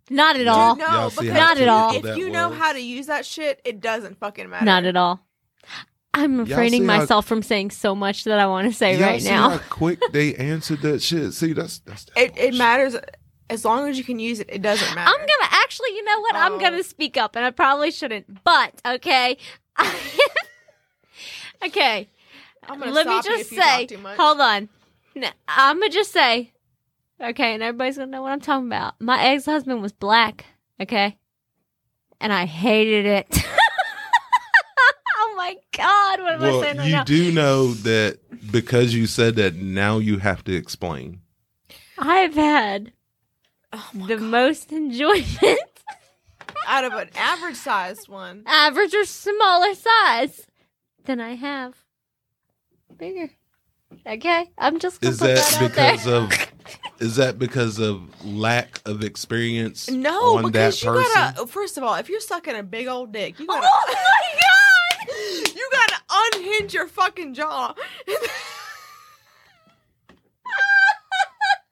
Not 0.09 0.37
at 0.37 0.47
all. 0.47 0.75
Dude, 0.75 0.87
no, 0.87 1.11
because 1.11 1.25
Not 1.27 1.59
at 1.59 1.67
all. 1.67 1.95
If 1.95 2.01
that 2.03 2.17
you 2.17 2.31
know 2.31 2.49
how 2.49 2.73
to 2.73 2.79
use 2.79 3.05
that 3.07 3.25
shit, 3.25 3.61
it 3.65 3.81
doesn't 3.81 4.17
fucking 4.19 4.49
matter. 4.49 4.65
Not 4.65 4.85
at 4.85 4.95
all. 4.95 5.26
I'm 6.23 6.37
refraining 6.39 6.81
see 6.83 6.87
how- 6.87 6.97
myself 6.99 7.25
from 7.25 7.41
saying 7.43 7.71
so 7.71 7.93
much 7.95 8.23
that 8.25 8.39
I 8.39 8.47
want 8.47 8.67
to 8.67 8.73
say 8.73 8.93
Y'all 8.97 9.01
right 9.09 9.21
see 9.21 9.29
now. 9.29 9.49
how 9.49 9.57
quick 9.69 9.99
they 10.11 10.35
answered 10.35 10.81
that 10.81 11.01
shit. 11.01 11.33
See, 11.33 11.53
that's 11.53 11.79
that's. 11.79 12.05
It 12.15 12.37
it 12.37 12.53
matters 12.55 12.95
as 13.49 13.63
long 13.63 13.87
as 13.87 13.97
you 13.97 14.03
can 14.03 14.19
use 14.19 14.39
it. 14.39 14.49
It 14.51 14.61
doesn't 14.61 14.93
matter. 14.95 15.09
I'm 15.09 15.17
gonna 15.19 15.49
actually, 15.63 15.89
you 15.95 16.03
know 16.03 16.19
what? 16.21 16.35
I'm 16.35 16.53
Oh. 16.53 16.59
gonna 16.59 16.83
speak 16.83 17.17
up, 17.17 17.35
and 17.35 17.45
I 17.45 17.51
probably 17.51 17.91
shouldn't. 17.91 18.43
But 18.43 18.81
okay, 18.85 19.37
okay. 21.65 22.09
I'm 22.69 22.79
gonna 22.79 22.91
Let 22.91 23.07
me 23.07 23.13
stop 23.21 23.25
you 23.25 23.31
just 23.37 23.51
if 23.51 23.51
you 23.53 23.57
talk 23.63 23.69
say. 23.79 23.85
too 23.85 23.97
much. 23.99 24.17
Hold 24.17 24.41
on. 24.41 24.69
No, 25.15 25.29
I'm 25.47 25.79
gonna 25.79 25.89
just 25.91 26.11
say. 26.11 26.51
Okay, 27.21 27.53
and 27.53 27.63
everybody's 27.63 27.97
gonna 27.97 28.11
know 28.11 28.21
what 28.21 28.31
I'm 28.31 28.41
talking 28.41 28.67
about. 28.67 28.99
My 29.01 29.23
ex-husband 29.23 29.81
was 29.81 29.91
black. 29.93 30.45
Okay, 30.81 31.17
and 32.19 32.31
I 32.33 32.45
hated 32.45 33.05
it. 33.05 33.45
oh 35.49 35.53
my 35.53 35.55
god! 35.77 36.21
What 36.21 36.33
am 36.35 36.41
I 36.43 36.49
saying 36.61 36.61
Well, 36.61 36.77
right 36.77 36.85
you 36.87 36.91
now? 36.95 37.03
do 37.03 37.31
know 37.31 37.73
that 37.73 38.19
because 38.51 38.93
you 38.93 39.07
said 39.07 39.35
that, 39.37 39.55
now 39.55 39.97
you 39.99 40.17
have 40.19 40.43
to 40.45 40.55
explain. 40.55 41.21
I've 41.97 42.35
had 42.35 42.91
Oh 43.73 43.89
the 43.93 44.15
God. 44.17 44.21
most 44.21 44.71
enjoyment. 44.71 45.59
out 46.67 46.85
of 46.85 46.93
an 46.93 47.09
average 47.15 47.55
sized 47.57 48.07
one. 48.07 48.43
average 48.45 48.93
or 48.93 49.05
smaller 49.05 49.73
size 49.73 50.47
than 51.05 51.19
I 51.19 51.35
have 51.35 51.73
bigger. 52.97 53.29
Okay, 54.05 54.49
I'm 54.57 54.79
just 54.79 54.99
gonna 55.01 55.11
Is 55.13 55.19
put 55.19 55.27
that 55.27 55.35
that, 55.37 55.61
out 55.61 55.69
because 55.69 56.05
there. 56.05 56.15
of? 56.15 56.51
Is 56.99 57.15
that 57.17 57.39
because 57.39 57.79
of 57.79 58.01
lack 58.25 58.81
of 58.85 59.03
experience 59.03 59.89
No, 59.89 60.37
on 60.37 60.43
that 60.43 60.51
because 60.51 60.83
you 60.83 60.91
person? 60.91 61.11
gotta. 61.13 61.47
First 61.47 61.77
of 61.77 61.83
all, 61.83 61.95
if 61.95 62.09
you're 62.09 62.19
sucking 62.19 62.55
a 62.55 62.63
big 62.63 62.87
old 62.87 63.11
dick, 63.13 63.39
you 63.39 63.47
gotta. 63.47 63.65
oh 63.69 63.83
my 63.87 63.93
god! 63.93 64.43
you 65.27 65.69
gotta 65.71 66.01
unhinge 66.09 66.73
your 66.73 66.87
fucking 66.87 67.33
jaw. 67.33 67.73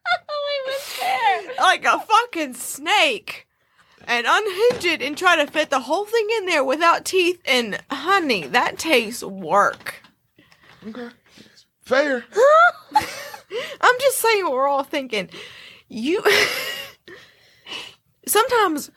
oh, 0.05 0.11
I 0.29 0.63
was 0.67 0.97
there. 0.99 1.53
like 1.59 1.85
a 1.85 1.99
fucking 1.99 2.55
snake. 2.55 3.47
And 4.07 4.27
unhinge 4.29 4.85
it 4.85 5.01
and 5.01 5.17
try 5.17 5.35
to 5.35 5.51
fit 5.51 5.71
the 5.71 5.79
whole 5.79 6.05
thing 6.05 6.27
in 6.37 6.45
there 6.45 6.63
without 6.63 7.05
teeth. 7.05 7.41
And 7.45 7.81
honey 7.89 8.45
that 8.47 8.77
takes 8.77 9.23
work. 9.23 9.95
Okay. 10.87 11.09
Fair. 11.81 12.23
i'm 13.81 13.95
just 13.99 14.19
saying 14.19 14.43
what 14.43 14.53
we're 14.53 14.67
all 14.67 14.83
thinking. 14.83 15.29
You 15.87 16.23
sometimes 18.27 18.91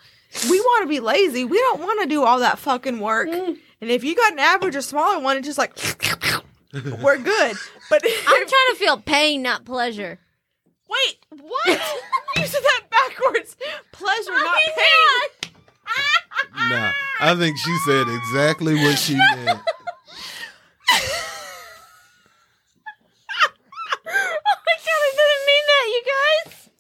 we 0.51 0.61
want 0.61 0.83
to 0.83 0.89
be 0.89 1.01
lazy. 1.01 1.45
We 1.45 1.59
don't 1.59 1.81
want 1.81 2.03
to 2.03 2.07
do 2.07 2.25
all 2.25 2.41
that 2.41 2.59
fucking 2.59 3.01
work 3.01 3.29
mm. 3.29 3.59
And 3.81 3.91
if 3.91 4.03
you 4.05 4.15
got 4.15 4.33
an 4.33 4.39
average 4.39 4.77
or 4.77 4.81
smaller 4.83 5.21
one 5.21 5.37
it's 5.37 5.47
just 5.47 5.59
like 5.59 5.77
we're 7.03 7.19
good 7.19 7.57
but 7.91 8.03
I'm 8.05 8.47
trying 8.47 8.69
to 8.71 8.77
feel 8.77 8.99
pain, 8.99 9.43
not 9.43 9.65
pleasure. 9.65 10.19
wait 10.89 11.19
what 11.31 11.67
you 12.37 12.47
said 12.47 12.63
that 12.63 12.83
backwards 12.91 13.57
pleasure 13.93 14.31
not 14.33 14.57
pain 14.77 15.53
Nah, 16.71 16.93
I 17.21 17.35
think 17.35 17.57
she 17.57 17.77
said 17.87 18.07
exactly 18.09 18.75
what 18.75 18.99
she 18.99 19.15
meant. 19.37 19.61
Oh 24.07 24.11
my 24.11 24.77
god, 24.85 25.03
I 25.05 25.13
didn't 25.17 25.45
mean 25.47 25.65
that, 25.69 25.87
you 25.89 26.03
guys. 26.13 26.71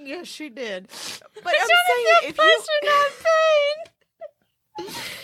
Yes, 0.00 0.26
she 0.28 0.48
did. 0.48 0.88
But 0.88 1.54
I'm 1.54 1.60
I'm, 1.60 1.68
trying 1.68 1.86
saying 1.88 2.06
to 2.06 2.20
feel 2.20 2.28
if 2.30 2.36
pleasure, 2.36 2.50
you 2.82 2.88
not 2.90 3.10
pain. 4.86 5.21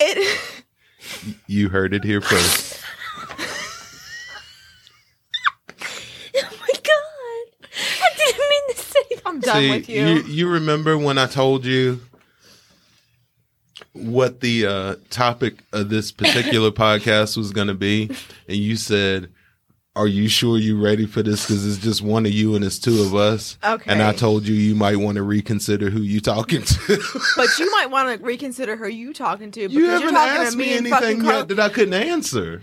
It 0.00 0.64
You 1.46 1.68
heard 1.68 1.94
it 1.94 2.04
here 2.04 2.20
first. 2.20 2.82
Oh 5.72 6.56
my 6.60 6.72
god, 6.74 7.68
I 7.72 8.10
didn't 8.16 8.48
mean 8.50 8.68
to 8.70 8.76
say. 8.76 9.00
I'm 9.26 9.40
done 9.40 9.56
See, 9.56 9.70
with 9.70 9.88
you. 9.88 10.06
you. 10.06 10.22
You 10.22 10.48
remember 10.48 10.96
when 10.98 11.18
I 11.18 11.26
told 11.26 11.64
you 11.64 12.00
what 13.92 14.40
the 14.40 14.66
uh, 14.66 14.96
topic 15.10 15.64
of 15.72 15.88
this 15.88 16.12
particular 16.12 16.70
podcast 16.72 17.36
was 17.36 17.50
going 17.52 17.68
to 17.68 17.74
be, 17.74 18.10
and 18.48 18.56
you 18.56 18.76
said, 18.76 19.32
"Are 20.00 20.06
you 20.08 20.28
sure 20.28 20.56
you 20.58 20.82
ready 20.82 21.06
for 21.06 21.22
this? 21.22 21.44
Because 21.46 21.66
it's 21.66 21.82
just 21.82 22.00
one 22.02 22.24
of 22.26 22.32
you 22.32 22.54
and 22.54 22.64
it's 22.64 22.78
two 22.78 23.02
of 23.02 23.14
us." 23.14 23.58
Okay. 23.62 23.90
And 23.90 24.02
I 24.02 24.12
told 24.12 24.46
you 24.46 24.54
you 24.54 24.74
might 24.74 24.96
want 24.96 25.16
to 25.16 25.22
reconsider 25.22 25.90
who 25.90 26.00
you 26.00 26.20
talking 26.20 26.62
to. 26.62 27.02
But 27.36 27.58
you 27.58 27.70
might 27.70 27.90
want 27.90 28.18
to 28.18 28.24
reconsider 28.24 28.76
who 28.76 28.88
you 28.88 29.12
talking 29.12 29.50
to 29.52 29.60
because 29.68 29.74
you 29.74 29.86
haven't 29.86 30.14
talking 30.14 30.42
asked 30.42 30.52
to 30.52 30.58
me 30.58 30.64
me 30.66 30.76
anything 30.76 31.24
yet 31.24 31.48
that 31.48 31.58
I 31.60 31.68
couldn't 31.68 31.94
answer. 31.94 32.62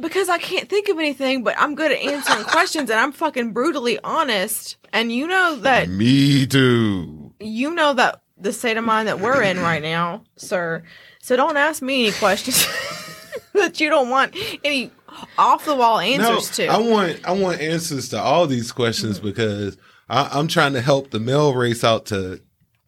because 0.00 0.28
I 0.28 0.38
can't 0.38 0.68
think 0.68 0.88
of 0.88 0.98
anything, 0.98 1.42
but 1.44 1.54
I'm 1.58 1.74
good 1.74 1.92
at 1.92 1.98
answering 1.98 2.44
questions 2.56 2.88
and 2.90 2.98
I'm 2.98 3.12
fucking 3.12 3.52
brutally 3.52 3.98
honest. 4.02 4.76
And 4.92 5.12
you 5.12 5.26
know 5.26 5.56
that 5.56 5.88
Me 5.88 6.46
too. 6.46 7.32
you 7.40 7.74
know 7.74 7.92
that 7.94 8.22
the 8.40 8.52
state 8.52 8.76
of 8.76 8.84
mind 8.84 9.08
that 9.08 9.20
we're 9.20 9.42
in 9.42 9.58
right 9.60 9.82
now, 9.82 10.22
sir. 10.36 10.82
So 11.20 11.36
don't 11.36 11.56
ask 11.56 11.82
me 11.82 12.06
any 12.06 12.12
questions 12.16 12.66
that 13.54 13.80
you 13.80 13.90
don't 13.90 14.08
want 14.10 14.34
any 14.64 14.90
off 15.36 15.64
the 15.64 15.74
wall 15.74 15.98
answers 15.98 16.50
to. 16.56 16.66
I 16.66 16.78
want 16.78 17.20
I 17.24 17.32
want 17.32 17.60
answers 17.60 18.08
to 18.10 18.20
all 18.20 18.46
these 18.46 18.72
questions 18.72 19.18
mm-hmm. 19.18 19.28
because 19.28 19.76
I, 20.08 20.28
I'm 20.32 20.48
trying 20.48 20.74
to 20.74 20.80
help 20.80 21.10
the 21.10 21.20
male 21.20 21.54
race 21.54 21.84
out 21.84 22.06
to 22.06 22.40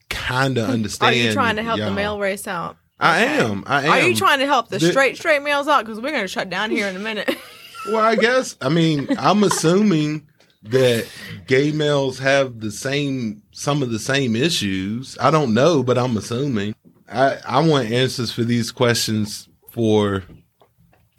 kind 0.09 0.59
of 0.59 0.69
understand. 0.69 1.15
Are 1.15 1.19
you 1.19 1.33
trying 1.33 1.57
to 1.57 1.63
help 1.63 1.79
the 1.79 1.87
y'all. 1.87 1.95
male 1.95 2.19
race 2.19 2.47
out? 2.47 2.77
I 2.99 3.21
am. 3.21 3.65
I 3.67 3.85
am. 3.85 3.91
Are 3.91 4.01
you 4.01 4.15
trying 4.15 4.41
to 4.41 4.47
help 4.47 4.69
the 4.69 4.79
The- 4.79 4.91
straight 4.91 5.17
straight 5.17 5.43
males 5.43 5.69
out? 5.69 5.85
Because 5.85 6.01
we're 6.01 6.13
gonna 6.13 6.29
shut 6.29 6.51
down 6.51 6.71
here 6.71 6.89
in 6.89 6.97
a 6.97 7.01
minute. 7.01 7.35
Well, 7.87 8.05
I 8.05 8.15
guess. 8.15 8.59
I 8.61 8.69
mean, 8.69 9.09
I'm 9.19 9.43
assuming 9.43 10.29
that 10.65 11.07
gay 11.47 11.73
males 11.73 12.19
have 12.19 12.61
the 12.61 12.71
same 12.71 13.43
some 13.53 13.83
of 13.83 13.91
the 13.91 13.99
same 13.99 14.37
issues. 14.37 15.17
I 15.19 15.31
don't 15.31 15.55
know, 15.55 15.83
but 15.83 15.97
I'm 15.97 16.15
assuming. 16.19 16.75
I 17.11 17.39
I 17.47 17.67
want 17.67 17.91
answers 17.91 18.31
for 18.31 18.45
these 18.45 18.71
questions 18.71 19.49
for 19.71 20.25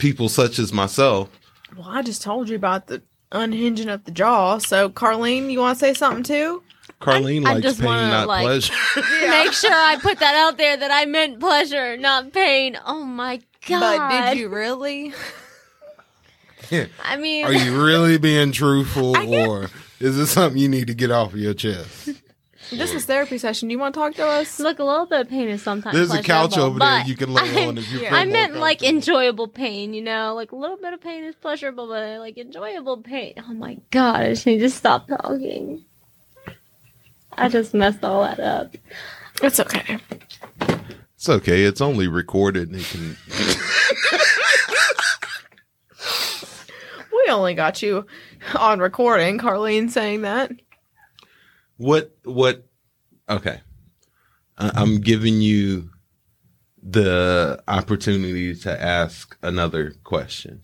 people 0.02 0.28
such 0.30 0.58
as 0.58 0.74
myself. 0.74 1.30
well, 1.78 1.88
I 1.88 2.02
just 2.02 2.22
told 2.24 2.50
you 2.50 2.56
about 2.56 2.88
the 2.88 3.02
unhinging 3.32 3.88
of 3.88 4.04
the 4.04 4.12
jaw. 4.12 4.58
So, 4.58 4.90
Carlene, 4.90 5.52
you 5.52 5.60
want 5.60 5.78
to 5.78 5.86
say 5.86 5.94
something 5.94 6.24
too? 6.24 6.64
Carlene 7.00 7.46
I 7.46 7.54
likes 7.54 7.64
just 7.64 7.80
pain, 7.80 7.88
wanna, 7.88 8.10
not 8.10 8.28
like- 8.28 8.44
pleasure. 8.44 8.74
Make 9.30 9.54
sure 9.54 9.72
I 9.72 9.98
put 10.02 10.20
that 10.20 10.36
out 10.36 10.58
there 10.58 10.76
that 10.76 10.92
I 10.92 11.06
meant 11.06 11.40
pleasure, 11.40 11.96
not 11.98 12.34
pain. 12.34 12.78
Oh 12.86 13.04
my 13.06 13.42
god! 13.68 13.80
But 14.10 14.30
did 14.32 14.40
you 14.40 14.50
really? 14.50 15.14
I 17.04 17.18
mean, 17.18 17.46
Are 17.46 17.54
you 17.54 17.84
really 17.84 18.18
being 18.18 18.52
truthful, 18.54 19.18
or 19.18 19.70
is 20.00 20.16
this 20.18 20.32
something 20.32 20.60
you 20.60 20.70
need 20.70 20.88
to 20.88 20.94
get 20.94 21.12
off 21.12 21.34
of 21.34 21.40
your 21.40 21.54
chest? 21.54 22.10
This 22.72 22.94
is 22.94 23.06
therapy 23.06 23.38
session. 23.38 23.68
Do 23.68 23.74
you 23.74 23.80
want 23.80 23.94
to 23.94 24.00
talk 24.00 24.16
to 24.16 24.26
us? 24.26 24.60
look 24.60 24.80
a 24.80 24.84
little 24.84 25.06
bit 25.06 25.22
of 25.22 25.30
pain 25.30 25.50
is 25.50 25.62
sometimes. 25.62 25.96
There's 25.96 26.14
a 26.14 26.24
couch 26.24 26.52
pleasurable, 26.52 26.70
over 26.70 26.80
there 26.80 27.04
you 27.06 27.16
can 27.18 27.34
lay 27.34 27.42
I- 27.64 27.68
on 27.68 27.78
if 27.78 27.92
you. 27.92 28.00
yeah. 28.00 28.16
I 28.16 28.26
meant 28.26 28.56
like 28.56 28.80
comfortable. 28.80 28.96
enjoyable 28.98 29.48
pain, 29.50 29.94
you 29.94 30.02
know, 30.02 30.34
like 30.36 30.52
a 30.52 30.56
little 30.56 30.78
bit 30.78 30.94
of 30.94 31.02
pain 31.02 31.24
is 31.26 31.36
pleasurable, 31.36 31.88
but 31.88 32.20
like 32.20 32.38
enjoyable 32.38 32.98
pain. 32.98 33.34
Oh 33.48 33.54
my 33.54 33.78
god, 33.92 34.22
I 34.22 34.30
just 34.30 34.46
need 34.46 34.60
to 34.60 34.70
stop 34.70 35.08
talking. 35.08 35.84
I 37.38 37.50
just 37.50 37.74
messed 37.74 38.04
all 38.04 38.24
that 38.24 38.40
up. 38.40 38.76
It's 39.44 39.60
okay. 39.60 40.00
It's 41.16 41.30
okay. 41.30 41.64
It's 41.64 41.82
only 41.82 42.08
recorded. 42.08 42.70
And 42.72 42.80
it 42.82 42.86
can. 42.86 43.18
We 47.14 47.32
only 47.32 47.54
got 47.54 47.82
you 47.82 48.06
on 48.58 48.80
recording, 48.80 49.38
Carlene 49.38 49.90
saying 49.90 50.22
that. 50.24 50.52
What? 51.82 52.16
What? 52.26 52.68
Okay. 53.28 53.60
I'm 54.56 55.02
giving 55.02 55.42
you 55.42 55.90
the 56.84 57.64
opportunity 57.68 58.54
to 58.54 58.82
ask 58.82 59.36
another 59.42 59.96
question, 60.04 60.62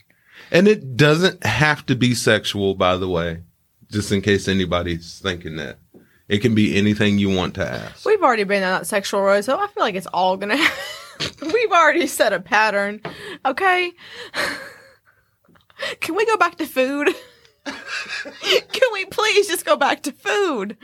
and 0.51 0.67
it 0.67 0.95
doesn't 0.95 1.43
have 1.43 1.83
to 1.87 1.95
be 1.95 2.13
sexual. 2.13 2.75
By 2.75 2.97
the 2.97 3.09
way, 3.09 3.41
just 3.91 4.11
in 4.11 4.21
case 4.21 4.47
anybody's 4.47 5.17
thinking 5.17 5.55
that, 5.55 5.79
it 6.27 6.39
can 6.39 6.53
be 6.53 6.77
anything 6.77 7.17
you 7.17 7.35
want 7.35 7.55
to 7.55 7.67
ask. 7.67 8.05
We've 8.05 8.21
already 8.21 8.43
been 8.43 8.61
on 8.61 8.81
that 8.81 8.85
sexual 8.85 9.23
road, 9.23 9.43
so 9.43 9.57
I 9.57 9.65
feel 9.65 9.81
like 9.81 9.95
it's 9.95 10.05
all 10.13 10.37
gonna. 10.37 10.63
We've 11.41 11.71
already 11.71 12.05
set 12.05 12.31
a 12.31 12.39
pattern. 12.39 13.01
Okay. 13.43 13.91
Can 15.99 16.15
we 16.15 16.27
go 16.27 16.37
back 16.37 16.57
to 16.57 16.67
food? 16.67 17.09
Can 18.71 18.93
we 18.93 19.05
please 19.05 19.47
just 19.47 19.65
go 19.65 19.75
back 19.75 20.03
to 20.03 20.11
food? 20.11 20.77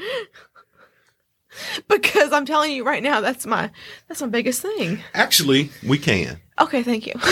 Because 1.88 2.34
I'm 2.34 2.46
telling 2.46 2.72
you 2.72 2.84
right 2.84 3.04
now, 3.04 3.22
that's 3.22 3.46
my 3.46 3.70
that's 4.08 4.22
my 4.22 4.28
biggest 4.28 4.62
thing. 4.62 5.04
Actually, 5.14 5.70
we 5.88 6.00
can. 6.00 6.40
Okay, 6.60 6.82
thank 6.82 7.06
you. 7.06 7.14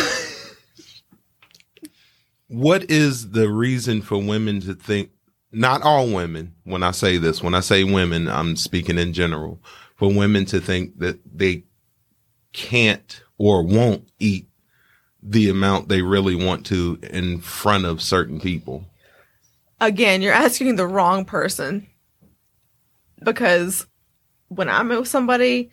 what 2.51 2.91
is 2.91 3.31
the 3.31 3.49
reason 3.49 4.01
for 4.01 4.21
women 4.21 4.59
to 4.59 4.73
think 4.73 5.09
not 5.53 5.81
all 5.83 6.09
women 6.09 6.53
when 6.65 6.83
i 6.83 6.91
say 6.91 7.15
this 7.17 7.41
when 7.41 7.55
i 7.55 7.61
say 7.61 7.85
women 7.85 8.27
i'm 8.27 8.57
speaking 8.57 8.97
in 8.97 9.13
general 9.13 9.57
for 9.95 10.13
women 10.13 10.43
to 10.43 10.59
think 10.59 10.99
that 10.99 11.17
they 11.33 11.63
can't 12.51 13.23
or 13.37 13.63
won't 13.63 14.09
eat 14.19 14.49
the 15.23 15.49
amount 15.49 15.87
they 15.87 16.01
really 16.01 16.35
want 16.35 16.65
to 16.65 16.99
in 17.03 17.39
front 17.39 17.85
of 17.85 18.01
certain 18.01 18.39
people 18.41 18.85
Again, 19.81 20.21
you're 20.21 20.31
asking 20.31 20.75
the 20.77 20.87
wrong 20.87 21.25
person. 21.25 21.87
Because 23.21 23.85
when 24.47 24.69
I'm 24.69 24.89
with 24.89 25.07
somebody, 25.07 25.71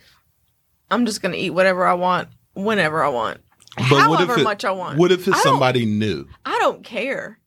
I'm 0.91 1.07
just 1.07 1.23
gonna 1.23 1.37
eat 1.37 1.51
whatever 1.51 1.87
I 1.87 1.95
want, 1.95 2.29
whenever 2.55 3.03
I 3.05 3.09
want, 3.09 3.41
however 3.77 4.41
it, 4.41 4.45
much 4.45 4.65
I 4.65 4.71
want. 4.71 4.99
what 4.99 5.13
if 5.13 5.29
it's 5.29 5.43
somebody 5.43 5.87
new 5.87 6.27
I 6.45 6.59
don't 6.61 6.85
care. 6.85 7.39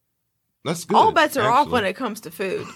that's 0.64 0.86
good 0.86 0.95
All 0.95 1.12
bets 1.12 1.38
are 1.38 1.49
off 1.49 1.70
when 1.70 1.86
it 1.86 1.95
comes 1.95 2.22
to 2.22 2.32
food. 2.32 2.68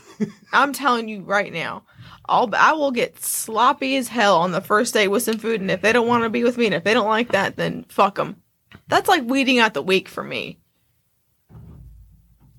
I'm 0.54 0.74
telling 0.74 1.08
you 1.08 1.22
right 1.22 1.52
now. 1.52 1.84
All 2.28 2.50
I 2.56 2.74
will 2.74 2.92
get 2.92 3.24
sloppy 3.24 3.98
as 3.98 4.08
hell 4.08 4.38
on 4.38 4.52
the 4.52 4.62
first 4.62 4.94
date 4.94 5.10
with 5.10 5.24
some 5.24 5.38
food, 5.38 5.62
and 5.62 5.70
if 5.70 5.82
they 5.82 5.94
don't 5.94 6.08
want 6.08 6.24
to 6.24 6.30
be 6.30 6.44
with 6.44 6.58
me, 6.58 6.66
and 6.66 6.76
if 6.76 6.84
they 6.84 6.94
don't 6.94 7.08
like 7.08 7.32
that, 7.32 7.56
then 7.56 7.86
fuck 7.90 8.16
them. 8.16 8.42
That's 8.88 9.08
like 9.08 9.24
weeding 9.26 9.60
out 9.60 9.74
the 9.74 9.82
weak 9.82 10.10
for 10.10 10.24
me. 10.24 10.60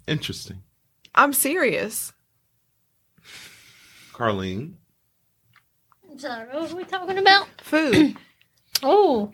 interesting 0.07 0.63
I'm 1.17 1.33
serious. 1.33 2.13
carlene 4.13 4.75
Sorry, 6.19 6.47
what 6.49 6.73
are 6.73 6.77
we 6.77 6.85
talking 6.85 7.19
about? 7.19 7.47
Food. 7.63 8.17
Oh, 8.83 9.33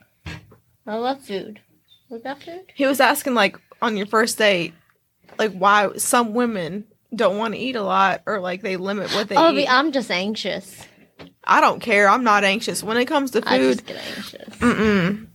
I 0.86 0.94
love 0.94 1.20
food. 1.22 1.60
We 2.08 2.20
got 2.20 2.40
food? 2.40 2.60
he 2.76 2.86
was 2.86 3.00
asking 3.00 3.34
like 3.34 3.56
on 3.82 3.96
your 3.96 4.06
first 4.06 4.38
date, 4.38 4.72
like 5.36 5.50
why 5.52 5.90
some 5.96 6.32
women 6.32 6.84
don't 7.14 7.38
want 7.38 7.54
to 7.54 7.58
eat 7.60 7.74
a 7.74 7.82
lot 7.82 8.22
or 8.24 8.38
like 8.38 8.62
they 8.62 8.76
limit 8.76 9.12
what 9.14 9.28
they 9.28 9.34
Oh, 9.36 9.52
eat. 9.52 9.66
I'm 9.66 9.90
just 9.90 10.12
anxious. 10.12 10.86
I 11.44 11.60
don't 11.60 11.80
care. 11.80 12.08
I'm 12.08 12.22
not 12.22 12.44
anxious 12.44 12.84
when 12.84 12.96
it 12.98 13.06
comes 13.06 13.32
to 13.32 13.42
food, 13.42 13.48
I 13.48 13.58
food. 13.58 13.72
just 13.74 13.86
get 13.86 13.96
anxious. 14.16 14.56
Mm-mm. 14.58 15.26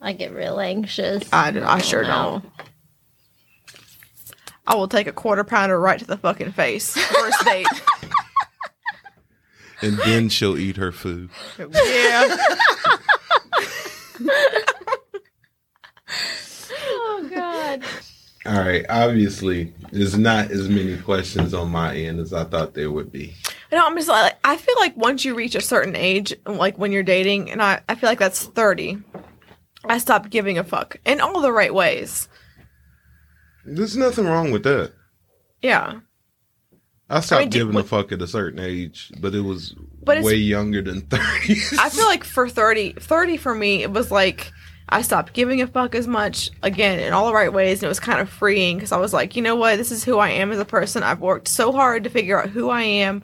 I 0.00 0.12
get 0.12 0.32
real 0.32 0.60
anxious. 0.60 1.24
I, 1.32 1.48
I 1.64 1.78
sure 1.80 2.02
no. 2.04 2.42
don't. 2.44 2.44
I 4.66 4.74
will 4.76 4.88
take 4.88 5.06
a 5.06 5.12
quarter 5.12 5.44
pounder 5.44 5.78
right 5.80 5.98
to 5.98 6.04
the 6.06 6.16
fucking 6.16 6.52
face. 6.52 6.96
First 6.96 7.44
date. 7.44 7.66
and 9.82 9.98
then 9.98 10.28
she'll 10.28 10.56
eat 10.56 10.76
her 10.76 10.92
food 10.92 11.28
yeah. 11.58 12.36
Oh 16.94 17.28
God. 17.32 17.82
all 18.46 18.60
right 18.64 18.84
obviously 18.88 19.72
there's 19.92 20.16
not 20.18 20.50
as 20.50 20.68
many 20.68 20.96
questions 20.98 21.54
on 21.54 21.70
my 21.70 21.94
end 21.96 22.20
as 22.20 22.32
i 22.32 22.44
thought 22.44 22.74
there 22.74 22.90
would 22.90 23.10
be 23.12 23.34
No, 23.70 23.86
I'm 23.86 23.96
just 23.96 24.08
like 24.08 24.38
I 24.44 24.56
feel 24.56 24.74
like 24.78 24.96
once 24.96 25.24
you 25.24 25.34
reach 25.34 25.54
a 25.54 25.60
certain 25.60 25.96
age, 25.96 26.34
like 26.46 26.76
when 26.76 26.92
you're 26.92 27.02
dating, 27.02 27.50
and 27.50 27.62
I, 27.62 27.80
I 27.88 27.94
feel 27.94 28.10
like 28.10 28.18
that's 28.18 28.44
thirty, 28.44 28.98
I 29.86 29.96
stopped 29.98 30.28
giving 30.30 30.58
a 30.58 30.64
fuck 30.64 30.96
in 31.06 31.20
all 31.22 31.40
the 31.40 31.52
right 31.52 31.72
ways. 31.72 32.28
There's 33.64 33.96
nothing 33.96 34.26
wrong 34.26 34.50
with 34.50 34.64
that. 34.64 34.92
Yeah. 35.60 36.00
I 37.08 37.20
stopped 37.20 37.40
mean, 37.42 37.50
giving 37.50 37.76
a 37.76 37.84
fuck 37.84 38.10
at 38.12 38.22
a 38.22 38.26
certain 38.26 38.58
age, 38.58 39.12
but 39.20 39.34
it 39.34 39.42
was 39.42 39.74
But 40.02 40.22
way 40.22 40.34
younger 40.34 40.80
than 40.80 41.00
30. 41.10 41.22
I 41.78 41.90
feel 41.90 42.06
like 42.06 42.24
for 42.24 42.48
30, 42.48 42.94
30 42.94 43.36
for 43.36 43.54
me, 43.54 43.82
it 43.82 43.92
was 43.92 44.10
like 44.10 44.50
I 44.88 45.02
stopped 45.02 45.34
giving 45.34 45.60
a 45.60 45.66
fuck 45.66 45.94
as 45.94 46.06
much 46.06 46.50
again 46.62 46.98
in 47.00 47.12
all 47.12 47.26
the 47.26 47.34
right 47.34 47.52
ways, 47.52 47.78
and 47.78 47.84
it 47.84 47.88
was 47.88 48.00
kind 48.00 48.20
of 48.20 48.30
freeing 48.30 48.76
because 48.76 48.92
I 48.92 48.98
was 48.98 49.12
like, 49.12 49.36
you 49.36 49.42
know 49.42 49.56
what, 49.56 49.76
this 49.76 49.92
is 49.92 50.04
who 50.04 50.18
I 50.18 50.30
am 50.30 50.52
as 50.52 50.58
a 50.58 50.64
person. 50.64 51.02
I've 51.02 51.20
worked 51.20 51.48
so 51.48 51.70
hard 51.72 52.04
to 52.04 52.10
figure 52.10 52.40
out 52.40 52.50
who 52.50 52.70
I 52.70 52.82
am, 52.82 53.22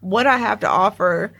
what 0.00 0.26
I 0.26 0.36
have 0.36 0.60
to 0.60 0.68
offer, 0.68 1.32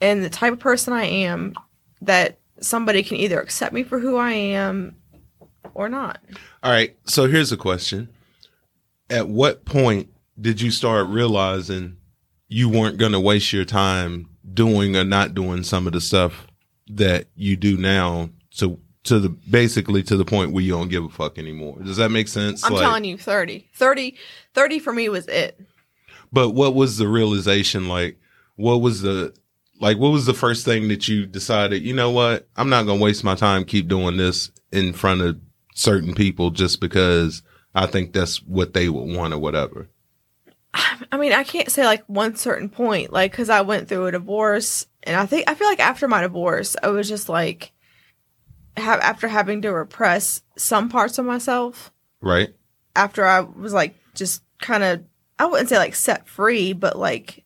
and 0.00 0.24
the 0.24 0.30
type 0.30 0.54
of 0.54 0.58
person 0.58 0.92
I 0.92 1.04
am 1.04 1.54
that 2.00 2.38
somebody 2.60 3.02
can 3.02 3.18
either 3.18 3.40
accept 3.40 3.72
me 3.74 3.82
for 3.82 3.98
who 3.98 4.16
I 4.16 4.32
am 4.32 4.96
or 5.74 5.88
not. 5.88 6.20
All 6.62 6.70
right, 6.70 6.96
so 7.04 7.26
here's 7.26 7.52
a 7.52 7.56
question. 7.56 8.08
At 9.10 9.28
what 9.28 9.64
point 9.64 10.10
did 10.40 10.60
you 10.60 10.70
start 10.70 11.08
realizing 11.08 11.96
you 12.48 12.68
weren't 12.68 12.98
going 12.98 13.12
to 13.12 13.20
waste 13.20 13.52
your 13.52 13.64
time 13.64 14.28
doing 14.52 14.96
or 14.96 15.04
not 15.04 15.34
doing 15.34 15.62
some 15.62 15.86
of 15.86 15.92
the 15.92 16.00
stuff 16.00 16.46
that 16.88 17.26
you 17.34 17.56
do 17.56 17.76
now 17.76 18.30
to 18.56 18.78
to 19.04 19.18
the 19.18 19.28
basically 19.28 20.02
to 20.02 20.16
the 20.16 20.24
point 20.24 20.52
where 20.52 20.64
you 20.64 20.72
don't 20.72 20.88
give 20.88 21.04
a 21.04 21.08
fuck 21.08 21.38
anymore. 21.38 21.78
Does 21.82 21.98
that 21.98 22.10
make 22.10 22.28
sense? 22.28 22.64
I'm 22.64 22.74
telling 22.74 23.04
you, 23.04 23.18
30. 23.18 23.68
30. 23.74 24.16
30 24.54 24.78
for 24.78 24.92
me 24.92 25.08
was 25.08 25.28
it. 25.28 25.60
But 26.32 26.50
what 26.50 26.74
was 26.74 26.96
the 26.96 27.06
realization 27.06 27.88
like? 27.88 28.18
What 28.56 28.80
was 28.80 29.02
the 29.02 29.34
like 29.80 29.98
what 29.98 30.10
was 30.10 30.26
the 30.26 30.34
first 30.34 30.64
thing 30.64 30.88
that 30.88 31.06
you 31.08 31.26
decided, 31.26 31.82
you 31.82 31.94
know 31.94 32.10
what? 32.10 32.48
I'm 32.56 32.70
not 32.70 32.84
going 32.84 32.98
to 32.98 33.04
waste 33.04 33.24
my 33.24 33.34
time 33.34 33.64
keep 33.64 33.88
doing 33.88 34.16
this 34.16 34.50
in 34.72 34.92
front 34.92 35.20
of 35.20 35.38
certain 35.74 36.14
people 36.14 36.50
just 36.50 36.80
because 36.80 37.42
I 37.74 37.86
think 37.86 38.12
that's 38.12 38.42
what 38.42 38.72
they 38.72 38.88
would 38.88 39.14
want 39.14 39.34
or 39.34 39.38
whatever. 39.38 39.88
I 41.12 41.18
mean, 41.18 41.32
I 41.32 41.44
can't 41.44 41.70
say 41.70 41.84
like 41.84 42.02
one 42.06 42.34
certain 42.34 42.68
point, 42.68 43.12
like, 43.12 43.30
because 43.30 43.48
I 43.48 43.60
went 43.60 43.88
through 43.88 44.06
a 44.06 44.12
divorce, 44.12 44.86
and 45.04 45.14
I 45.14 45.26
think 45.26 45.48
I 45.48 45.54
feel 45.54 45.68
like 45.68 45.80
after 45.80 46.08
my 46.08 46.22
divorce, 46.22 46.74
I 46.82 46.88
was 46.88 47.08
just 47.08 47.28
like, 47.28 47.72
have 48.76 49.00
after 49.00 49.28
having 49.28 49.62
to 49.62 49.72
repress 49.72 50.42
some 50.56 50.88
parts 50.88 51.18
of 51.18 51.26
myself. 51.26 51.92
Right? 52.20 52.54
After 52.96 53.24
I 53.24 53.40
was 53.40 53.72
like, 53.72 53.94
just 54.14 54.42
kind 54.60 54.82
of, 54.82 55.04
I 55.38 55.46
wouldn't 55.46 55.68
say 55.68 55.78
like 55.78 55.94
set 55.94 56.28
free, 56.28 56.72
but 56.72 56.98
like, 56.98 57.44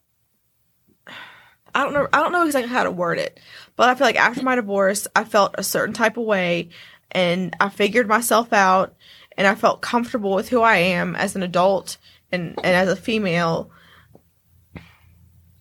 I 1.74 1.85
don't 1.85 1.93
know, 1.93 2.09
I 2.12 2.20
don't 2.20 2.33
know 2.33 2.47
exactly 2.47 2.72
how 2.72 2.85
to 2.85 2.91
word 2.91 3.18
it, 3.18 3.39
but 3.76 3.91
I 3.91 3.95
feel 3.95 4.07
like 4.07 4.16
after 4.16 4.43
my 4.43 4.55
divorce, 4.55 5.07
I 5.14 5.24
felt 5.24 5.55
a 5.59 5.62
certain 5.62 5.95
type 5.95 6.16
of 6.16 6.24
way, 6.24 6.70
and 7.11 7.54
I 7.61 7.68
figured 7.68 8.09
myself 8.09 8.52
out, 8.52 8.94
and 9.36 9.46
I 9.46 9.54
felt 9.54 9.82
comfortable 9.82 10.34
with 10.34 10.48
who 10.48 10.62
I 10.62 10.76
am 10.76 11.16
as 11.16 11.36
an 11.36 11.42
adult 11.42 11.98
and 12.30 12.54
and 12.59 12.76
as 12.76 12.88
a 12.88 12.96
female, 12.96 13.70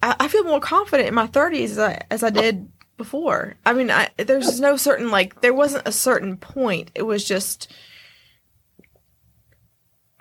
I, 0.01 0.15
I 0.19 0.27
feel 0.27 0.43
more 0.43 0.59
confident 0.59 1.07
in 1.07 1.15
my 1.15 1.27
thirties 1.27 1.73
as 1.73 1.79
I, 1.79 2.01
as 2.11 2.23
I 2.23 2.29
did 2.29 2.71
before. 2.97 3.55
I 3.65 3.73
mean, 3.73 3.91
I, 3.91 4.09
there's 4.17 4.59
no 4.59 4.75
certain 4.77 5.09
like 5.09 5.41
there 5.41 5.53
wasn't 5.53 5.87
a 5.87 5.91
certain 5.91 6.37
point. 6.37 6.91
It 6.95 7.03
was 7.03 7.23
just 7.23 7.71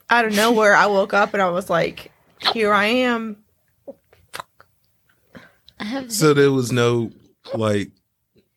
out 0.09 0.25
of 0.25 0.35
nowhere. 0.35 0.75
I 0.75 0.87
woke 0.87 1.15
up 1.15 1.35
and 1.35 1.43
I 1.43 1.49
was 1.51 1.69
like, 1.69 2.13
"Here 2.53 2.73
I 2.73 2.87
am." 2.87 3.39
I 5.79 5.85
have 5.85 6.13
So 6.13 6.33
there 6.33 6.53
was 6.53 6.73
no 6.73 7.11
like 7.55 7.91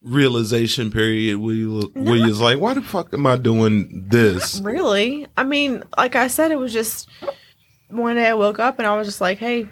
realization 0.02 0.92
period 0.92 1.38
where 1.38 1.54
you 1.54 1.72
look, 1.72 1.92
where 1.96 2.16
you 2.16 2.28
was 2.28 2.40
like, 2.40 2.60
why 2.60 2.74
the 2.74 2.82
fuck 2.82 3.14
am 3.14 3.28
I 3.28 3.36
doing 3.36 4.06
this? 4.10 4.60
Really? 4.62 5.28
I 5.36 5.44
mean, 5.44 5.84
like 5.98 6.16
I 6.16 6.28
said, 6.28 6.52
it 6.52 6.58
was 6.58 6.74
just 6.74 7.10
one 7.90 8.16
day 8.16 8.28
I 8.28 8.34
woke 8.34 8.60
up 8.60 8.80
and 8.80 8.88
I 8.88 8.96
was 8.96 9.08
just 9.08 9.22
like, 9.22 9.40
"Hey, 9.40 9.68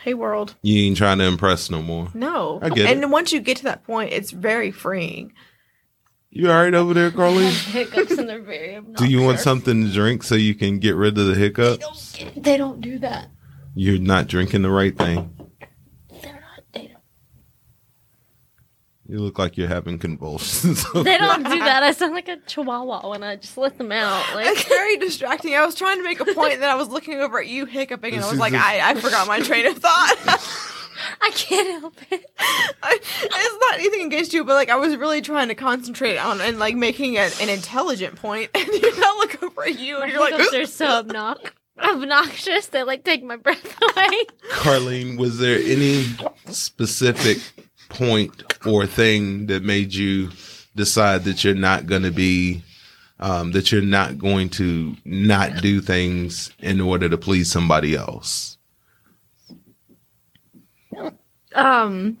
hey, 0.00 0.14
world." 0.14 0.54
You 0.62 0.86
ain't 0.86 0.96
trying 0.96 1.18
to 1.18 1.24
impress 1.24 1.70
no 1.70 1.82
more. 1.82 2.08
No. 2.14 2.58
I 2.62 2.68
get 2.68 2.90
and 2.90 3.02
it. 3.02 3.10
once 3.10 3.32
you 3.32 3.40
get 3.40 3.58
to 3.58 3.64
that 3.64 3.84
point, 3.84 4.12
it's 4.12 4.30
very 4.30 4.70
freeing. 4.70 5.32
You 6.30 6.50
all 6.50 6.62
right 6.62 6.74
over 6.74 6.94
there, 6.94 7.12
Carly? 7.12 7.44
hiccups 7.48 8.10
and 8.18 8.28
they're 8.28 8.42
very 8.42 8.80
Do 8.96 9.06
you 9.06 9.22
want 9.22 9.38
something 9.38 9.84
to 9.84 9.92
drink 9.92 10.24
so 10.24 10.34
you 10.34 10.56
can 10.56 10.80
get 10.80 10.96
rid 10.96 11.16
of 11.16 11.26
the 11.28 11.34
hiccups? 11.34 12.18
They 12.36 12.56
don't 12.56 12.80
do 12.80 12.98
that. 12.98 13.28
You're 13.76 14.00
not 14.00 14.26
drinking 14.26 14.62
the 14.62 14.70
right 14.70 14.96
thing. 14.96 15.32
They're 16.10 16.32
not. 16.32 16.64
They 16.72 16.88
don't. 16.88 16.98
You 19.14 19.20
look 19.20 19.38
like 19.38 19.56
you're 19.56 19.68
having 19.68 20.00
convulsions. 20.00 20.84
They 20.92 21.16
don't 21.16 21.44
do 21.44 21.58
that. 21.60 21.84
I 21.84 21.92
sound 21.92 22.14
like 22.14 22.26
a 22.26 22.36
chihuahua 22.48 23.08
when 23.08 23.22
I 23.22 23.36
just 23.36 23.56
let 23.56 23.78
them 23.78 23.92
out. 23.92 24.24
It's 24.34 24.64
very 24.64 24.96
distracting. 24.96 25.54
I 25.54 25.64
was 25.64 25.76
trying 25.76 25.98
to 25.98 26.02
make 26.02 26.18
a 26.18 26.24
point 26.34 26.58
that 26.58 26.68
I 26.68 26.74
was 26.74 26.88
looking 26.88 27.20
over 27.20 27.38
at 27.38 27.46
you 27.46 27.64
hiccuping, 27.64 28.14
and 28.14 28.24
I 28.24 28.28
was 28.28 28.40
like, 28.40 28.54
just- 28.54 28.64
I, 28.66 28.90
I 28.90 28.94
forgot 28.96 29.28
my 29.28 29.38
train 29.38 29.66
of 29.68 29.78
thought. 29.78 30.16
I 31.20 31.30
can't 31.32 31.80
help 31.80 31.94
it. 32.10 32.28
I, 32.82 32.98
it's 33.00 33.70
not 33.70 33.78
anything 33.78 34.06
against 34.08 34.32
you, 34.32 34.42
but 34.42 34.54
like 34.54 34.68
I 34.68 34.74
was 34.74 34.96
really 34.96 35.20
trying 35.20 35.46
to 35.46 35.54
concentrate 35.54 36.16
on 36.18 36.40
and 36.40 36.58
like 36.58 36.74
making 36.74 37.14
a, 37.16 37.30
an 37.40 37.48
intelligent 37.48 38.16
point, 38.16 38.50
and 38.52 38.66
you 38.66 38.80
I 38.96 39.16
look 39.20 39.40
over 39.44 39.62
at 39.62 39.78
you, 39.78 39.96
My 40.00 40.06
and 40.06 40.12
you're 40.12 40.28
like, 40.28 40.50
they're 40.50 40.66
so 40.66 41.04
obnox- 41.04 41.50
obnoxious. 41.78 42.66
They 42.66 42.82
like 42.82 43.04
take 43.04 43.22
my 43.22 43.36
breath 43.36 43.80
away. 43.80 44.24
Carlene, 44.54 45.18
was 45.18 45.38
there 45.38 45.60
any 45.60 46.04
specific 46.50 47.38
point 47.94 48.42
or 48.66 48.86
thing 48.86 49.46
that 49.46 49.62
made 49.62 49.94
you 49.94 50.30
decide 50.76 51.24
that 51.24 51.44
you're 51.44 51.54
not 51.54 51.86
going 51.86 52.02
to 52.02 52.10
be, 52.10 52.62
um, 53.20 53.52
that 53.52 53.72
you're 53.72 53.80
not 53.80 54.18
going 54.18 54.48
to 54.50 54.96
not 55.04 55.62
do 55.62 55.80
things 55.80 56.52
in 56.58 56.80
order 56.80 57.08
to 57.08 57.16
please 57.16 57.50
somebody 57.50 57.94
else? 57.94 58.58
Um. 61.54 62.18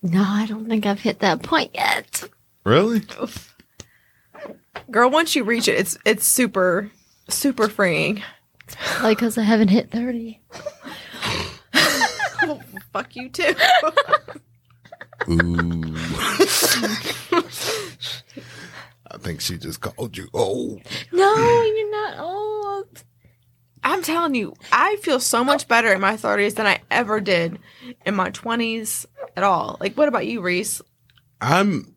No, 0.00 0.22
I 0.22 0.46
don't 0.46 0.68
think 0.68 0.86
I've 0.86 1.00
hit 1.00 1.18
that 1.20 1.42
point 1.42 1.72
yet. 1.74 2.28
Really? 2.64 3.02
girl, 4.90 5.10
once 5.10 5.34
you 5.34 5.44
reach 5.44 5.68
it, 5.68 5.78
it's 5.78 5.98
it's 6.04 6.24
super 6.24 6.90
super 7.28 7.68
freeing. 7.68 8.22
Like, 9.02 9.18
cause 9.18 9.38
I 9.38 9.42
haven't 9.42 9.68
hit 9.68 9.90
thirty. 9.90 10.40
Fuck 12.98 13.14
you 13.14 13.28
too. 13.28 13.54
Ooh. 15.30 15.94
I 19.08 19.18
think 19.18 19.40
she 19.40 19.56
just 19.56 19.80
called 19.80 20.16
you 20.16 20.26
old. 20.34 20.82
No, 21.12 21.62
you're 21.62 21.90
not 21.92 22.18
old. 22.18 23.04
I'm 23.84 24.02
telling 24.02 24.34
you, 24.34 24.52
I 24.72 24.96
feel 24.96 25.20
so 25.20 25.44
much 25.44 25.68
better 25.68 25.92
in 25.92 26.00
my 26.00 26.14
30s 26.14 26.56
than 26.56 26.66
I 26.66 26.80
ever 26.90 27.20
did 27.20 27.60
in 28.04 28.16
my 28.16 28.30
20s 28.32 29.06
at 29.36 29.44
all. 29.44 29.76
Like, 29.78 29.94
what 29.94 30.08
about 30.08 30.26
you, 30.26 30.40
Reese? 30.40 30.82
I'm 31.40 31.94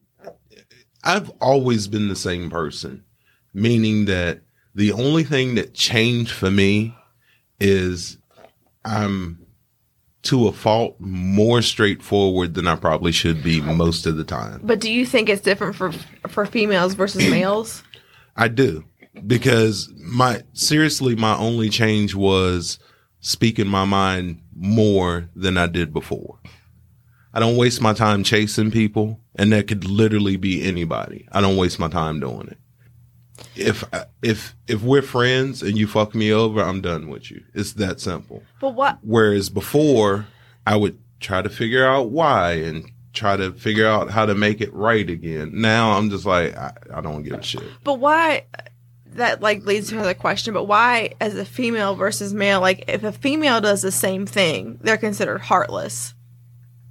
I've 1.03 1.31
always 1.41 1.87
been 1.87 2.09
the 2.09 2.15
same 2.15 2.51
person, 2.51 3.03
meaning 3.55 4.05
that 4.05 4.41
the 4.75 4.91
only 4.91 5.23
thing 5.23 5.55
that 5.55 5.73
changed 5.73 6.29
for 6.31 6.51
me 6.51 6.95
is 7.59 8.19
I'm 8.85 9.40
to 10.24 10.47
a 10.47 10.51
fault 10.51 10.95
more 10.99 11.61
straightforward 11.61 12.53
than 12.53 12.67
I 12.67 12.76
probably 12.76 13.11
should 13.11 13.41
be 13.41 13.59
most 13.61 14.05
of 14.05 14.17
the 14.17 14.24
time. 14.24 14.61
But 14.63 14.80
do 14.80 14.91
you 14.91 15.05
think 15.05 15.30
it's 15.30 15.41
different 15.41 15.76
for 15.76 15.91
for 16.28 16.45
females 16.45 16.93
versus 16.93 17.30
males? 17.30 17.84
I 18.36 18.47
do 18.47 18.86
because 19.26 19.91
my 19.97 20.43
seriously 20.53 21.15
my 21.15 21.36
only 21.38 21.69
change 21.69 22.15
was 22.15 22.80
speaking 23.19 23.67
my 23.67 23.86
mind 23.86 24.41
more 24.55 25.30
than 25.36 25.57
I 25.57 25.67
did 25.67 25.93
before. 25.93 26.39
I 27.34 27.39
don't 27.39 27.57
waste 27.57 27.82
my 27.82 27.93
time 27.93 28.24
chasing 28.24 28.72
people 28.72 29.19
and 29.36 29.51
that 29.53 29.67
could 29.67 29.86
literally 29.86 30.38
be 30.38 30.63
anybody. 30.63 31.28
I 31.32 31.41
don't 31.41 31.57
waste 31.57 31.80
my 31.80 31.88
time 31.88 32.19
doing 32.19 32.47
it. 32.49 32.57
If 33.55 33.83
if 34.21 34.55
if 34.67 34.81
we're 34.81 35.01
friends 35.01 35.61
and 35.61 35.77
you 35.77 35.87
fuck 35.87 36.15
me 36.15 36.31
over, 36.31 36.61
I'm 36.61 36.81
done 36.81 37.09
with 37.09 37.31
you. 37.31 37.43
It's 37.53 37.73
that 37.73 37.99
simple. 37.99 38.43
But 38.59 38.75
what? 38.75 38.99
Whereas 39.01 39.49
before, 39.49 40.27
I 40.65 40.75
would 40.75 40.99
try 41.19 41.41
to 41.41 41.49
figure 41.49 41.85
out 41.85 42.09
why 42.09 42.53
and 42.53 42.91
try 43.13 43.35
to 43.37 43.51
figure 43.51 43.87
out 43.87 44.09
how 44.09 44.25
to 44.25 44.35
make 44.35 44.61
it 44.61 44.73
right 44.73 45.09
again. 45.09 45.51
Now 45.53 45.97
I'm 45.97 46.09
just 46.09 46.25
like 46.25 46.55
I, 46.55 46.73
I 46.93 47.01
don't 47.01 47.23
give 47.23 47.33
a 47.33 47.43
shit. 47.43 47.63
But 47.83 47.99
why? 47.99 48.45
That 49.13 49.41
like 49.41 49.65
leads 49.65 49.89
to 49.89 49.95
another 49.95 50.13
question. 50.13 50.53
But 50.53 50.65
why, 50.65 51.13
as 51.19 51.35
a 51.35 51.45
female 51.45 51.95
versus 51.95 52.33
male, 52.33 52.61
like 52.61 52.85
if 52.87 53.03
a 53.03 53.11
female 53.11 53.59
does 53.59 53.81
the 53.81 53.91
same 53.91 54.25
thing, 54.25 54.79
they're 54.81 54.97
considered 54.97 55.41
heartless. 55.41 56.13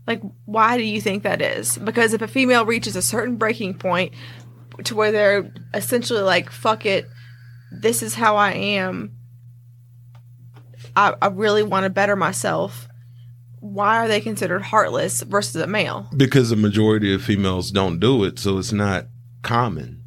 Like, 0.06 0.22
why 0.44 0.76
do 0.76 0.82
you 0.82 1.00
think 1.00 1.22
that 1.22 1.40
is? 1.40 1.78
Because 1.78 2.14
if 2.14 2.20
a 2.20 2.26
female 2.26 2.66
reaches 2.66 2.96
a 2.96 3.02
certain 3.02 3.36
breaking 3.36 3.74
point 3.74 4.12
to 4.84 4.94
where 4.94 5.12
they're 5.12 5.52
essentially 5.74 6.22
like, 6.22 6.50
"Fuck 6.50 6.86
it, 6.86 7.06
this 7.72 8.02
is 8.02 8.14
how 8.14 8.36
I 8.36 8.52
am. 8.52 9.16
I, 10.96 11.14
I 11.20 11.28
really 11.28 11.62
want 11.62 11.84
to 11.84 11.90
better 11.90 12.16
myself." 12.16 12.86
Why 13.60 13.98
are 13.98 14.08
they 14.08 14.22
considered 14.22 14.62
heartless 14.62 15.20
versus 15.20 15.60
a 15.60 15.66
male? 15.66 16.08
because 16.16 16.48
the 16.48 16.56
majority 16.56 17.12
of 17.12 17.22
females 17.22 17.70
don't 17.70 18.00
do 18.00 18.24
it, 18.24 18.38
so 18.38 18.56
it's 18.56 18.72
not 18.72 19.06
common. 19.42 20.02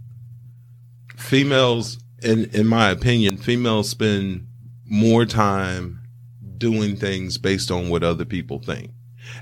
Females, 1.17 1.99
in 2.23 2.45
in 2.45 2.65
my 2.65 2.89
opinion, 2.89 3.37
females 3.37 3.89
spend 3.89 4.47
more 4.85 5.25
time 5.25 6.01
doing 6.57 6.95
things 6.95 7.37
based 7.37 7.69
on 7.69 7.89
what 7.89 8.03
other 8.03 8.25
people 8.25 8.59
think, 8.59 8.91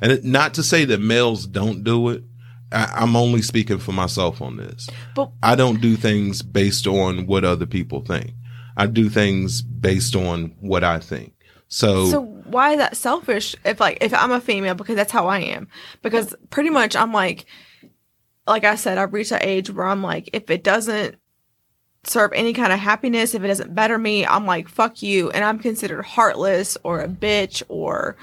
and 0.01 0.23
not 0.23 0.53
to 0.55 0.63
say 0.63 0.83
that 0.85 0.99
males 0.99 1.47
don't 1.47 1.83
do 1.83 2.09
it. 2.09 2.23
I, 2.71 2.91
I'm 2.95 3.15
only 3.15 3.41
speaking 3.41 3.79
for 3.79 3.91
myself 3.91 4.41
on 4.41 4.57
this. 4.57 4.89
But 5.15 5.31
I 5.43 5.55
don't 5.55 5.81
do 5.81 5.95
things 5.95 6.41
based 6.41 6.87
on 6.87 7.27
what 7.27 7.43
other 7.43 7.65
people 7.65 8.01
think. 8.01 8.33
I 8.77 8.87
do 8.87 9.09
things 9.09 9.61
based 9.61 10.15
on 10.15 10.55
what 10.59 10.83
I 10.83 10.99
think. 10.99 11.33
So, 11.67 12.05
So 12.07 12.21
why 12.21 12.71
is 12.71 12.77
that 12.79 12.97
selfish? 12.97 13.55
If 13.63 13.79
like 13.79 13.97
if 14.01 14.13
I'm 14.13 14.31
a 14.31 14.41
female, 14.41 14.75
because 14.75 14.95
that's 14.95 15.11
how 15.11 15.27
I 15.27 15.39
am. 15.39 15.67
Because 16.01 16.35
pretty 16.49 16.69
much 16.69 16.95
I'm 16.95 17.13
like, 17.13 17.45
like 18.47 18.63
I 18.63 18.75
said, 18.75 18.97
I've 18.97 19.13
reached 19.13 19.29
that 19.29 19.45
age 19.45 19.69
where 19.69 19.85
I'm 19.85 20.03
like, 20.03 20.29
if 20.33 20.49
it 20.49 20.63
doesn't 20.63 21.15
serve 22.03 22.31
any 22.33 22.53
kind 22.53 22.73
of 22.73 22.79
happiness, 22.79 23.33
if 23.33 23.43
it 23.43 23.47
doesn't 23.47 23.75
better 23.75 23.97
me, 23.97 24.25
I'm 24.25 24.45
like, 24.45 24.67
fuck 24.67 25.01
you, 25.01 25.29
and 25.31 25.45
I'm 25.45 25.59
considered 25.59 26.03
heartless 26.03 26.77
or 26.83 26.99
a 26.99 27.07
bitch 27.07 27.63
or 27.67 28.17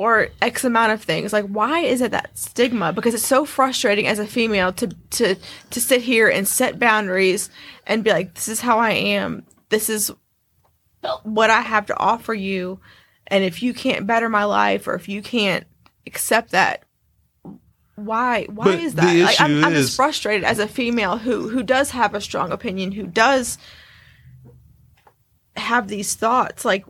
or 0.00 0.28
X 0.40 0.64
amount 0.64 0.92
of 0.92 1.02
things. 1.02 1.30
Like, 1.30 1.44
why 1.44 1.80
is 1.80 2.00
it 2.00 2.10
that 2.12 2.30
stigma? 2.32 2.90
Because 2.90 3.12
it's 3.12 3.26
so 3.26 3.44
frustrating 3.44 4.06
as 4.06 4.18
a 4.18 4.26
female 4.26 4.72
to 4.72 4.86
to 4.86 5.36
to 5.68 5.80
sit 5.80 6.00
here 6.00 6.26
and 6.26 6.48
set 6.48 6.78
boundaries 6.78 7.50
and 7.86 8.02
be 8.02 8.10
like, 8.10 8.32
this 8.32 8.48
is 8.48 8.62
how 8.62 8.78
I 8.78 8.92
am. 8.92 9.44
This 9.68 9.90
is 9.90 10.10
what 11.22 11.50
I 11.50 11.60
have 11.60 11.84
to 11.86 11.98
offer 11.98 12.32
you. 12.32 12.80
And 13.26 13.44
if 13.44 13.62
you 13.62 13.74
can't 13.74 14.06
better 14.06 14.30
my 14.30 14.44
life, 14.44 14.88
or 14.88 14.94
if 14.94 15.06
you 15.06 15.20
can't 15.20 15.66
accept 16.06 16.52
that, 16.52 16.82
why? 17.96 18.46
Why 18.46 18.64
But 18.64 18.78
is 18.78 18.94
that? 18.94 19.14
Like, 19.14 19.38
I'm, 19.38 19.58
issue 19.58 19.66
I'm 19.66 19.72
just 19.74 19.96
frustrated 19.96 20.44
as 20.44 20.58
a 20.58 20.66
female 20.66 21.18
who 21.18 21.50
who 21.50 21.62
does 21.62 21.90
have 21.90 22.14
a 22.14 22.22
strong 22.22 22.52
opinion, 22.52 22.92
who 22.92 23.06
does 23.06 23.58
have 25.56 25.88
these 25.88 26.14
thoughts. 26.14 26.64
Like, 26.64 26.86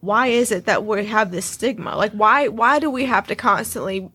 why 0.00 0.28
is 0.28 0.52
it 0.52 0.66
that 0.66 0.84
we 0.84 1.06
have 1.06 1.30
this 1.30 1.46
stigma? 1.46 1.96
Like, 1.96 2.12
why 2.12 2.48
why 2.48 2.78
do 2.78 2.90
we 2.90 3.04
have 3.04 3.26
to 3.28 3.34
constantly 3.34 4.10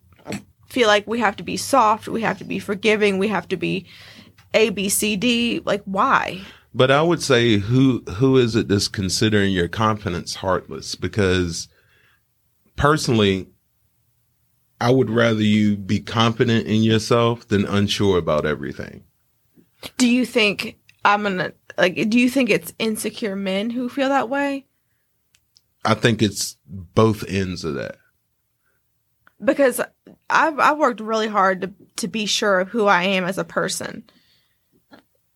feel 0.70 0.88
like 0.88 1.06
we 1.08 1.20
have 1.20 1.36
to 1.36 1.44
be 1.44 1.58
soft, 1.58 2.08
we 2.08 2.22
have 2.22 2.38
to 2.40 2.44
be 2.44 2.60
forgiving, 2.60 3.18
we 3.18 3.28
have 3.28 3.48
to 3.50 3.58
be 3.58 3.86
A 4.54 4.70
B 4.70 4.90
C 4.90 5.16
D? 5.16 5.62
Like, 5.66 5.84
why? 5.86 6.42
But 6.74 6.90
I 6.90 7.02
would 7.02 7.22
say 7.22 7.58
who 7.58 8.04
who 8.16 8.38
is 8.38 8.56
it 8.56 8.68
that's 8.68 8.88
considering 8.88 9.52
your 9.52 9.68
confidence 9.68 10.36
heartless? 10.36 10.96
Because 10.96 11.68
personally, 12.76 13.48
I 14.82 14.90
would 14.90 15.10
rather 15.10 15.44
you 15.44 15.78
be 15.78 16.00
confident 16.00 16.68
in 16.68 16.82
yourself 16.82 17.48
than 17.48 17.66
unsure 17.66 18.18
about 18.18 18.46
everything. 18.46 19.04
Do 19.98 20.08
you 20.10 20.26
think 20.26 20.78
I'm 21.06 21.24
gonna 21.24 21.54
like? 21.78 22.10
Do 22.10 22.20
you 22.20 22.30
think 22.30 22.50
it's 22.50 22.74
insecure 22.80 23.36
men 23.36 23.70
who 23.70 23.90
feel 23.90 24.10
that 24.10 24.30
way? 24.30 24.66
I 25.86 25.94
think 25.94 26.22
it's 26.22 26.58
both 26.68 27.24
ends 27.28 27.64
of 27.64 27.76
that. 27.76 27.98
Because 29.44 29.82
I've 30.30 30.60
I've 30.60 30.78
worked 30.78 31.02
really 31.02 31.28
hard 31.28 31.62
to 31.62 31.74
to 31.98 32.08
be 32.08 32.26
sure 32.26 32.60
of 32.60 32.70
who 32.70 32.86
I 32.86 33.04
am 33.04 33.26
as 33.26 33.38
a 33.38 33.44
person, 33.44 34.04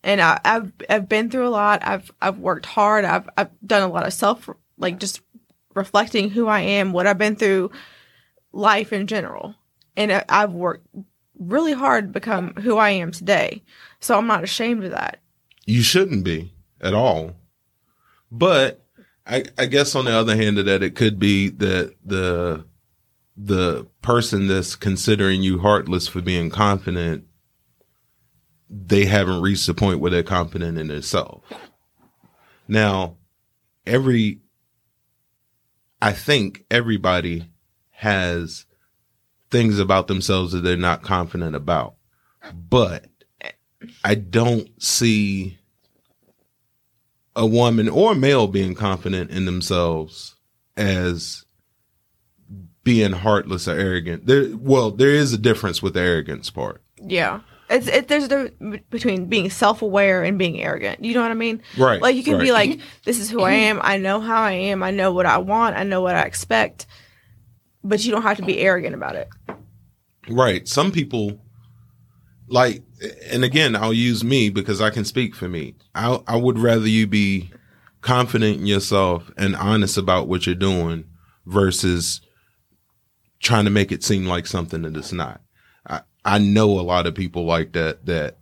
and 0.03 0.21
I, 0.21 0.39
I've 0.45 0.71
I've 0.89 1.09
been 1.09 1.29
through 1.29 1.47
a 1.47 1.49
lot. 1.49 1.81
I've 1.83 2.09
I've 2.21 2.37
worked 2.39 2.65
hard. 2.65 3.03
I've 3.03 3.29
I've 3.37 3.49
done 3.65 3.83
a 3.83 3.91
lot 3.91 4.07
of 4.07 4.13
self 4.13 4.49
like 4.77 4.99
just 4.99 5.21
reflecting 5.75 6.29
who 6.29 6.47
I 6.47 6.61
am, 6.61 6.93
what 6.93 7.05
I've 7.05 7.17
been 7.17 7.35
through, 7.35 7.71
life 8.53 8.93
in 8.93 9.07
general, 9.07 9.55
and 9.97 10.11
I- 10.11 10.25
I've 10.29 10.53
worked 10.53 10.87
really 11.37 11.73
hard 11.73 12.05
to 12.05 12.11
become 12.19 12.53
who 12.55 12.77
I 12.77 12.91
am 12.91 13.11
today. 13.11 13.61
So 13.99 14.17
I'm 14.17 14.25
not 14.27 14.43
ashamed 14.43 14.83
of 14.85 14.91
that. 14.91 15.19
You 15.65 15.81
shouldn't 15.83 16.23
be 16.23 16.53
at 16.81 16.93
all. 16.93 17.35
But 18.31 18.86
I, 19.27 19.43
I 19.57 19.65
guess 19.65 19.95
on 19.95 20.05
the 20.05 20.13
other 20.13 20.35
hand 20.35 20.57
of 20.57 20.65
that, 20.65 20.83
it 20.83 20.95
could 20.95 21.19
be 21.19 21.49
that 21.49 21.95
the 22.03 22.65
the 23.35 23.85
person 24.01 24.47
that's 24.47 24.75
considering 24.75 25.43
you 25.43 25.59
heartless 25.59 26.07
for 26.07 26.21
being 26.21 26.49
confident, 26.49 27.25
they 28.69 29.05
haven't 29.05 29.41
reached 29.41 29.67
the 29.67 29.73
point 29.73 29.99
where 29.99 30.09
they're 30.09 30.23
confident 30.23 30.77
in 30.77 30.87
themselves. 30.87 31.45
Now, 32.67 33.17
every 33.85 34.39
I 36.01 36.13
think 36.13 36.65
everybody 36.71 37.49
has 37.91 38.65
things 39.49 39.79
about 39.79 40.07
themselves 40.07 40.51
that 40.51 40.61
they're 40.61 40.77
not 40.77 41.01
confident 41.03 41.55
about. 41.55 41.95
But 42.53 43.05
I 44.03 44.15
don't 44.15 44.81
see 44.81 45.57
a 47.37 47.45
woman 47.45 47.87
or 47.87 48.13
a 48.13 48.15
male 48.15 48.47
being 48.47 48.73
confident 48.73 49.29
in 49.29 49.45
themselves 49.45 50.35
as 50.75 51.45
being 52.83 53.11
heartless 53.11 53.67
or 53.67 53.77
arrogant. 53.79 54.25
There, 54.25 54.49
well, 54.57 54.89
there 54.91 55.11
is 55.11 55.33
a 55.33 55.37
difference 55.37 55.81
with 55.81 55.93
the 55.93 56.01
arrogance 56.01 56.49
part. 56.49 56.81
Yeah. 57.01 57.41
It's 57.69 57.87
it, 57.87 58.07
there's 58.07 58.23
a 58.23 58.27
difference 58.27 58.83
between 58.89 59.25
being 59.25 59.49
self 59.49 59.81
aware 59.81 60.23
and 60.23 60.39
being 60.39 60.61
arrogant. 60.61 61.03
You 61.03 61.13
know 61.13 61.21
what 61.21 61.31
I 61.31 61.35
mean? 61.35 61.61
Right, 61.77 62.01
Like 62.01 62.15
you 62.15 62.23
can 62.23 62.39
be 62.39 62.53
like, 62.53 62.79
"This 63.03 63.19
is 63.19 63.29
who 63.29 63.41
I 63.41 63.51
am. 63.51 63.81
I 63.83 63.97
know 63.97 64.21
how 64.21 64.41
I 64.41 64.53
am. 64.53 64.83
I 64.83 64.91
know 64.91 65.11
what 65.11 65.25
I 65.25 65.37
want. 65.37 65.75
I 65.75 65.83
know 65.83 66.01
what 66.01 66.15
I 66.15 66.21
expect." 66.21 66.87
But 67.83 68.05
you 68.05 68.11
don't 68.11 68.21
have 68.21 68.37
to 68.37 68.43
be 68.43 68.59
arrogant 68.59 68.95
about 68.95 69.15
it. 69.15 69.27
Right. 70.29 70.65
Some 70.65 70.93
people 70.93 71.41
like, 72.47 72.83
and 73.29 73.43
again, 73.43 73.75
I'll 73.75 73.93
use 73.93 74.23
me 74.23 74.49
because 74.49 74.81
I 74.81 74.89
can 74.89 75.05
speak 75.05 75.35
for 75.35 75.47
me. 75.47 75.75
I 75.93 76.19
I 76.27 76.35
would 76.37 76.57
rather 76.57 76.87
you 76.87 77.07
be 77.07 77.51
confident 78.01 78.59
in 78.59 78.65
yourself 78.65 79.31
and 79.37 79.55
honest 79.55 79.97
about 79.97 80.27
what 80.27 80.45
you're 80.45 80.55
doing 80.55 81.05
versus 81.45 82.21
trying 83.39 83.65
to 83.65 83.71
make 83.71 83.91
it 83.91 84.03
seem 84.03 84.25
like 84.25 84.47
something 84.47 84.83
that 84.83 84.95
it's 84.95 85.11
not. 85.13 85.41
I 85.85 86.01
I 86.23 86.37
know 86.39 86.79
a 86.79 86.81
lot 86.81 87.07
of 87.07 87.15
people 87.15 87.45
like 87.45 87.73
that 87.73 88.05
that 88.05 88.37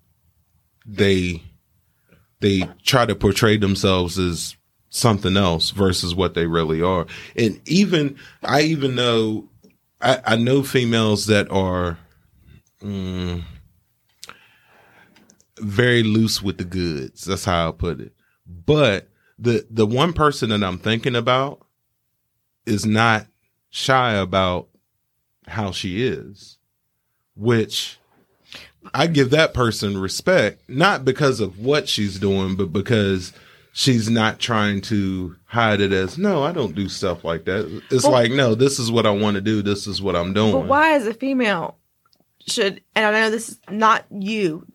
they 0.86 1.42
they 2.42 2.70
try 2.84 3.06
to 3.06 3.16
portray 3.16 3.58
themselves 3.58 4.20
as 4.20 4.56
something 4.90 5.36
else 5.36 5.72
versus 5.72 6.16
what 6.16 6.36
they 6.36 6.46
really 6.46 6.82
are. 6.82 7.06
And 7.36 7.60
even 7.66 8.18
I 8.44 8.62
even 8.62 8.96
know 8.96 9.50
I, 10.02 10.22
I 10.26 10.36
know 10.36 10.64
females 10.64 11.26
that 11.28 11.50
are 11.52 11.98
mm, 12.82 13.44
very 15.60 16.04
loose 16.04 16.42
with 16.42 16.58
the 16.58 16.64
goods. 16.66 17.26
That's 17.26 17.46
how 17.46 17.70
I 17.70 17.72
put 17.72 18.00
it. 18.00 18.14
But 18.46 19.10
the 19.40 19.66
the 19.70 19.86
one 19.86 20.14
person 20.14 20.50
that 20.50 20.64
I'm 20.64 20.78
thinking 20.78 21.16
about 21.16 21.66
is 22.66 22.86
not 22.86 23.28
shy 23.70 24.14
about 24.14 24.68
how 25.48 25.72
she 25.72 26.06
is, 26.06 26.58
which 27.36 27.98
I 28.94 29.08
give 29.08 29.32
that 29.32 29.54
person 29.54 29.98
respect, 29.98 30.68
not 30.70 31.06
because 31.06 31.40
of 31.40 31.60
what 31.60 31.88
she's 31.90 32.20
doing, 32.20 32.56
but 32.56 32.72
because 32.72 33.34
she's 33.74 34.10
not 34.10 34.40
trying 34.40 34.82
to 34.82 35.36
hide 35.46 35.82
it 35.82 35.92
as, 35.92 36.18
no, 36.18 36.44
I 36.44 36.52
don't 36.52 36.76
do 36.76 36.88
stuff 36.88 37.24
like 37.24 37.46
that. 37.46 37.82
It's 37.92 38.04
Well- 38.04 38.14
like, 38.14 38.32
no, 38.32 38.56
this 38.56 38.80
is 38.80 38.92
what 38.92 39.06
I 39.06 39.12
want 39.12 39.36
to 39.36 39.42
do. 39.42 39.62
This 39.62 39.88
is 39.88 40.02
what 40.02 40.16
I'm 40.16 40.34
doing. 40.34 40.52
But 40.54 40.68
why, 40.68 40.94
as 40.94 41.08
a 41.08 41.14
female, 41.14 41.78
should 42.48 42.82
and 42.96 43.06
I 43.06 43.12
know 43.12 43.32
this 43.32 43.50
is 43.50 43.60
not 43.72 44.06
you 44.12 44.66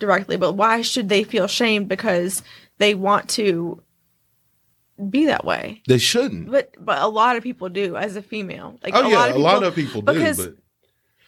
directly, 0.00 0.36
but 0.36 0.54
why 0.54 0.82
should 0.82 1.08
they 1.08 1.22
feel 1.22 1.46
shamed 1.46 1.88
because 1.88 2.42
they 2.78 2.94
want 2.96 3.28
to 3.30 3.80
be 5.08 5.26
that 5.26 5.44
way? 5.44 5.82
They 5.86 5.98
shouldn't. 5.98 6.50
But 6.50 6.74
but 6.84 7.00
a 7.00 7.06
lot 7.08 7.36
of 7.36 7.42
people 7.44 7.68
do 7.68 7.96
as 7.96 8.16
a 8.16 8.22
female. 8.22 8.78
Like 8.82 8.94
oh, 8.96 9.06
a 9.06 9.10
yeah, 9.10 9.16
lot 9.16 9.28
of 9.28 9.30
a 9.30 9.36
people, 9.36 9.42
lot 9.42 9.62
of 9.62 9.74
people 9.74 10.02
do. 10.02 10.12
because- 10.14 10.46
But, 10.46 10.56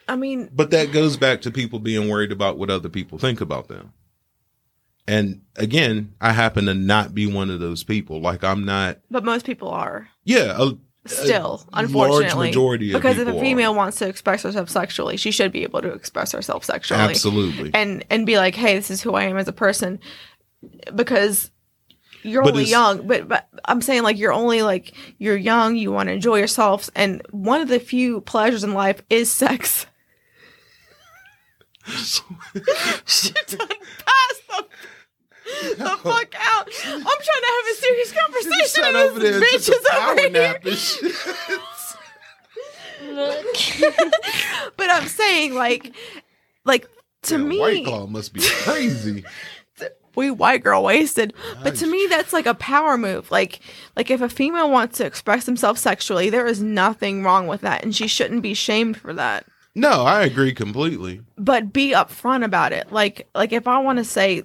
I 0.08 0.16
mean, 0.16 0.50
but 0.52 0.72
that 0.72 0.90
goes 0.92 1.16
back 1.16 1.42
to 1.42 1.50
people 1.52 1.78
being 1.78 2.08
worried 2.08 2.32
about 2.32 2.58
what 2.58 2.70
other 2.70 2.88
people 2.88 3.18
think 3.18 3.40
about 3.40 3.68
them. 3.68 3.92
And 5.06 5.42
again, 5.56 6.14
I 6.20 6.32
happen 6.32 6.66
to 6.66 6.74
not 6.74 7.14
be 7.14 7.26
one 7.26 7.50
of 7.50 7.60
those 7.60 7.84
people. 7.84 8.20
Like, 8.20 8.42
I'm 8.42 8.64
not, 8.64 8.98
but 9.10 9.24
most 9.24 9.46
people 9.46 9.68
are. 9.68 10.08
yeah, 10.24 10.54
a, 10.58 10.72
Uh, 11.04 11.08
still, 11.08 11.66
a 11.72 11.80
unfortunately, 11.80 12.48
majority 12.48 12.92
of 12.92 13.02
because 13.02 13.18
if 13.18 13.26
a 13.26 13.36
are. 13.36 13.40
female 13.40 13.74
wants 13.74 13.98
to 13.98 14.08
express 14.08 14.44
herself 14.44 14.70
sexually, 14.70 15.16
she 15.16 15.32
should 15.32 15.50
be 15.50 15.64
able 15.64 15.82
to 15.82 15.92
express 15.92 16.30
herself 16.30 16.64
sexually, 16.64 17.00
Absolutely. 17.00 17.72
and 17.74 18.04
and 18.08 18.24
be 18.24 18.36
like, 18.36 18.54
"Hey, 18.54 18.76
this 18.76 18.90
is 18.90 19.02
who 19.02 19.14
I 19.14 19.24
am 19.24 19.36
as 19.36 19.48
a 19.48 19.52
person," 19.52 19.98
because 20.94 21.50
you're 22.22 22.42
But 22.42 22.52
only 22.52 22.64
young. 22.64 23.06
But 23.06 23.28
but 23.28 23.48
I'm 23.64 23.82
saying 23.82 24.04
like 24.04 24.16
you're 24.18 24.32
only 24.32 24.62
like 24.62 24.94
you're 25.18 25.36
young. 25.36 25.76
You 25.76 25.90
want 25.90 26.08
to 26.08 26.12
enjoy 26.12 26.36
yourselves, 26.36 26.90
and 26.94 27.20
one 27.30 27.60
of 27.60 27.68
the 27.68 27.80
few 27.80 28.20
pleasures 28.20 28.62
in 28.62 28.72
life 28.72 29.02
is 29.10 29.30
sex. 29.30 29.86
she 31.84 33.32
done 33.32 33.68
passed 33.68 34.42
the, 34.48 34.64
the 35.78 35.98
fuck 36.02 36.34
out. 36.38 36.68
I'm 36.86 37.02
trying 37.02 37.02
to 37.02 37.48
have 37.48 37.66
a 37.70 37.74
serious 37.74 38.12
conversation. 38.12 38.66
sat 38.66 38.84
and 38.88 38.96
over 38.96 39.18
this 39.20 39.40
there, 39.40 39.42
bitch 39.42 39.68
is 39.68 39.86
over 39.94 40.28
here. 40.28 40.60
shit. 40.76 41.14
but 44.76 44.90
I'm 44.90 45.06
saying 45.08 45.54
like 45.54 45.94
like 46.64 46.86
to 47.22 47.36
Yeah, 47.38 47.44
me 47.44 47.58
White 47.60 47.84
Claw 47.84 48.06
must 48.06 48.32
be 48.32 48.40
crazy. 48.42 49.24
we 50.14 50.30
white 50.30 50.62
girl 50.62 50.84
wasted. 50.84 51.32
But 51.62 51.76
to 51.76 51.86
me 51.86 52.06
that's 52.08 52.32
like 52.32 52.46
a 52.46 52.54
power 52.54 52.98
move. 52.98 53.30
Like 53.30 53.60
like 53.96 54.10
if 54.10 54.20
a 54.20 54.28
female 54.28 54.70
wants 54.70 54.98
to 54.98 55.06
express 55.06 55.44
themselves 55.44 55.80
sexually, 55.80 56.30
there 56.30 56.46
is 56.46 56.62
nothing 56.62 57.22
wrong 57.22 57.46
with 57.46 57.60
that 57.62 57.82
and 57.82 57.94
she 57.94 58.06
shouldn't 58.06 58.42
be 58.42 58.54
shamed 58.54 58.96
for 58.96 59.12
that. 59.14 59.46
no, 59.74 60.04
I 60.04 60.22
agree 60.22 60.54
completely. 60.54 61.22
But 61.36 61.72
be 61.72 61.92
upfront 61.92 62.44
about 62.44 62.72
it. 62.72 62.92
Like 62.92 63.28
like 63.34 63.52
if 63.52 63.66
I 63.66 63.78
want 63.78 63.98
to 63.98 64.04
say 64.04 64.44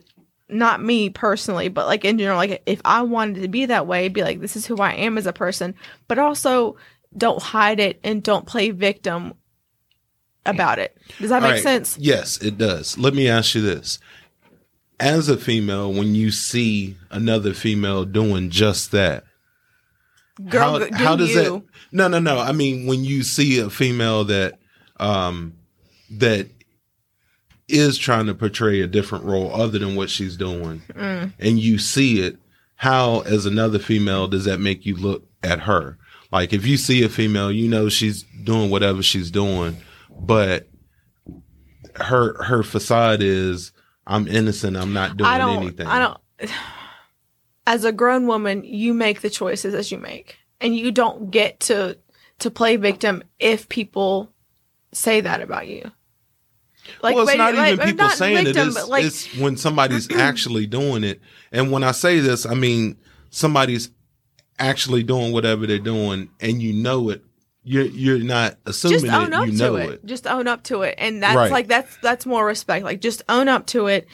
not 0.50 0.82
me 0.82 1.10
personally, 1.10 1.70
but 1.70 1.88
like 1.88 2.06
in 2.06 2.18
general, 2.18 2.38
like 2.38 2.62
if 2.66 2.82
I 2.86 3.02
wanted 3.02 3.42
to 3.42 3.48
be 3.48 3.66
that 3.66 3.88
way, 3.88 4.08
be 4.08 4.24
like, 4.24 4.40
this 4.40 4.56
is 4.56 4.66
who 4.66 4.78
I 4.78 4.94
am 4.94 5.18
as 5.18 5.26
a 5.26 5.34
person, 5.34 5.76
but 6.08 6.20
also 6.20 6.78
don't 7.16 7.42
hide 7.42 7.80
it 7.80 8.00
and 8.04 8.24
don't 8.24 8.46
play 8.46 8.72
victim 8.72 9.34
about 10.46 10.80
it. 10.80 10.98
Does 11.20 11.30
that 11.30 11.44
All 11.44 11.50
make 11.50 11.56
right. 11.56 11.64
sense? 11.64 11.98
Yes, 12.00 12.38
it 12.42 12.58
does. 12.58 12.98
Let 12.98 13.14
me 13.14 13.28
ask 13.28 13.56
you 13.56 13.62
this. 13.62 14.00
As 15.00 15.30
a 15.30 15.38
female, 15.38 15.94
when 15.94 16.16
you 16.16 16.32
see 16.32 16.98
another 17.12 17.54
female 17.54 18.06
doing 18.06 18.50
just 18.50 18.92
that, 18.92 19.26
Girl, 20.50 20.80
do 20.80 20.90
how 20.94 21.16
does 21.16 21.30
you. 21.30 21.36
that? 21.36 21.64
No, 21.92 22.08
no, 22.08 22.20
no. 22.20 22.40
I 22.40 22.52
mean, 22.52 22.86
when 22.86 23.04
you 23.04 23.24
see 23.24 23.60
a 23.60 23.70
female 23.70 24.24
that 24.26 24.60
um 25.00 25.54
that 26.12 26.48
is 27.68 27.98
trying 27.98 28.26
to 28.28 28.34
portray 28.34 28.82
a 28.82 28.88
different 28.88 29.26
role 29.26 29.54
other 29.54 29.78
than 29.80 29.96
what 29.96 30.10
she's 30.10 30.38
doing, 30.38 30.82
Mm. 30.96 31.34
and 31.40 31.60
you 31.60 31.78
see 31.78 32.22
it, 32.22 32.38
how 32.76 33.22
as 33.22 33.46
another 33.46 33.80
female 33.80 34.28
does 34.28 34.46
that 34.46 34.60
make 34.60 34.86
you 34.86 34.96
look 34.96 35.26
at 35.44 35.62
her? 35.62 35.98
Like 36.32 36.54
if 36.54 36.66
you 36.66 36.78
see 36.78 37.04
a 37.04 37.10
female, 37.10 37.52
you 37.52 37.68
know 37.68 37.90
she's 37.90 38.24
doing 38.44 38.70
whatever 38.70 39.02
she's 39.04 39.32
doing, 39.32 39.78
but 40.20 40.68
her 41.96 42.42
her 42.44 42.64
facade 42.64 43.22
is 43.22 43.72
I'm 44.06 44.28
innocent. 44.28 44.78
I'm 44.78 44.94
not 44.94 45.18
doing 45.18 45.30
I 45.30 45.38
don't. 45.38 45.64
anything. 45.64 45.88
I 45.88 46.00
don't. 46.00 46.52
As 47.68 47.84
a 47.84 47.92
grown 47.92 48.28
woman, 48.28 48.64
you 48.64 48.94
make 48.94 49.20
the 49.20 49.30
choices 49.30 49.74
as 49.74 49.92
you 49.92 49.98
make, 49.98 50.38
and 50.62 50.74
you 50.74 50.90
don't 50.90 51.32
get 51.32 51.60
to 51.62 51.98
to 52.40 52.50
play 52.50 52.78
victim 52.78 53.24
if 53.40 53.68
people 53.68 54.32
say 54.94 55.20
that 55.20 55.42
about 55.42 55.68
you. 55.68 55.92
Like, 57.02 57.16
well, 57.16 57.28
it's 57.28 57.38
not 57.38 57.54
like, 57.56 57.74
even 57.74 57.86
people 57.88 58.06
not 58.08 58.18
saying 58.18 58.46
victim, 58.46 58.70
it. 58.70 58.76
It's, 58.78 58.88
like, 58.88 59.06
it's 59.06 59.36
when 59.38 59.58
somebody's 59.58 60.10
actually 60.16 60.66
doing 60.68 61.04
it. 61.04 61.22
And 61.52 61.72
when 61.72 61.84
I 61.84 61.92
say 61.92 62.20
this, 62.20 62.46
I 62.46 62.54
mean 62.54 62.98
somebody's 63.30 63.90
actually 64.60 65.04
doing 65.04 65.32
whatever 65.32 65.68
they're 65.68 65.78
doing, 65.80 66.30
and 66.40 66.62
you 66.62 66.74
know 66.74 67.10
it. 67.10 67.24
You're 67.64 67.86
you're 67.86 68.20
not 68.20 68.56
assuming 68.66 69.00
just 69.02 69.14
own 69.14 69.28
it. 69.28 69.34
up 69.34 69.46
You 69.46 69.52
to 69.52 69.58
know 69.58 69.76
it. 69.76 69.90
it. 69.92 70.06
Just 70.06 70.26
own 70.26 70.48
up 70.48 70.64
to 70.64 70.84
it, 70.84 70.96
and 70.98 71.22
that's 71.22 71.36
Right. 71.36 71.52
like 71.52 71.68
that's 71.68 71.98
that's 72.02 72.26
more 72.26 72.46
respect. 72.46 72.86
Like 72.86 73.02
just 73.02 73.24
own 73.28 73.48
up 73.50 73.66
to 73.68 73.88
it. 73.88 74.08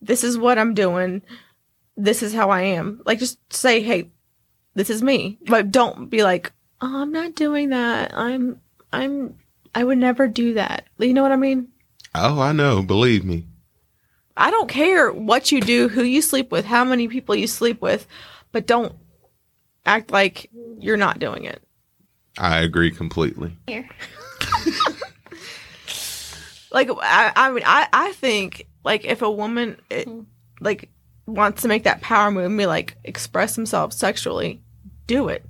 This 0.00 0.22
is 0.24 0.38
what 0.38 0.56
I'm 0.58 0.72
doing. 0.74 1.22
This 1.96 2.22
is 2.22 2.32
how 2.32 2.50
I 2.50 2.62
am. 2.62 3.02
Like 3.04 3.18
just 3.18 3.38
say, 3.52 3.82
hey, 3.82 4.10
this 4.74 4.88
is 4.88 5.02
me. 5.02 5.38
But 5.46 5.70
don't 5.72 6.08
be 6.10 6.22
like, 6.22 6.52
oh, 6.80 7.02
I'm 7.02 7.10
not 7.12 7.34
doing 7.34 7.70
that. 7.70 8.16
I'm 8.16 8.60
I'm 8.92 9.34
I 9.74 9.82
would 9.82 9.98
never 9.98 10.28
do 10.28 10.54
that. 10.54 10.86
You 10.98 11.12
know 11.12 11.22
what 11.22 11.32
I 11.32 11.36
mean? 11.36 11.68
Oh, 12.14 12.40
I 12.40 12.52
know. 12.52 12.82
Believe 12.82 13.24
me. 13.24 13.46
I 14.36 14.50
don't 14.50 14.68
care 14.68 15.12
what 15.12 15.52
you 15.52 15.60
do, 15.60 15.88
who 15.88 16.02
you 16.02 16.22
sleep 16.22 16.50
with, 16.50 16.64
how 16.64 16.84
many 16.84 17.08
people 17.08 17.34
you 17.34 17.46
sleep 17.46 17.80
with, 17.82 18.06
but 18.50 18.66
don't 18.66 18.94
act 19.84 20.10
like 20.10 20.50
you're 20.78 20.96
not 20.96 21.18
doing 21.18 21.44
it. 21.44 21.62
I 22.38 22.60
agree 22.60 22.90
completely. 22.90 23.56
Here. 23.66 23.88
like 26.72 26.88
I, 26.90 27.32
I 27.36 27.50
mean 27.50 27.62
I, 27.66 27.88
I 27.92 28.12
think 28.12 28.66
like 28.84 29.04
if 29.04 29.22
a 29.22 29.30
woman 29.30 29.76
it, 29.90 30.08
like 30.60 30.88
wants 31.26 31.62
to 31.62 31.68
make 31.68 31.84
that 31.84 32.00
power 32.00 32.30
move 32.30 32.46
and 32.46 32.56
be 32.58 32.66
like 32.66 32.96
express 33.04 33.54
themselves 33.54 33.96
sexually 33.96 34.62
do 35.06 35.28
it 35.28 35.44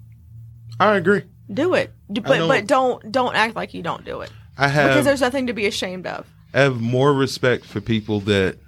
I 0.81 0.97
agree. 0.97 1.23
do 1.53 1.75
it 1.75 1.93
D- 2.13 2.23
I 2.25 2.29
but 2.29 2.39
know- 2.39 2.49
but 2.49 2.67
don't 2.67 3.13
don't 3.13 3.35
act 3.35 3.55
like 3.57 3.73
you 3.75 3.83
don't 3.83 4.05
do 4.05 4.21
it 4.23 4.31
I 4.59 4.69
have 4.69 4.89
because 4.91 5.05
there's 5.05 5.21
nothing 5.21 5.47
to 5.47 5.53
be 5.53 5.67
ashamed 5.67 6.07
of 6.07 6.27
I 6.55 6.61
have 6.61 6.81
more 6.81 7.13
respect 7.13 7.65
for 7.65 7.81
people 7.81 8.21
that 8.21 8.59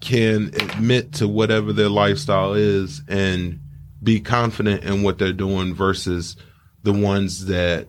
can 0.00 0.48
admit 0.54 1.12
to 1.14 1.26
whatever 1.28 1.72
their 1.72 1.88
lifestyle 1.88 2.52
is 2.54 3.02
and 3.08 3.60
be 4.02 4.20
confident 4.20 4.84
in 4.84 5.02
what 5.02 5.18
they're 5.18 5.32
doing 5.32 5.74
versus 5.74 6.36
the 6.82 6.92
ones 6.92 7.46
that 7.46 7.88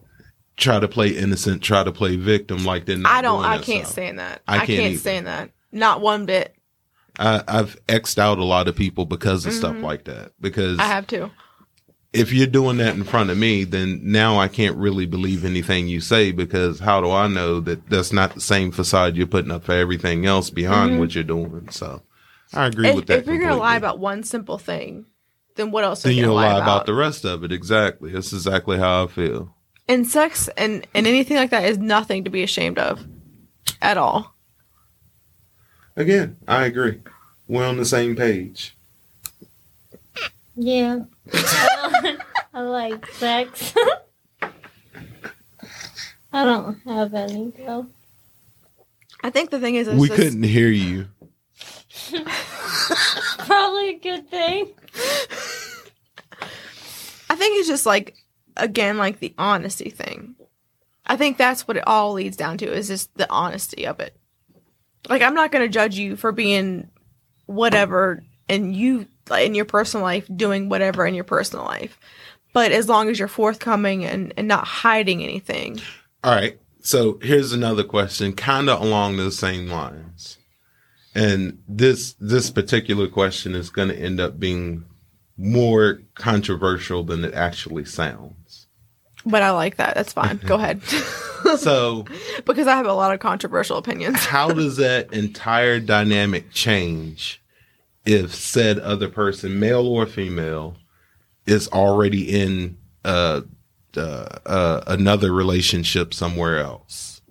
try 0.55 0.79
to 0.79 0.87
play 0.87 1.09
innocent, 1.09 1.61
try 1.61 1.83
to 1.83 1.91
play 1.91 2.15
victim 2.15 2.63
like 2.65 2.85
they're 2.85 2.97
not. 2.97 3.11
i 3.11 3.21
don't 3.21 3.43
i 3.45 3.57
can't 3.59 3.83
stuff. 3.85 3.91
stand 3.91 4.17
that 4.17 4.41
I 4.47 4.55
i 4.55 4.65
can't 4.65 4.67
can't, 4.81 4.99
stand 4.99 5.27
that 5.27 5.51
not 5.71 6.01
one 6.01 6.25
bit 6.25 6.55
I, 7.19 7.43
I've 7.47 7.77
xed 7.87 8.17
out 8.17 8.39
a 8.39 8.43
lot 8.43 8.67
of 8.67 8.75
people 8.75 9.05
because 9.05 9.45
of 9.45 9.53
stuff 9.53 9.75
like 9.77 10.05
that. 10.05 10.31
Because 10.39 10.73
Mm-hmm. 10.77 10.81
i 10.81 10.85
have 10.87 11.05
to 11.07 11.29
if 12.17 12.33
you're 12.33 12.47
doing 12.47 12.77
that 12.77 12.95
in 12.95 13.03
front 13.03 13.29
of 13.29 13.37
me, 13.37 13.63
then 13.63 13.99
now 14.03 14.39
I 14.39 14.47
can't 14.47 14.75
really 14.77 15.05
believe 15.05 15.45
anything 15.45 15.87
you 15.87 16.01
say 16.01 16.31
because 16.31 16.79
how 16.79 17.01
do 17.01 17.11
I 17.11 17.27
know 17.27 17.59
that 17.61 17.89
that's 17.89 18.11
not 18.11 18.33
the 18.33 18.41
same 18.41 18.71
facade 18.71 19.15
you're 19.15 19.27
putting 19.27 19.51
up 19.51 19.63
for 19.63 19.73
everything 19.73 20.25
else 20.25 20.49
behind 20.49 20.91
mm-hmm. 20.91 20.99
what 20.99 21.15
you're 21.15 21.23
doing? 21.23 21.69
So 21.69 22.01
I 22.53 22.67
agree 22.67 22.93
with 22.93 23.07
that. 23.07 23.19
if 23.19 23.27
you're 23.27 23.39
gonna 23.39 23.57
lie 23.57 23.77
about 23.77 23.99
one 23.99 24.23
simple 24.23 24.57
thing 24.57 25.05
then 25.55 25.71
what 25.71 25.83
else 25.83 26.05
are 26.05 26.09
then 26.09 26.17
you 26.17 26.23
gonna 26.23 26.33
you'll 26.33 26.35
lie, 26.35 26.53
lie 26.53 26.57
about? 26.57 26.63
about 26.63 26.85
the 26.85 26.93
rest 26.93 27.25
of 27.25 27.43
it. 27.43 27.51
Exactly. 27.51 28.11
That's 28.11 28.31
exactly 28.31 28.77
how 28.77 29.03
I 29.03 29.07
feel. 29.07 29.53
and 29.87 30.07
sex 30.07 30.49
and 30.55 30.87
and 30.93 31.05
anything 31.07 31.35
like 31.35 31.49
that 31.49 31.65
is 31.65 31.77
nothing 31.77 32.23
to 32.23 32.29
be 32.29 32.43
ashamed 32.43 32.77
of 32.77 33.05
at 33.81 33.97
all 33.97 34.35
Again, 35.97 36.37
I 36.47 36.65
agree. 36.65 36.99
We're 37.47 37.65
on 37.65 37.77
the 37.77 37.85
same 37.85 38.15
page. 38.15 38.77
Yeah. 40.55 40.99
I 42.57 42.61
like 42.61 43.05
sex. 43.11 43.71
I 46.33 46.43
don't 46.43 46.79
have 46.85 47.13
any 47.13 47.53
though. 47.55 47.85
i 49.23 49.29
think 49.29 49.51
the 49.51 49.59
thing 49.59 49.75
is, 49.75 49.87
is 49.87 49.99
we 49.99 50.07
this- 50.07 50.17
couldn't 50.17 50.41
hear 50.41 50.69
you. 50.69 51.05
Probably 53.37 53.89
a 53.89 53.99
good 53.99 54.27
thing. 54.31 54.73
I 57.29 57.35
think 57.35 57.59
it's 57.59 57.67
just 57.67 57.85
like 57.85 58.15
again 58.55 58.97
like 58.97 59.19
the 59.19 59.35
honesty 59.37 59.91
thing. 59.91 60.33
I 61.05 61.15
think 61.15 61.37
that's 61.37 61.67
what 61.67 61.77
it 61.77 61.83
all 61.85 62.13
leads 62.13 62.37
down 62.37 62.57
to 62.57 62.73
is 62.73 62.87
just 62.87 63.15
the 63.17 63.29
honesty 63.31 63.85
of 63.85 63.99
it. 63.99 64.17
Like 65.07 65.21
I'm 65.21 65.35
not 65.35 65.51
going 65.51 65.63
to 65.63 65.69
judge 65.71 65.95
you 65.95 66.15
for 66.15 66.31
being 66.31 66.89
whatever 67.45 68.23
and 68.49 68.75
you 68.75 69.05
like, 69.29 69.45
in 69.45 69.53
your 69.53 69.65
personal 69.65 70.03
life 70.03 70.27
doing 70.35 70.69
whatever 70.69 71.05
in 71.05 71.13
your 71.13 71.23
personal 71.23 71.65
life. 71.65 71.99
But 72.57 72.71
as 72.71 72.89
long 72.89 73.07
as 73.07 73.19
you're 73.19 73.27
forthcoming 73.27 74.03
and, 74.03 74.33
and 74.35 74.47
not 74.47 74.65
hiding 74.65 75.23
anything. 75.23 75.79
All 76.23 76.33
right. 76.33 76.59
So 76.81 77.19
here's 77.21 77.53
another 77.53 77.83
question, 77.83 78.33
kind 78.33 78.67
of 78.67 78.81
along 78.81 79.17
those 79.17 79.37
same 79.37 79.67
lines. 79.67 80.39
And 81.13 81.61
this 81.67 82.15
this 82.19 82.49
particular 82.49 83.07
question 83.09 83.53
is 83.53 83.69
going 83.69 83.89
to 83.89 83.95
end 83.95 84.19
up 84.19 84.39
being 84.39 84.85
more 85.37 86.01
controversial 86.15 87.03
than 87.03 87.23
it 87.23 87.35
actually 87.35 87.85
sounds. 87.85 88.65
But 89.23 89.43
I 89.43 89.51
like 89.51 89.77
that. 89.77 89.93
That's 89.93 90.13
fine. 90.13 90.37
Go 90.37 90.55
ahead. 90.55 90.81
So, 91.59 92.03
because 92.45 92.67
I 92.67 92.75
have 92.75 92.87
a 92.87 92.93
lot 92.93 93.13
of 93.13 93.19
controversial 93.19 93.77
opinions. 93.77 94.17
how 94.25 94.49
does 94.49 94.77
that 94.77 95.13
entire 95.13 95.79
dynamic 95.79 96.51
change 96.51 97.41
if 98.05 98.33
said 98.33 98.79
other 98.79 99.07
person, 99.07 99.59
male 99.59 99.87
or 99.87 100.07
female, 100.07 100.75
is 101.47 101.67
already 101.69 102.29
in 102.41 102.77
uh, 103.03 103.41
uh, 103.95 104.27
uh, 104.45 104.83
another 104.87 105.31
relationship 105.31 106.13
somewhere 106.13 106.59
else? 106.59 107.21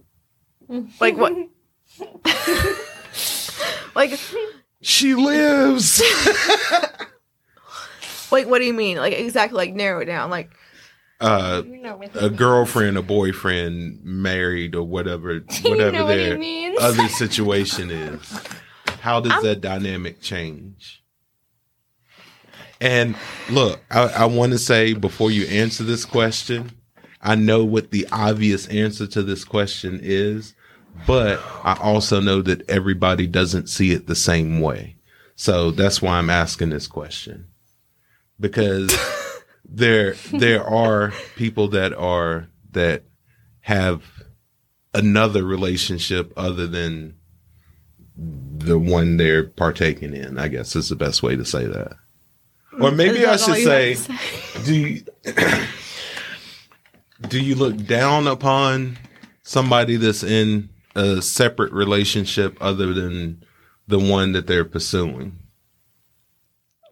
Like 1.00 1.16
what? 1.16 1.32
like 3.94 4.18
She 4.82 5.14
lives. 5.14 6.00
like 8.32 8.46
what 8.48 8.58
do 8.58 8.64
you 8.64 8.74
mean? 8.74 8.96
Like 8.98 9.14
exactly 9.14 9.56
like 9.56 9.74
narrow 9.74 10.00
it 10.00 10.06
down. 10.06 10.30
Like 10.30 10.50
uh, 11.20 11.62
You 11.64 11.82
know 11.82 12.02
a 12.14 12.30
girlfriend, 12.30 12.98
a 12.98 13.02
boyfriend, 13.02 14.00
married, 14.04 14.74
or 14.74 14.82
whatever, 14.82 15.34
you 15.64 15.70
whatever 15.70 15.92
know 15.92 16.06
their 16.06 16.38
means. 16.38 16.78
other 16.80 17.08
situation 17.08 17.90
is. 17.90 18.38
How 19.00 19.20
does 19.20 19.42
that 19.42 19.60
dynamic 19.60 20.20
change? 20.20 21.02
And 22.80 23.16
look, 23.50 23.80
I, 23.90 24.02
I 24.02 24.24
want 24.26 24.52
to 24.52 24.58
say 24.58 24.92
before 24.92 25.30
you 25.30 25.46
answer 25.46 25.82
this 25.82 26.04
question, 26.04 26.72
I 27.22 27.34
know 27.34 27.64
what 27.64 27.90
the 27.90 28.06
obvious 28.12 28.68
answer 28.68 29.06
to 29.08 29.22
this 29.22 29.44
question 29.44 29.98
is, 30.02 30.54
but 31.06 31.40
I 31.64 31.76
also 31.80 32.20
know 32.20 32.42
that 32.42 32.68
everybody 32.68 33.26
doesn't 33.26 33.68
see 33.68 33.92
it 33.92 34.06
the 34.06 34.14
same 34.14 34.60
way. 34.60 34.96
So 35.34 35.70
that's 35.70 36.00
why 36.00 36.18
I'm 36.18 36.30
asking 36.30 36.70
this 36.70 36.86
question. 36.86 37.48
Because 38.38 38.96
there 39.64 40.14
there 40.32 40.64
are 40.64 41.12
people 41.36 41.68
that 41.68 41.92
are 41.94 42.48
that 42.72 43.04
have 43.60 44.02
another 44.94 45.44
relationship 45.44 46.32
other 46.36 46.66
than 46.66 47.16
the 48.16 48.78
one 48.78 49.16
they're 49.16 49.44
partaking 49.44 50.14
in, 50.14 50.38
I 50.38 50.48
guess 50.48 50.74
is 50.74 50.88
the 50.88 50.96
best 50.96 51.22
way 51.22 51.36
to 51.36 51.44
say 51.44 51.66
that. 51.66 51.96
Or 52.80 52.90
mm, 52.90 52.96
maybe 52.96 53.24
I 53.24 53.36
should 53.36 53.58
you 53.58 53.64
say, 53.64 53.96
do 54.64 54.74
you, 54.74 55.02
do 57.28 57.40
you 57.40 57.54
look 57.54 57.76
down 57.86 58.26
upon 58.26 58.98
somebody 59.42 59.96
that's 59.96 60.22
in 60.22 60.68
a 60.94 61.22
separate 61.22 61.72
relationship 61.72 62.56
other 62.60 62.92
than 62.92 63.44
the 63.88 63.98
one 63.98 64.32
that 64.32 64.46
they're 64.46 64.64
pursuing? 64.64 65.38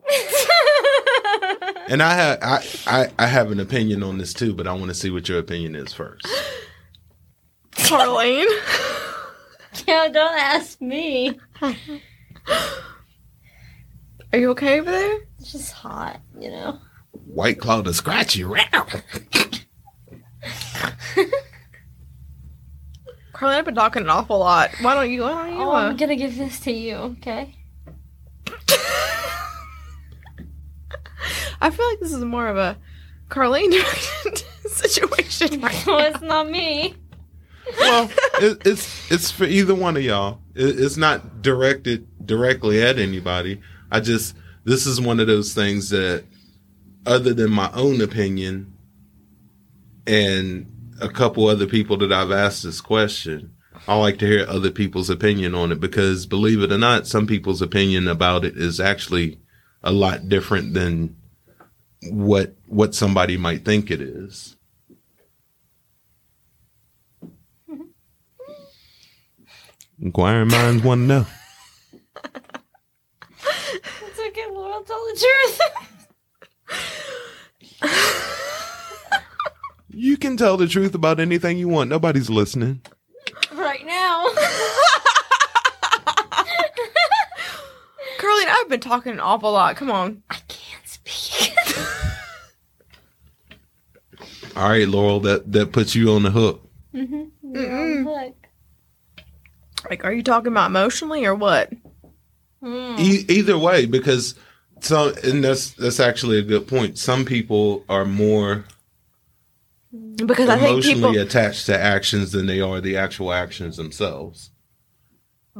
And 1.86 2.02
I 2.02 2.14
have 2.14 2.38
I, 2.40 2.66
I, 2.86 3.10
I 3.18 3.26
have 3.26 3.50
an 3.52 3.60
opinion 3.60 4.02
on 4.02 4.16
this 4.16 4.32
too, 4.32 4.54
but 4.54 4.66
I 4.66 4.72
want 4.72 4.86
to 4.86 4.94
see 4.94 5.10
what 5.10 5.28
your 5.28 5.38
opinion 5.38 5.74
is 5.74 5.92
first. 5.92 6.26
Charlene. 7.72 8.46
Yeah, 9.88 10.08
don't 10.08 10.38
ask 10.38 10.80
me. 10.80 11.38
Are 11.60 11.74
you 14.38 14.50
okay 14.50 14.78
over 14.78 14.90
there? 14.90 15.18
It's 15.44 15.52
just 15.52 15.72
hot, 15.72 16.22
you 16.40 16.48
know. 16.48 16.78
White 17.26 17.60
Claw 17.60 17.82
to 17.82 17.92
scratch 17.92 18.34
you. 18.34 18.46
Carlene, 23.34 23.58
I've 23.58 23.66
been 23.66 23.74
talking 23.74 24.00
an 24.00 24.08
awful 24.08 24.38
lot. 24.38 24.70
Why 24.80 24.94
don't 24.94 25.10
you? 25.10 25.20
Why 25.20 25.50
don't 25.50 25.52
you? 25.58 25.62
Oh, 25.62 25.72
uh, 25.72 25.74
I'm 25.90 25.98
gonna 25.98 26.16
give 26.16 26.38
this 26.38 26.60
to 26.60 26.72
you, 26.72 26.94
okay? 26.94 27.54
I 31.60 31.68
feel 31.70 31.86
like 31.90 32.00
this 32.00 32.14
is 32.14 32.24
more 32.24 32.48
of 32.48 32.56
a 32.56 32.78
Carlene 33.28 33.70
directed 33.70 34.38
situation. 34.70 35.60
Right 35.60 35.86
No, 35.86 35.98
it's 35.98 36.22
not 36.22 36.48
me. 36.48 36.94
well, 37.80 38.10
it, 38.40 38.66
it's 38.66 39.12
it's 39.12 39.30
for 39.30 39.44
either 39.44 39.74
one 39.74 39.98
of 39.98 40.02
y'all. 40.02 40.40
It, 40.54 40.80
it's 40.80 40.96
not 40.96 41.42
directed 41.42 42.08
directly 42.26 42.82
at 42.82 42.98
anybody. 42.98 43.60
I 43.90 44.00
just 44.00 44.34
this 44.64 44.86
is 44.86 45.00
one 45.00 45.20
of 45.20 45.26
those 45.26 45.54
things 45.54 45.90
that, 45.90 46.24
other 47.06 47.34
than 47.34 47.50
my 47.50 47.70
own 47.72 48.00
opinion, 48.00 48.72
and 50.06 50.70
a 51.00 51.08
couple 51.08 51.46
other 51.46 51.66
people 51.66 51.96
that 51.98 52.12
I've 52.12 52.30
asked 52.30 52.62
this 52.62 52.80
question, 52.80 53.54
I 53.86 53.96
like 53.96 54.18
to 54.18 54.26
hear 54.26 54.46
other 54.48 54.70
people's 54.70 55.10
opinion 55.10 55.54
on 55.54 55.72
it 55.72 55.80
because, 55.80 56.26
believe 56.26 56.62
it 56.62 56.72
or 56.72 56.78
not, 56.78 57.06
some 57.06 57.26
people's 57.26 57.60
opinion 57.60 58.08
about 58.08 58.44
it 58.44 58.56
is 58.56 58.80
actually 58.80 59.38
a 59.82 59.92
lot 59.92 60.28
different 60.28 60.72
than 60.74 61.16
what 62.10 62.54
what 62.66 62.94
somebody 62.94 63.36
might 63.36 63.64
think 63.64 63.90
it 63.90 64.00
is. 64.00 64.56
Inquiring 70.00 70.48
minds 70.48 70.82
want 70.82 71.02
to 71.02 71.06
know. 71.06 71.26
It's 74.06 74.18
okay, 74.84 74.92
Laurel, 74.92 75.14
tell 75.14 75.14
the 75.14 75.20
truth. 75.20 75.60
You 79.90 80.16
can 80.16 80.36
tell 80.36 80.56
the 80.56 80.66
truth 80.66 80.94
about 80.94 81.20
anything 81.20 81.56
you 81.58 81.68
want. 81.68 81.88
Nobody's 81.90 82.28
listening. 82.28 82.80
right 83.52 83.86
now. 83.86 84.26
Carlene, 88.18 88.48
I've 88.48 88.68
been 88.68 88.80
talking 88.80 89.12
an 89.12 89.20
awful 89.20 89.52
lot. 89.52 89.76
Come 89.76 89.90
on. 89.90 90.22
I 90.30 90.38
can't 90.48 90.86
speak. 90.86 91.54
All 94.56 94.68
right, 94.68 94.88
Laurel, 94.88 95.20
that 95.20 95.52
that 95.52 95.72
puts 95.72 95.94
you 95.94 96.12
on 96.12 96.22
the 96.24 96.30
hook. 96.30 96.68
Mm-hmm. 96.94 98.06
Look. 98.08 98.34
Like, 99.90 100.04
are 100.04 100.12
you 100.12 100.22
talking 100.22 100.50
about 100.52 100.66
emotionally 100.70 101.24
or 101.26 101.34
what? 101.34 101.72
Mm. 102.62 102.98
E- 102.98 103.26
either 103.28 103.58
way, 103.58 103.84
because 103.86 104.34
some 104.84 105.14
and 105.24 105.42
that's 105.44 105.70
that's 105.72 106.00
actually 106.00 106.38
a 106.38 106.42
good 106.42 106.66
point. 106.68 106.98
Some 106.98 107.24
people 107.24 107.84
are 107.88 108.04
more 108.04 108.64
Because 110.16 110.48
I 110.48 110.58
think 110.58 110.70
emotionally 110.70 111.12
people. 111.14 111.26
attached 111.26 111.66
to 111.66 111.78
actions 111.78 112.32
than 112.32 112.46
they 112.46 112.60
are 112.60 112.80
the 112.80 112.96
actual 112.96 113.32
actions 113.32 113.76
themselves. 113.76 114.50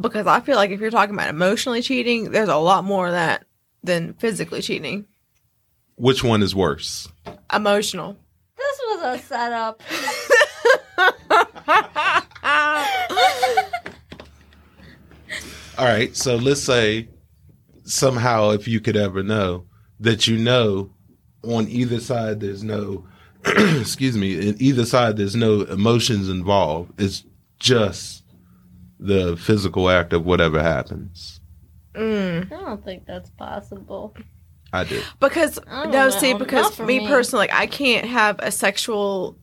Because 0.00 0.26
I 0.26 0.40
feel 0.40 0.56
like 0.56 0.70
if 0.70 0.80
you're 0.80 0.90
talking 0.90 1.14
about 1.14 1.28
emotionally 1.28 1.82
cheating, 1.82 2.30
there's 2.32 2.48
a 2.48 2.56
lot 2.56 2.84
more 2.84 3.06
of 3.06 3.12
that 3.12 3.44
than 3.82 4.14
physically 4.14 4.60
cheating. 4.60 5.06
Which 5.96 6.24
one 6.24 6.42
is 6.42 6.54
worse? 6.54 7.06
Emotional. 7.52 8.16
This 8.56 8.80
was 8.88 9.02
a 9.02 9.18
setup. 9.22 9.82
All 15.76 15.86
right, 15.86 16.16
so 16.16 16.36
let's 16.36 16.62
say 16.62 17.08
somehow, 17.84 18.50
if 18.50 18.66
you 18.66 18.80
could 18.80 18.96
ever 18.96 19.22
know 19.22 19.66
that 20.00 20.26
you 20.26 20.36
know 20.36 20.90
on 21.42 21.68
either 21.68 22.00
side 22.00 22.40
there's 22.40 22.64
no, 22.64 23.06
excuse 23.44 24.16
me, 24.16 24.48
in 24.48 24.56
either 24.60 24.84
side 24.84 25.16
there's 25.16 25.36
no 25.36 25.62
emotions 25.62 26.28
involved. 26.28 27.00
It's 27.00 27.24
just 27.58 28.24
the 28.98 29.36
physical 29.36 29.88
act 29.88 30.12
of 30.12 30.24
whatever 30.24 30.62
happens. 30.62 31.40
Mm. 31.94 32.46
I 32.52 32.60
don't 32.60 32.84
think 32.84 33.06
that's 33.06 33.30
possible. 33.30 34.16
I 34.72 34.84
do. 34.84 35.00
Because 35.20 35.60
I 35.68 35.84
no, 35.84 35.90
know. 35.90 36.10
see, 36.10 36.34
because 36.34 36.74
for 36.74 36.84
me, 36.84 36.98
me. 37.00 37.06
personally, 37.06 37.46
like 37.46 37.54
I 37.54 37.66
can't 37.66 38.06
have 38.06 38.40
a 38.40 38.50
sexual 38.50 39.38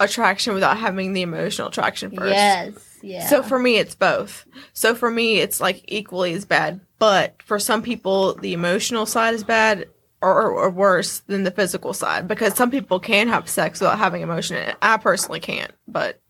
attraction 0.00 0.54
without 0.54 0.78
having 0.78 1.12
the 1.12 1.22
emotional 1.22 1.68
attraction 1.68 2.10
first. 2.10 2.32
Yes. 2.32 2.91
Yeah. 3.02 3.26
So 3.28 3.42
for 3.42 3.58
me, 3.58 3.76
it's 3.76 3.94
both. 3.94 4.46
So 4.72 4.94
for 4.94 5.10
me, 5.10 5.38
it's 5.40 5.60
like 5.60 5.84
equally 5.88 6.32
as 6.34 6.44
bad. 6.44 6.80
But 6.98 7.42
for 7.42 7.58
some 7.58 7.82
people, 7.82 8.34
the 8.36 8.52
emotional 8.52 9.06
side 9.06 9.34
is 9.34 9.42
bad 9.44 9.88
or, 10.20 10.30
or, 10.42 10.50
or 10.52 10.70
worse 10.70 11.18
than 11.20 11.42
the 11.42 11.50
physical 11.50 11.92
side 11.94 12.28
because 12.28 12.54
some 12.54 12.70
people 12.70 13.00
can 13.00 13.28
have 13.28 13.48
sex 13.48 13.80
without 13.80 13.98
having 13.98 14.22
emotion 14.22 14.56
in 14.56 14.68
it. 14.68 14.76
I 14.80 14.96
personally 14.98 15.40
can't, 15.40 15.72
but 15.88 16.20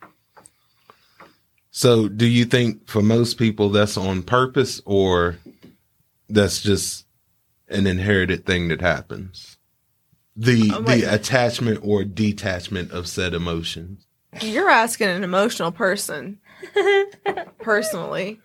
So, 1.71 2.09
do 2.09 2.27
you 2.27 2.45
think 2.47 2.89
for 2.89 3.03
most 3.03 3.39
people 3.39 3.69
that's 3.69 3.97
on 3.97 4.23
purpose 4.23 4.81
or 4.87 5.37
that's 6.29 6.63
just 6.63 7.07
an 7.69 7.87
inherited 7.87 8.47
thing 8.47 8.69
that 8.69 8.81
happens? 8.81 9.59
The 10.37 10.71
Oh, 10.75 10.81
the 10.81 11.03
attachment 11.03 11.81
or 11.83 12.05
detachment 12.05 12.91
of 12.93 13.07
said 13.07 13.35
emotions. 13.35 14.07
you're 14.41 14.71
asking 14.71 15.09
an 15.09 15.25
emotional 15.25 15.71
person 15.73 16.39
personally 17.59 18.41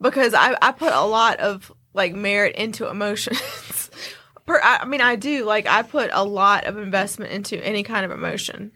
because 0.00 0.34
I, 0.34 0.56
I 0.60 0.72
put 0.72 0.92
a 0.92 1.04
lot 1.04 1.40
of 1.40 1.72
like 1.94 2.14
merit 2.14 2.56
into 2.56 2.88
emotions. 2.88 3.90
per, 4.46 4.60
I, 4.62 4.78
I 4.82 4.84
mean, 4.84 5.00
I 5.00 5.16
do 5.16 5.44
like 5.44 5.66
I 5.66 5.82
put 5.82 6.10
a 6.12 6.24
lot 6.24 6.64
of 6.64 6.76
investment 6.76 7.32
into 7.32 7.64
any 7.64 7.82
kind 7.82 8.04
of 8.04 8.10
emotion. 8.10 8.70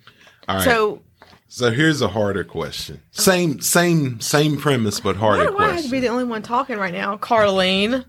All 0.49 0.57
right. 0.57 0.65
So 0.65 1.03
So 1.49 1.71
here's 1.71 2.01
a 2.01 2.09
harder 2.09 2.45
question. 2.45 3.03
Same 3.11 3.61
same 3.61 4.21
same 4.21 4.57
premise, 4.57 5.01
but 5.01 5.17
why 5.17 5.21
harder 5.21 5.47
do 5.51 5.59
I 5.59 5.73
have 5.73 5.85
to 5.85 5.91
be 5.91 6.01
the 6.01 6.09
only 6.09 6.25
one 6.25 6.43
talking 6.43 6.79
right 6.79 6.95
now, 6.95 7.17
Carlene? 7.17 8.05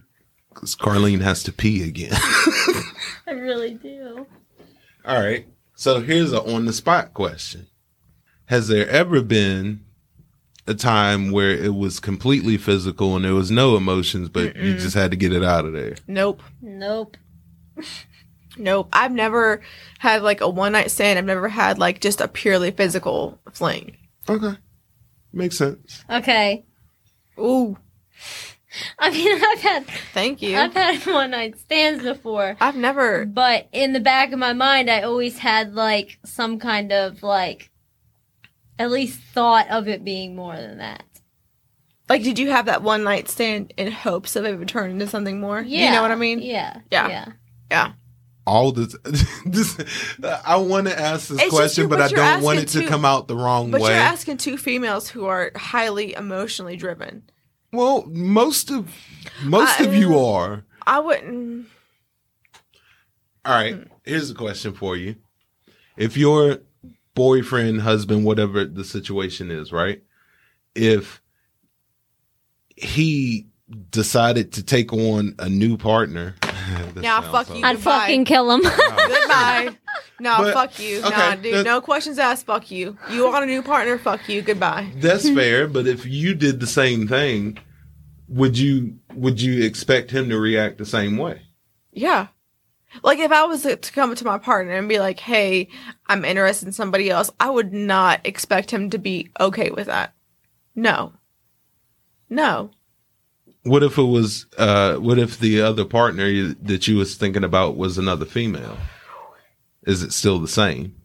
Because 0.53 0.75
Carlene 0.75 1.21
has 1.21 1.43
to 1.43 1.51
pee 1.51 1.83
again. 1.83 2.13
I 3.27 3.31
really 3.31 3.75
do. 3.75 4.25
All 5.05 5.19
right. 5.19 5.45
So 5.75 6.01
here's 6.01 6.33
a 6.33 6.41
on 6.41 6.65
the 6.65 6.73
spot 6.73 7.13
question. 7.13 7.67
Has 8.45 8.67
there 8.67 8.89
ever 8.89 9.21
been 9.21 9.85
a 10.67 10.73
time 10.73 11.31
where 11.31 11.51
it 11.51 11.73
was 11.75 11.99
completely 11.99 12.57
physical 12.57 13.15
and 13.15 13.25
there 13.25 13.33
was 13.33 13.49
no 13.51 13.75
emotions, 13.75 14.29
but 14.29 14.55
you 14.55 14.75
just 14.77 14.95
had 14.95 15.11
to 15.11 15.17
get 15.17 15.33
it 15.33 15.43
out 15.43 15.65
of 15.65 15.73
there? 15.73 15.95
Nope. 16.07 16.41
Nope. 16.61 17.17
Nope. 18.57 18.89
I've 18.91 19.13
never 19.13 19.61
had 19.99 20.21
like 20.21 20.41
a 20.41 20.49
one 20.49 20.73
night 20.73 20.91
stand. 20.91 21.17
I've 21.17 21.23
never 21.23 21.47
had 21.47 21.79
like 21.79 22.01
just 22.01 22.19
a 22.19 22.27
purely 22.27 22.71
physical 22.71 23.39
fling. 23.53 23.95
Okay. 24.27 24.57
Makes 25.31 25.57
sense. 25.59 26.03
Okay. 26.09 26.65
Ooh, 27.39 27.77
I 28.99 29.11
mean, 29.11 29.41
I've 29.41 29.61
had 29.61 29.85
thank 30.13 30.41
you. 30.41 30.57
I've 30.57 30.73
had 30.73 31.05
one 31.05 31.31
night 31.31 31.57
stands 31.57 32.03
before, 32.03 32.57
I've 32.59 32.75
never. 32.75 33.25
but 33.25 33.69
in 33.71 33.93
the 33.93 33.99
back 34.01 34.33
of 34.33 34.39
my 34.39 34.51
mind, 34.53 34.89
I 34.89 35.03
always 35.03 35.37
had 35.37 35.73
like 35.73 36.17
some 36.25 36.59
kind 36.59 36.91
of 36.91 37.23
like 37.23 37.69
at 38.79 38.89
least 38.89 39.19
thought 39.19 39.69
of 39.69 39.87
it 39.87 40.03
being 40.03 40.35
more 40.35 40.55
than 40.55 40.77
that. 40.79 41.03
Like, 42.07 42.23
did 42.23 42.39
you 42.39 42.49
have 42.49 42.65
that 42.65 42.81
one 42.81 43.03
night 43.03 43.29
stand 43.29 43.71
in 43.77 43.91
hopes 43.91 44.35
of 44.35 44.43
it 44.45 44.57
would 44.57 44.67
turn 44.67 44.89
into 44.89 45.05
something 45.05 45.39
more? 45.39 45.61
Yeah, 45.61 45.85
You 45.85 45.91
know 45.91 46.01
what 46.01 46.09
I 46.11 46.15
mean? 46.15 46.39
Yeah. 46.41 46.79
Yeah. 46.91 47.33
Yeah. 47.69 47.91
All 48.47 48.71
this, 48.71 48.95
this 49.45 49.77
I 50.43 50.55
want 50.55 50.87
to 50.87 50.99
ask 50.99 51.27
this 51.27 51.39
It's 51.39 51.49
question, 51.53 51.83
you- 51.83 51.87
but, 51.89 51.97
but 51.99 52.11
I 52.13 52.15
don't 52.33 52.41
want 52.43 52.57
it 52.57 52.67
to 52.69 52.81
too- 52.81 52.87
come 52.87 53.05
out 53.05 53.27
the 53.27 53.35
wrong 53.35 53.69
But 53.69 53.81
way. 53.81 53.89
you're 53.91 53.97
asking 53.99 54.37
two 54.37 54.57
females 54.57 55.07
who 55.09 55.25
are 55.25 55.51
highly 55.55 56.15
emotionally 56.15 56.75
driven. 56.75 57.29
well, 57.71 58.05
most 58.07 58.71
of 58.71 58.91
most 59.43 59.79
I- 59.79 59.83
of 59.83 59.93
you 59.93 60.17
are. 60.17 60.63
I 60.87 60.99
wouldn't. 60.99 61.67
All 63.45 63.53
right. 63.53 63.87
Here's 64.03 64.31
a 64.31 64.35
question 64.35 64.73
for 64.73 64.97
you. 64.97 65.15
If 65.95 66.17
your 66.17 66.59
boyfriend, 67.19 67.81
husband, 67.81 68.23
whatever 68.23 68.63
the 68.63 68.85
situation 68.85 69.51
is, 69.51 69.73
right? 69.73 70.01
If 70.73 71.21
he 72.77 73.47
decided 73.91 74.53
to 74.53 74.63
take 74.63 74.93
on 74.93 75.35
a 75.37 75.49
new 75.49 75.75
partner, 75.77 76.35
that 76.41 76.95
Nah, 76.95 77.21
fuck 77.21 77.47
so- 77.47 77.55
you. 77.55 77.65
I'd 77.65 77.75
Goodbye. 77.75 77.99
fucking 77.99 78.25
kill 78.25 78.51
him. 78.51 78.61
Goodbye. 78.63 79.69
No, 80.21 80.35
But- 80.39 80.53
fuck 80.53 80.79
you. 80.79 80.99
okay, 80.99 81.09
nah, 81.11 81.35
dude. 81.35 81.65
No 81.65 81.79
questions 81.79 82.19
asked. 82.19 82.45
Fuck 82.45 82.71
you. 82.71 82.97
You 83.09 83.23
want 83.25 83.41
a 83.43 83.47
new 83.47 83.61
partner? 83.63 83.97
Fuck 83.97 84.27
you. 84.27 84.41
Goodbye. 84.41 84.91
That's 84.97 85.29
fair, 85.29 85.65
but 85.65 85.87
if 85.87 86.05
you 86.05 86.35
did 86.35 86.59
the 86.59 86.67
same 86.67 87.07
thing, 87.07 87.57
would 88.27 88.57
you 88.57 88.97
would 89.13 89.41
you 89.41 89.63
expect 89.63 90.11
him 90.11 90.27
to 90.27 90.37
react 90.37 90.77
the 90.77 90.85
same 90.85 91.15
way? 91.17 91.43
Yeah. 91.93 92.27
Like 93.03 93.19
if 93.19 93.31
I 93.31 93.43
was 93.45 93.63
to 93.63 93.77
come 93.77 94.15
to 94.15 94.25
my 94.25 94.37
partner 94.37 94.73
and 94.73 94.89
be 94.89 94.99
like, 94.99 95.19
"Hey, 95.19 95.69
I'm 96.07 96.25
interested 96.25 96.67
in 96.67 96.71
somebody 96.73 97.09
else," 97.09 97.29
I 97.39 97.49
would 97.49 97.71
not 97.73 98.21
expect 98.25 98.71
him 98.71 98.89
to 98.89 98.97
be 98.97 99.29
okay 99.39 99.69
with 99.69 99.87
that. 99.87 100.13
No. 100.75 101.13
No. 102.29 102.71
What 103.63 103.83
if 103.83 103.97
it 103.97 104.03
was? 104.03 104.45
Uh, 104.57 104.95
what 104.95 105.19
if 105.19 105.39
the 105.39 105.61
other 105.61 105.85
partner 105.85 106.25
you- 106.27 106.55
that 106.61 106.87
you 106.87 106.97
was 106.97 107.15
thinking 107.15 107.43
about 107.43 107.77
was 107.77 107.97
another 107.97 108.25
female? 108.25 108.77
Is 109.83 110.01
it 110.03 110.13
still 110.13 110.39
the 110.39 110.47
same? 110.47 110.95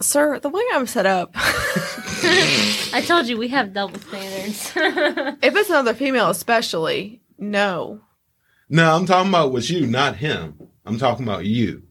Sir, 0.00 0.38
the 0.40 0.50
way 0.50 0.62
I'm 0.74 0.86
set 0.86 1.06
up, 1.06 1.30
I 1.34 3.02
told 3.06 3.26
you 3.28 3.38
we 3.38 3.48
have 3.48 3.72
double 3.72 3.98
standards. 3.98 4.72
if 5.42 5.56
it's 5.56 5.70
another 5.70 5.94
female, 5.94 6.28
especially, 6.28 7.22
no. 7.38 8.00
No, 8.68 8.94
I'm 8.94 9.06
talking 9.06 9.30
about 9.30 9.52
with 9.52 9.70
you, 9.70 9.86
not 9.86 10.16
him. 10.16 10.68
I'm 10.84 10.98
talking 10.98 11.24
about 11.24 11.44
you. 11.44 11.82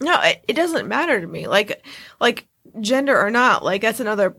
No, 0.00 0.20
it, 0.22 0.44
it 0.48 0.54
doesn't 0.54 0.88
matter 0.88 1.20
to 1.20 1.26
me. 1.26 1.46
Like, 1.46 1.84
like 2.20 2.46
gender 2.80 3.18
or 3.18 3.30
not, 3.30 3.64
like 3.64 3.82
that's 3.82 4.00
another 4.00 4.36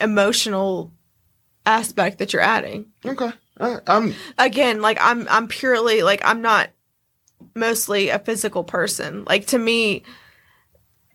emotional 0.00 0.92
aspect 1.66 2.18
that 2.18 2.32
you're 2.32 2.42
adding. 2.42 2.86
Okay, 3.04 3.32
I, 3.58 3.78
I'm 3.86 4.14
Again, 4.38 4.80
like 4.80 4.98
I'm, 5.00 5.26
I'm 5.28 5.48
purely 5.48 6.02
like 6.02 6.22
I'm 6.24 6.42
not 6.42 6.70
mostly 7.54 8.08
a 8.08 8.18
physical 8.18 8.64
person. 8.64 9.24
Like 9.24 9.46
to 9.48 9.58
me, 9.58 10.04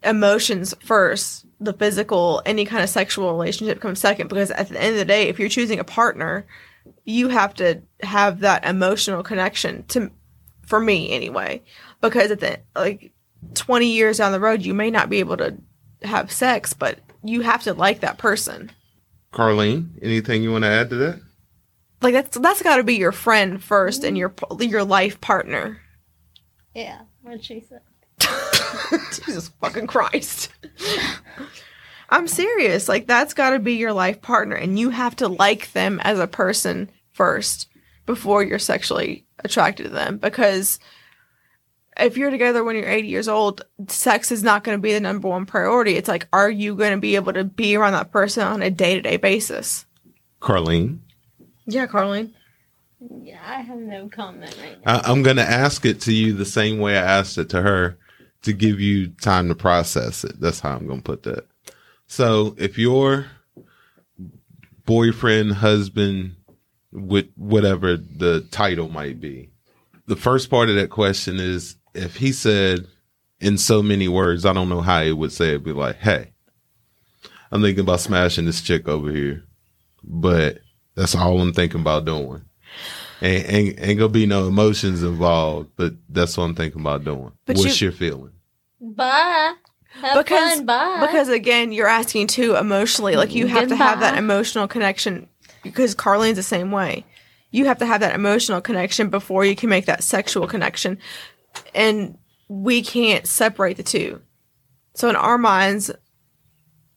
emotions 0.04 0.74
first, 0.84 1.46
the 1.60 1.74
physical, 1.74 2.42
any 2.46 2.66
kind 2.66 2.84
of 2.84 2.90
sexual 2.90 3.32
relationship 3.32 3.80
comes 3.80 4.00
second. 4.00 4.28
Because 4.28 4.52
at 4.52 4.70
the 4.70 4.82
end 4.82 4.94
of 4.94 5.00
the 5.00 5.06
day, 5.06 5.30
if 5.30 5.40
you're 5.40 5.50
choosing 5.50 5.80
a 5.80 5.84
partner, 5.84 6.46
you 7.06 7.30
have 7.30 7.54
to 7.56 7.82
have 8.02 8.40
that 8.42 8.66
emotional 8.66 9.24
connection 9.24 9.84
to, 9.88 10.12
for 10.66 10.80
me 10.80 11.12
anyway. 11.12 11.62
Because 12.02 12.32
at 12.32 12.40
the 12.40 12.60
like 12.76 13.12
20 13.54 13.88
years 13.88 14.18
down 14.18 14.32
the 14.32 14.40
road, 14.40 14.62
you 14.64 14.74
may 14.74 14.92
not 14.92 15.10
be 15.10 15.20
able 15.20 15.38
to 15.38 15.58
have 16.04 16.32
sex, 16.32 16.74
but 16.74 17.00
you 17.24 17.42
have 17.42 17.64
to 17.64 17.74
like 17.74 18.02
that 18.02 18.18
person. 18.18 18.72
Carlene. 19.34 19.90
Anything 20.02 20.44
you 20.44 20.52
want 20.52 20.64
to 20.64 20.70
add 20.70 20.90
to 20.90 20.96
that? 20.98 21.22
Like 22.02 22.14
that's 22.14 22.38
that's 22.38 22.62
got 22.62 22.78
to 22.78 22.84
be 22.84 22.96
your 22.96 23.12
friend 23.12 23.64
first 23.64 24.04
and 24.04 24.18
your 24.18 24.34
your 24.60 24.84
life 24.84 25.20
partner. 25.20 25.82
yeah, 26.76 27.02
what 27.24 27.44
she 27.44 27.62
said. 27.68 27.82
Jesus 29.12 29.50
fucking 29.62 29.88
Christ. 29.88 30.52
I'm 32.10 32.28
serious. 32.28 32.88
Like 32.88 33.08
that's 33.08 33.34
got 33.34 33.52
to 33.52 33.60
be 33.60 33.74
your 33.74 33.94
life 33.94 34.22
partner 34.22 34.56
and 34.56 34.80
you 34.80 34.90
have 34.90 35.16
to 35.18 35.28
like 35.28 35.72
them 35.74 36.00
as 36.04 36.20
a 36.20 36.28
person 36.28 36.90
first 37.12 37.68
before 38.06 38.44
you're 38.44 38.60
sexually 38.60 39.26
attracted 39.44 39.84
to 39.84 39.90
them 39.90 40.18
because 40.18 40.80
if 42.00 42.16
you're 42.16 42.30
together 42.30 42.64
when 42.64 42.76
you're 42.76 42.88
80 42.88 43.08
years 43.08 43.28
old, 43.28 43.66
sex 43.88 44.32
is 44.32 44.44
not 44.44 44.64
going 44.64 44.78
to 44.78 44.82
be 44.82 44.94
the 44.94 45.00
number 45.00 45.28
one 45.28 45.46
priority. 45.46 45.96
It's 45.96 46.08
like 46.08 46.28
are 46.32 46.50
you 46.50 46.76
going 46.76 46.92
to 46.92 47.00
be 47.00 47.16
able 47.16 47.34
to 47.34 47.44
be 47.44 47.76
around 47.76 47.94
that 47.94 48.12
person 48.12 48.44
on 48.44 48.62
a 48.62 48.70
day-to-day 48.70 49.18
basis? 49.18 49.86
Carlene. 50.42 51.00
Yeah, 51.66 51.88
Carlene. 51.88 52.34
Yeah, 53.00 53.42
I 53.46 53.62
have 53.62 53.78
no 53.78 54.08
comment 54.10 54.58
right 54.62 54.84
now. 54.86 55.00
I, 55.00 55.12
I'm 55.12 55.22
going 55.24 55.38
to 55.38 55.44
ask 55.44 55.86
it 55.86 56.02
to 56.02 56.14
you 56.14 56.34
the 56.34 56.46
same 56.46 56.80
way 56.80 56.98
I 56.98 57.02
asked 57.02 57.38
it 57.38 57.50
to 57.50 57.62
her 57.62 57.98
to 58.44 58.54
give 58.54 58.80
you 58.80 59.08
time 59.08 59.50
to 59.50 59.56
process 59.56 60.24
it. 60.24 60.40
That's 60.40 60.60
how 60.60 60.76
I'm 60.76 60.88
going 60.88 61.00
to 61.02 61.04
put 61.04 61.24
that. 61.24 61.46
So 62.08 62.56
if 62.58 62.78
your 62.78 63.28
boyfriend, 64.86 65.54
husband, 65.54 66.36
with 66.92 67.28
whatever 67.36 67.98
the 67.98 68.48
title 68.52 68.90
might 68.90 69.20
be, 69.20 69.50
the 70.08 70.16
first 70.16 70.50
part 70.50 70.70
of 70.70 70.76
that 70.76 70.90
question 70.90 71.40
is 71.40 71.76
if 71.94 72.16
he 72.16 72.32
said 72.32 72.88
in 73.40 73.58
so 73.58 73.84
many 73.84 74.08
words, 74.08 74.46
I 74.46 74.54
don't 74.54 74.70
know 74.70 74.82
how 74.82 75.04
he 75.04 75.12
would 75.12 75.32
say 75.34 75.54
it, 75.56 75.64
be 75.64 75.74
like, 75.74 75.98
hey, 75.98 76.32
I'm 77.52 77.62
thinking 77.62 77.82
about 77.84 78.00
smashing 78.00 78.46
this 78.46 78.62
chick 78.62 78.88
over 78.88 79.12
here, 79.12 79.44
but 80.04 80.60
that's 80.96 81.14
all 81.16 81.40
I'm 81.42 81.54
thinking 81.54 81.82
about 81.82 82.06
doing. 82.06 82.44
Ain't, 83.22 83.50
ain't, 83.52 83.80
ain't 83.82 84.00
gonna 84.00 84.10
be 84.10 84.26
no 84.26 84.48
emotions 84.48 85.04
involved, 85.04 85.72
but 85.76 85.94
that's 86.10 86.38
what 86.38 86.46
I'm 86.46 86.56
thinking 86.56 86.82
about 86.82 87.04
doing. 87.04 87.32
But 87.46 87.58
What's 87.58 87.82
you- 87.82 87.86
your 87.88 87.92
feeling? 87.92 88.32
Bye. 88.80 89.54
Have 90.02 90.18
because 90.18 90.56
fun. 90.56 90.66
Bye. 90.66 91.06
because 91.06 91.30
again 91.30 91.72
you're 91.72 91.88
asking 91.88 92.28
too 92.28 92.56
emotionally. 92.56 93.16
Like 93.16 93.34
you 93.34 93.48
have 93.48 93.70
to 93.70 93.76
have 93.76 94.00
that 94.02 94.18
emotional 94.18 94.68
connection 94.68 95.28
because 95.64 95.96
Carlene's 95.96 96.36
the 96.36 96.44
same 96.44 96.72
way. 96.72 97.06
You 97.52 97.66
have 97.66 97.80
to 97.80 97.86
have 97.86 98.02
that 98.02 98.16
emotional 98.16 98.62
connection 98.62 99.10
before 99.10 99.46
you 99.46 99.56
can 99.56 99.70
make 99.70 99.86
that 99.86 100.04
sexual 100.04 100.48
connection. 100.48 101.00
And 101.74 102.18
we 102.48 102.82
can't 102.82 103.28
separate 103.28 103.78
the 103.78 103.84
two. 103.84 104.22
So 104.96 105.10
in 105.10 105.16
our 105.16 105.38
minds 105.38 105.92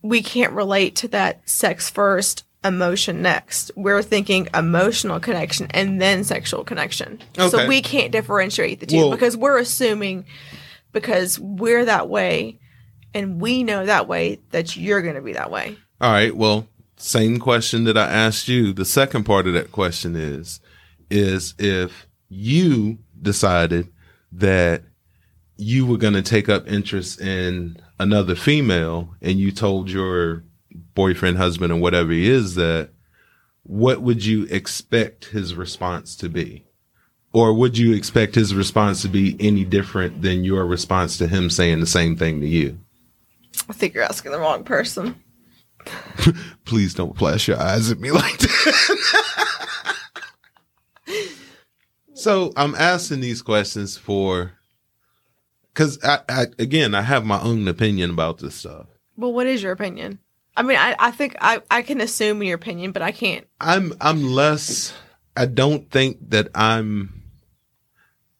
we 0.02 0.22
can't 0.22 0.52
relate 0.52 0.96
to 0.96 1.08
that 1.08 1.48
sex 1.48 1.90
first 1.90 2.44
emotion 2.64 3.22
next. 3.22 3.70
We're 3.76 4.02
thinking 4.02 4.48
emotional 4.54 5.20
connection 5.20 5.66
and 5.70 6.00
then 6.00 6.24
sexual 6.24 6.64
connection. 6.64 7.20
Okay. 7.38 7.48
so 7.48 7.66
we 7.66 7.82
can't 7.82 8.12
differentiate 8.12 8.80
the 8.80 8.86
two 8.86 8.96
Well- 8.96 9.10
because 9.10 9.36
we're 9.36 9.58
assuming 9.58 10.26
because 10.92 11.38
we're 11.38 11.84
that 11.84 12.08
way 12.08 12.59
and 13.14 13.40
we 13.40 13.62
know 13.62 13.86
that 13.86 14.08
way 14.08 14.40
that 14.50 14.76
you're 14.76 15.02
going 15.02 15.14
to 15.14 15.22
be 15.22 15.32
that 15.32 15.50
way. 15.50 15.76
All 16.00 16.10
right. 16.10 16.34
Well, 16.34 16.66
same 16.96 17.38
question 17.38 17.84
that 17.84 17.96
I 17.96 18.06
asked 18.06 18.48
you. 18.48 18.72
The 18.72 18.84
second 18.84 19.24
part 19.24 19.46
of 19.46 19.54
that 19.54 19.72
question 19.72 20.16
is, 20.16 20.60
is 21.10 21.54
if 21.58 22.06
you 22.28 22.98
decided 23.20 23.88
that 24.32 24.82
you 25.56 25.86
were 25.86 25.98
going 25.98 26.14
to 26.14 26.22
take 26.22 26.48
up 26.48 26.68
interest 26.68 27.20
in 27.20 27.76
another 27.98 28.34
female 28.34 29.14
and 29.20 29.38
you 29.38 29.52
told 29.52 29.90
your 29.90 30.44
boyfriend, 30.94 31.36
husband, 31.36 31.72
or 31.72 31.80
whatever 31.80 32.12
he 32.12 32.28
is 32.28 32.54
that, 32.54 32.90
what 33.62 34.00
would 34.00 34.24
you 34.24 34.44
expect 34.44 35.26
his 35.26 35.54
response 35.54 36.16
to 36.16 36.28
be? 36.28 36.64
Or 37.32 37.52
would 37.52 37.78
you 37.78 37.92
expect 37.92 38.34
his 38.34 38.54
response 38.54 39.02
to 39.02 39.08
be 39.08 39.36
any 39.38 39.64
different 39.64 40.22
than 40.22 40.44
your 40.44 40.64
response 40.66 41.18
to 41.18 41.28
him 41.28 41.50
saying 41.50 41.80
the 41.80 41.86
same 41.86 42.16
thing 42.16 42.40
to 42.40 42.46
you? 42.46 42.78
I 43.70 43.72
think 43.72 43.94
you're 43.94 44.02
asking 44.02 44.32
the 44.32 44.40
wrong 44.40 44.64
person. 44.64 45.14
Please 46.64 46.92
don't 46.92 47.16
flash 47.16 47.46
your 47.46 47.56
eyes 47.56 47.88
at 47.88 48.00
me 48.00 48.10
like 48.10 48.36
that. 48.38 49.28
so 52.14 52.52
I'm 52.56 52.74
asking 52.74 53.20
these 53.20 53.42
questions 53.42 53.96
for, 53.96 54.54
because 55.72 56.02
I, 56.02 56.18
I, 56.28 56.46
again, 56.58 56.96
I 56.96 57.02
have 57.02 57.24
my 57.24 57.40
own 57.40 57.68
opinion 57.68 58.10
about 58.10 58.38
this 58.38 58.56
stuff. 58.56 58.88
Well, 59.16 59.32
what 59.32 59.46
is 59.46 59.62
your 59.62 59.70
opinion? 59.70 60.18
I 60.56 60.62
mean, 60.64 60.76
I, 60.76 60.96
I 60.98 61.12
think 61.12 61.36
I, 61.40 61.62
I 61.70 61.82
can 61.82 62.00
assume 62.00 62.42
your 62.42 62.56
opinion, 62.56 62.90
but 62.90 63.02
I 63.02 63.12
can't. 63.12 63.46
I'm, 63.60 63.94
I'm 64.00 64.32
less, 64.32 64.92
I 65.36 65.46
don't 65.46 65.88
think 65.92 66.30
that 66.30 66.48
I'm, 66.56 67.22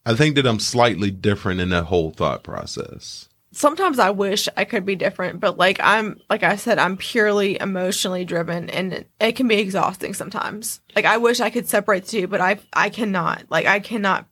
I 0.05 0.15
think 0.15 0.35
that 0.35 0.47
I'm 0.47 0.59
slightly 0.59 1.13
different 1.13 1.61
in 1.61 1.69
that 1.69 1.85
whole 1.85 2.11
thought 2.11 2.43
process. 2.43 3.29
Sometimes 3.53 3.99
I 3.99 4.11
wish 4.11 4.49
I 4.57 4.65
could 4.65 4.87
be 4.87 4.95
different, 4.95 5.41
but 5.41 5.59
like 5.59 5.81
I'm, 5.83 6.21
like 6.31 6.45
I 6.45 6.57
said, 6.57 6.79
I'm 6.79 6.97
purely 6.97 7.59
emotionally 7.61 8.25
driven 8.25 8.71
and 8.71 9.05
it, 9.21 9.33
can 9.35 9.49
be 9.49 9.57
exhausting 9.57 10.15
sometimes. 10.15 10.81
Like 10.95 11.05
I 11.05 11.17
wish 11.17 11.41
I 11.41 11.51
could 11.51 11.69
separate 11.69 12.05
the 12.05 12.11
two, 12.11 12.27
but 12.29 12.41
I, 12.41 12.61
I 12.73 12.91
cannot. 12.91 13.45
Like 13.49 13.67
I 13.67 13.81
cannot 13.81 14.27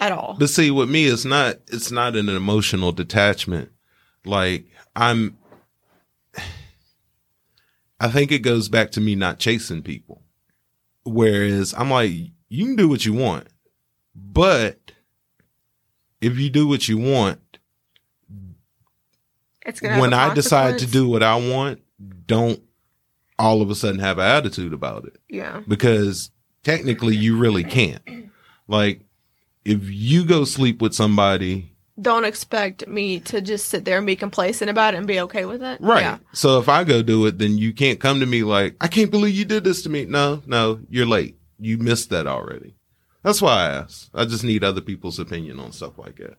at 0.00 0.12
all. 0.12 0.36
But 0.38 0.50
see, 0.50 0.70
with 0.70 0.90
me, 0.90 1.06
it's 1.06 1.24
not 1.24 1.56
it's 1.68 1.90
not 1.90 2.16
an 2.16 2.28
emotional 2.28 2.92
detachment. 2.92 3.70
Like 4.24 4.66
I'm 4.94 5.38
I 8.00 8.08
think 8.08 8.32
it 8.32 8.40
goes 8.40 8.68
back 8.68 8.90
to 8.92 9.00
me 9.00 9.14
not 9.14 9.38
chasing 9.38 9.82
people. 9.82 10.22
Whereas 11.04 11.74
I'm 11.76 11.90
like, 11.90 12.12
you 12.48 12.64
can 12.64 12.76
do 12.76 12.88
what 12.88 13.04
you 13.04 13.12
want. 13.12 13.48
But 14.14 14.92
if 16.20 16.38
you 16.38 16.50
do 16.50 16.66
what 16.66 16.88
you 16.88 16.98
want, 16.98 17.40
It's 19.64 19.80
gonna 19.80 20.00
when 20.00 20.12
I 20.12 20.34
decide 20.34 20.78
to 20.80 20.86
do 20.86 21.08
what 21.08 21.22
I 21.22 21.36
want, 21.36 21.80
don't 22.26 22.60
all 23.38 23.62
of 23.62 23.70
a 23.70 23.74
sudden 23.74 24.00
have 24.00 24.18
an 24.18 24.24
attitude 24.24 24.72
about 24.72 25.04
it 25.06 25.16
yeah, 25.28 25.62
because 25.66 26.30
technically 26.62 27.16
you 27.16 27.36
really 27.36 27.64
can't. 27.64 28.30
Like, 28.68 29.02
if 29.64 29.80
you 29.82 30.24
go 30.24 30.44
sleep 30.44 30.80
with 30.80 30.94
somebody, 30.94 31.72
don't 32.00 32.24
expect 32.24 32.88
me 32.88 33.20
to 33.20 33.40
just 33.40 33.68
sit 33.68 33.84
there 33.84 33.98
and 33.98 34.06
be 34.06 34.16
complacent 34.16 34.70
about 34.70 34.94
it 34.94 34.98
and 34.98 35.06
be 35.06 35.20
okay 35.20 35.44
with 35.44 35.62
it. 35.62 35.80
right? 35.80 36.02
Yeah. 36.02 36.18
So 36.32 36.58
if 36.58 36.68
I 36.68 36.84
go 36.84 37.02
do 37.02 37.24
it, 37.26 37.38
then 37.38 37.58
you 37.58 37.72
can't 37.72 38.00
come 38.00 38.20
to 38.20 38.26
me 38.26 38.42
like, 38.42 38.76
I 38.80 38.88
can't 38.88 39.10
believe 39.10 39.34
you 39.34 39.44
did 39.44 39.64
this 39.64 39.82
to 39.82 39.88
me. 39.88 40.04
No, 40.04 40.42
no, 40.46 40.80
you're 40.88 41.06
late. 41.06 41.36
You 41.58 41.78
missed 41.78 42.10
that 42.10 42.26
already. 42.26 42.74
That's 43.22 43.40
why 43.40 43.52
I 43.52 43.70
asked. 43.70 44.10
I 44.12 44.24
just 44.24 44.44
need 44.44 44.64
other 44.64 44.80
people's 44.80 45.18
opinion 45.18 45.60
on 45.60 45.72
stuff 45.72 45.96
like 45.98 46.16
that. 46.16 46.36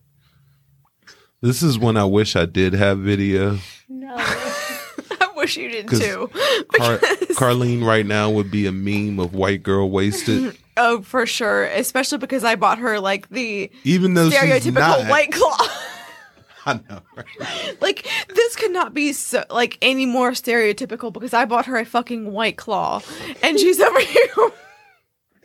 This 1.45 1.61
is 1.61 1.77
when 1.77 1.95
I 1.95 2.05
wish 2.05 2.35
I 2.35 2.45
did 2.45 2.73
have 2.73 2.97
video. 2.97 3.59
no. 3.87 4.15
I 4.17 5.29
wish 5.35 5.57
you 5.57 5.69
did 5.69 5.87
too. 5.87 6.27
Car- 6.73 6.97
Carlene 7.37 7.85
right 7.85 8.03
now 8.05 8.31
would 8.31 8.49
be 8.49 8.65
a 8.65 8.71
meme 8.71 9.19
of 9.19 9.35
white 9.35 9.61
girl 9.61 9.91
wasted, 9.91 10.57
oh, 10.75 11.03
for 11.03 11.27
sure. 11.27 11.65
Especially 11.65 12.17
because 12.17 12.43
I 12.43 12.55
bought 12.55 12.79
her 12.79 12.99
like 12.99 13.29
the 13.29 13.69
even 13.83 14.15
though 14.15 14.31
stereotypical 14.31 15.03
not. 15.03 15.07
white 15.07 15.31
claw. 15.31 15.55
I 16.65 16.79
know, 16.89 17.01
right? 17.15 17.77
like 17.79 18.09
this 18.33 18.55
could 18.55 18.71
not 18.71 18.95
be 18.95 19.13
so 19.13 19.43
like 19.51 19.77
any 19.83 20.07
more 20.07 20.31
stereotypical 20.31 21.13
because 21.13 21.35
I 21.35 21.45
bought 21.45 21.67
her 21.67 21.77
a 21.77 21.85
fucking 21.85 22.31
white 22.31 22.57
claw, 22.57 23.03
and 23.43 23.59
she's 23.59 23.79
over 23.79 23.99
here 23.99 24.51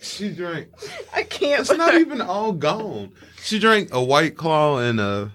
She 0.01 0.30
drank. 0.30 0.68
I 1.14 1.24
can't. 1.24 1.61
It's 1.61 1.70
not 1.76 1.92
even 1.92 2.22
all 2.22 2.53
gone. 2.53 3.12
She 3.42 3.59
drank 3.59 3.92
a 3.92 4.03
White 4.03 4.34
Claw 4.34 4.78
and 4.78 4.98
a 4.98 5.32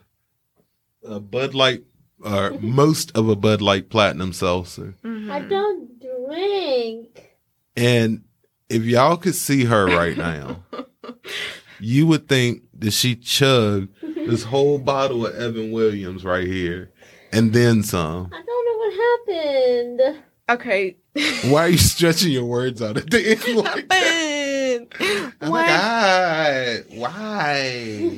a 1.07 1.19
Bud 1.19 1.53
Light, 1.53 1.83
or 2.23 2.51
most 2.61 3.11
of 3.15 3.29
a 3.29 3.35
Bud 3.35 3.61
Light 3.61 3.89
Platinum 3.89 4.33
Seltzer. 4.33 4.95
Mhm. 5.03 5.29
I 5.31 5.39
don't 5.41 5.89
drink. 5.99 7.31
And 7.75 8.23
if 8.69 8.83
y'all 8.83 9.17
could 9.17 9.35
see 9.35 9.65
her 9.65 9.85
right 9.85 10.17
now, 10.17 10.63
you 11.79 12.07
would 12.07 12.27
think 12.27 12.63
that 12.79 12.91
she 12.91 13.15
chugged 13.15 13.89
this 14.01 14.43
whole 14.43 14.79
bottle 14.79 15.25
of 15.27 15.35
Evan 15.35 15.71
Williams 15.71 16.23
right 16.23 16.47
here, 16.47 16.91
and 17.31 17.53
then 17.53 17.83
some. 17.83 18.29
I 18.33 18.43
don't 18.45 18.65
know 18.65 18.77
what 18.77 20.03
happened. 20.07 20.23
Okay. 20.49 20.97
Why 21.51 21.61
are 21.65 21.69
you 21.69 21.77
stretching 21.77 22.31
your 22.31 22.45
words 22.45 22.81
out 22.81 22.97
at 22.97 23.09
the 23.09 23.31
end 23.31 23.55
like 23.57 23.87
that? 23.89 23.95
Happened. 23.95 24.93
Oh 24.99 25.31
my 25.41 25.49
What? 25.49 25.67
god! 25.67 26.83
Why? 26.89 27.53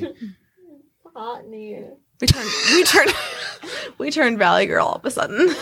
It's 0.02 0.34
hot 1.14 1.44
in 1.44 1.52
here. 1.52 1.92
We 2.20 2.26
turned. 2.26 2.50
We 2.72 2.84
turned. 2.84 3.14
we 3.98 4.10
turned 4.10 4.38
Valley 4.38 4.66
Girl 4.66 4.86
all 4.86 4.94
of 4.96 5.04
a 5.04 5.10
sudden. 5.10 5.54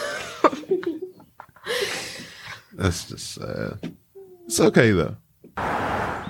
That's 2.72 3.08
just 3.08 3.34
sad. 3.34 3.96
It's 4.46 4.60
okay 4.60 4.92
though. 4.92 5.16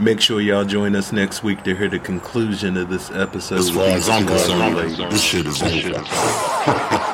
Make 0.01 0.21
sure 0.21 0.41
y'all 0.41 0.65
join 0.65 0.95
us 0.95 1.13
next 1.13 1.43
week 1.43 1.63
to 1.65 1.75
hear 1.75 1.89
the 1.89 1.99
conclusion 1.99 2.77
of 2.77 2.91
this 2.91 3.11
episode. 3.11 3.59
As 3.59 3.71
far 3.71 3.89
as 3.89 4.09
I'm 4.09 4.27
concerned, 4.27 4.97
this 5.11 5.23
shit 5.23 5.47
is 5.47 5.63
over. 5.63 7.03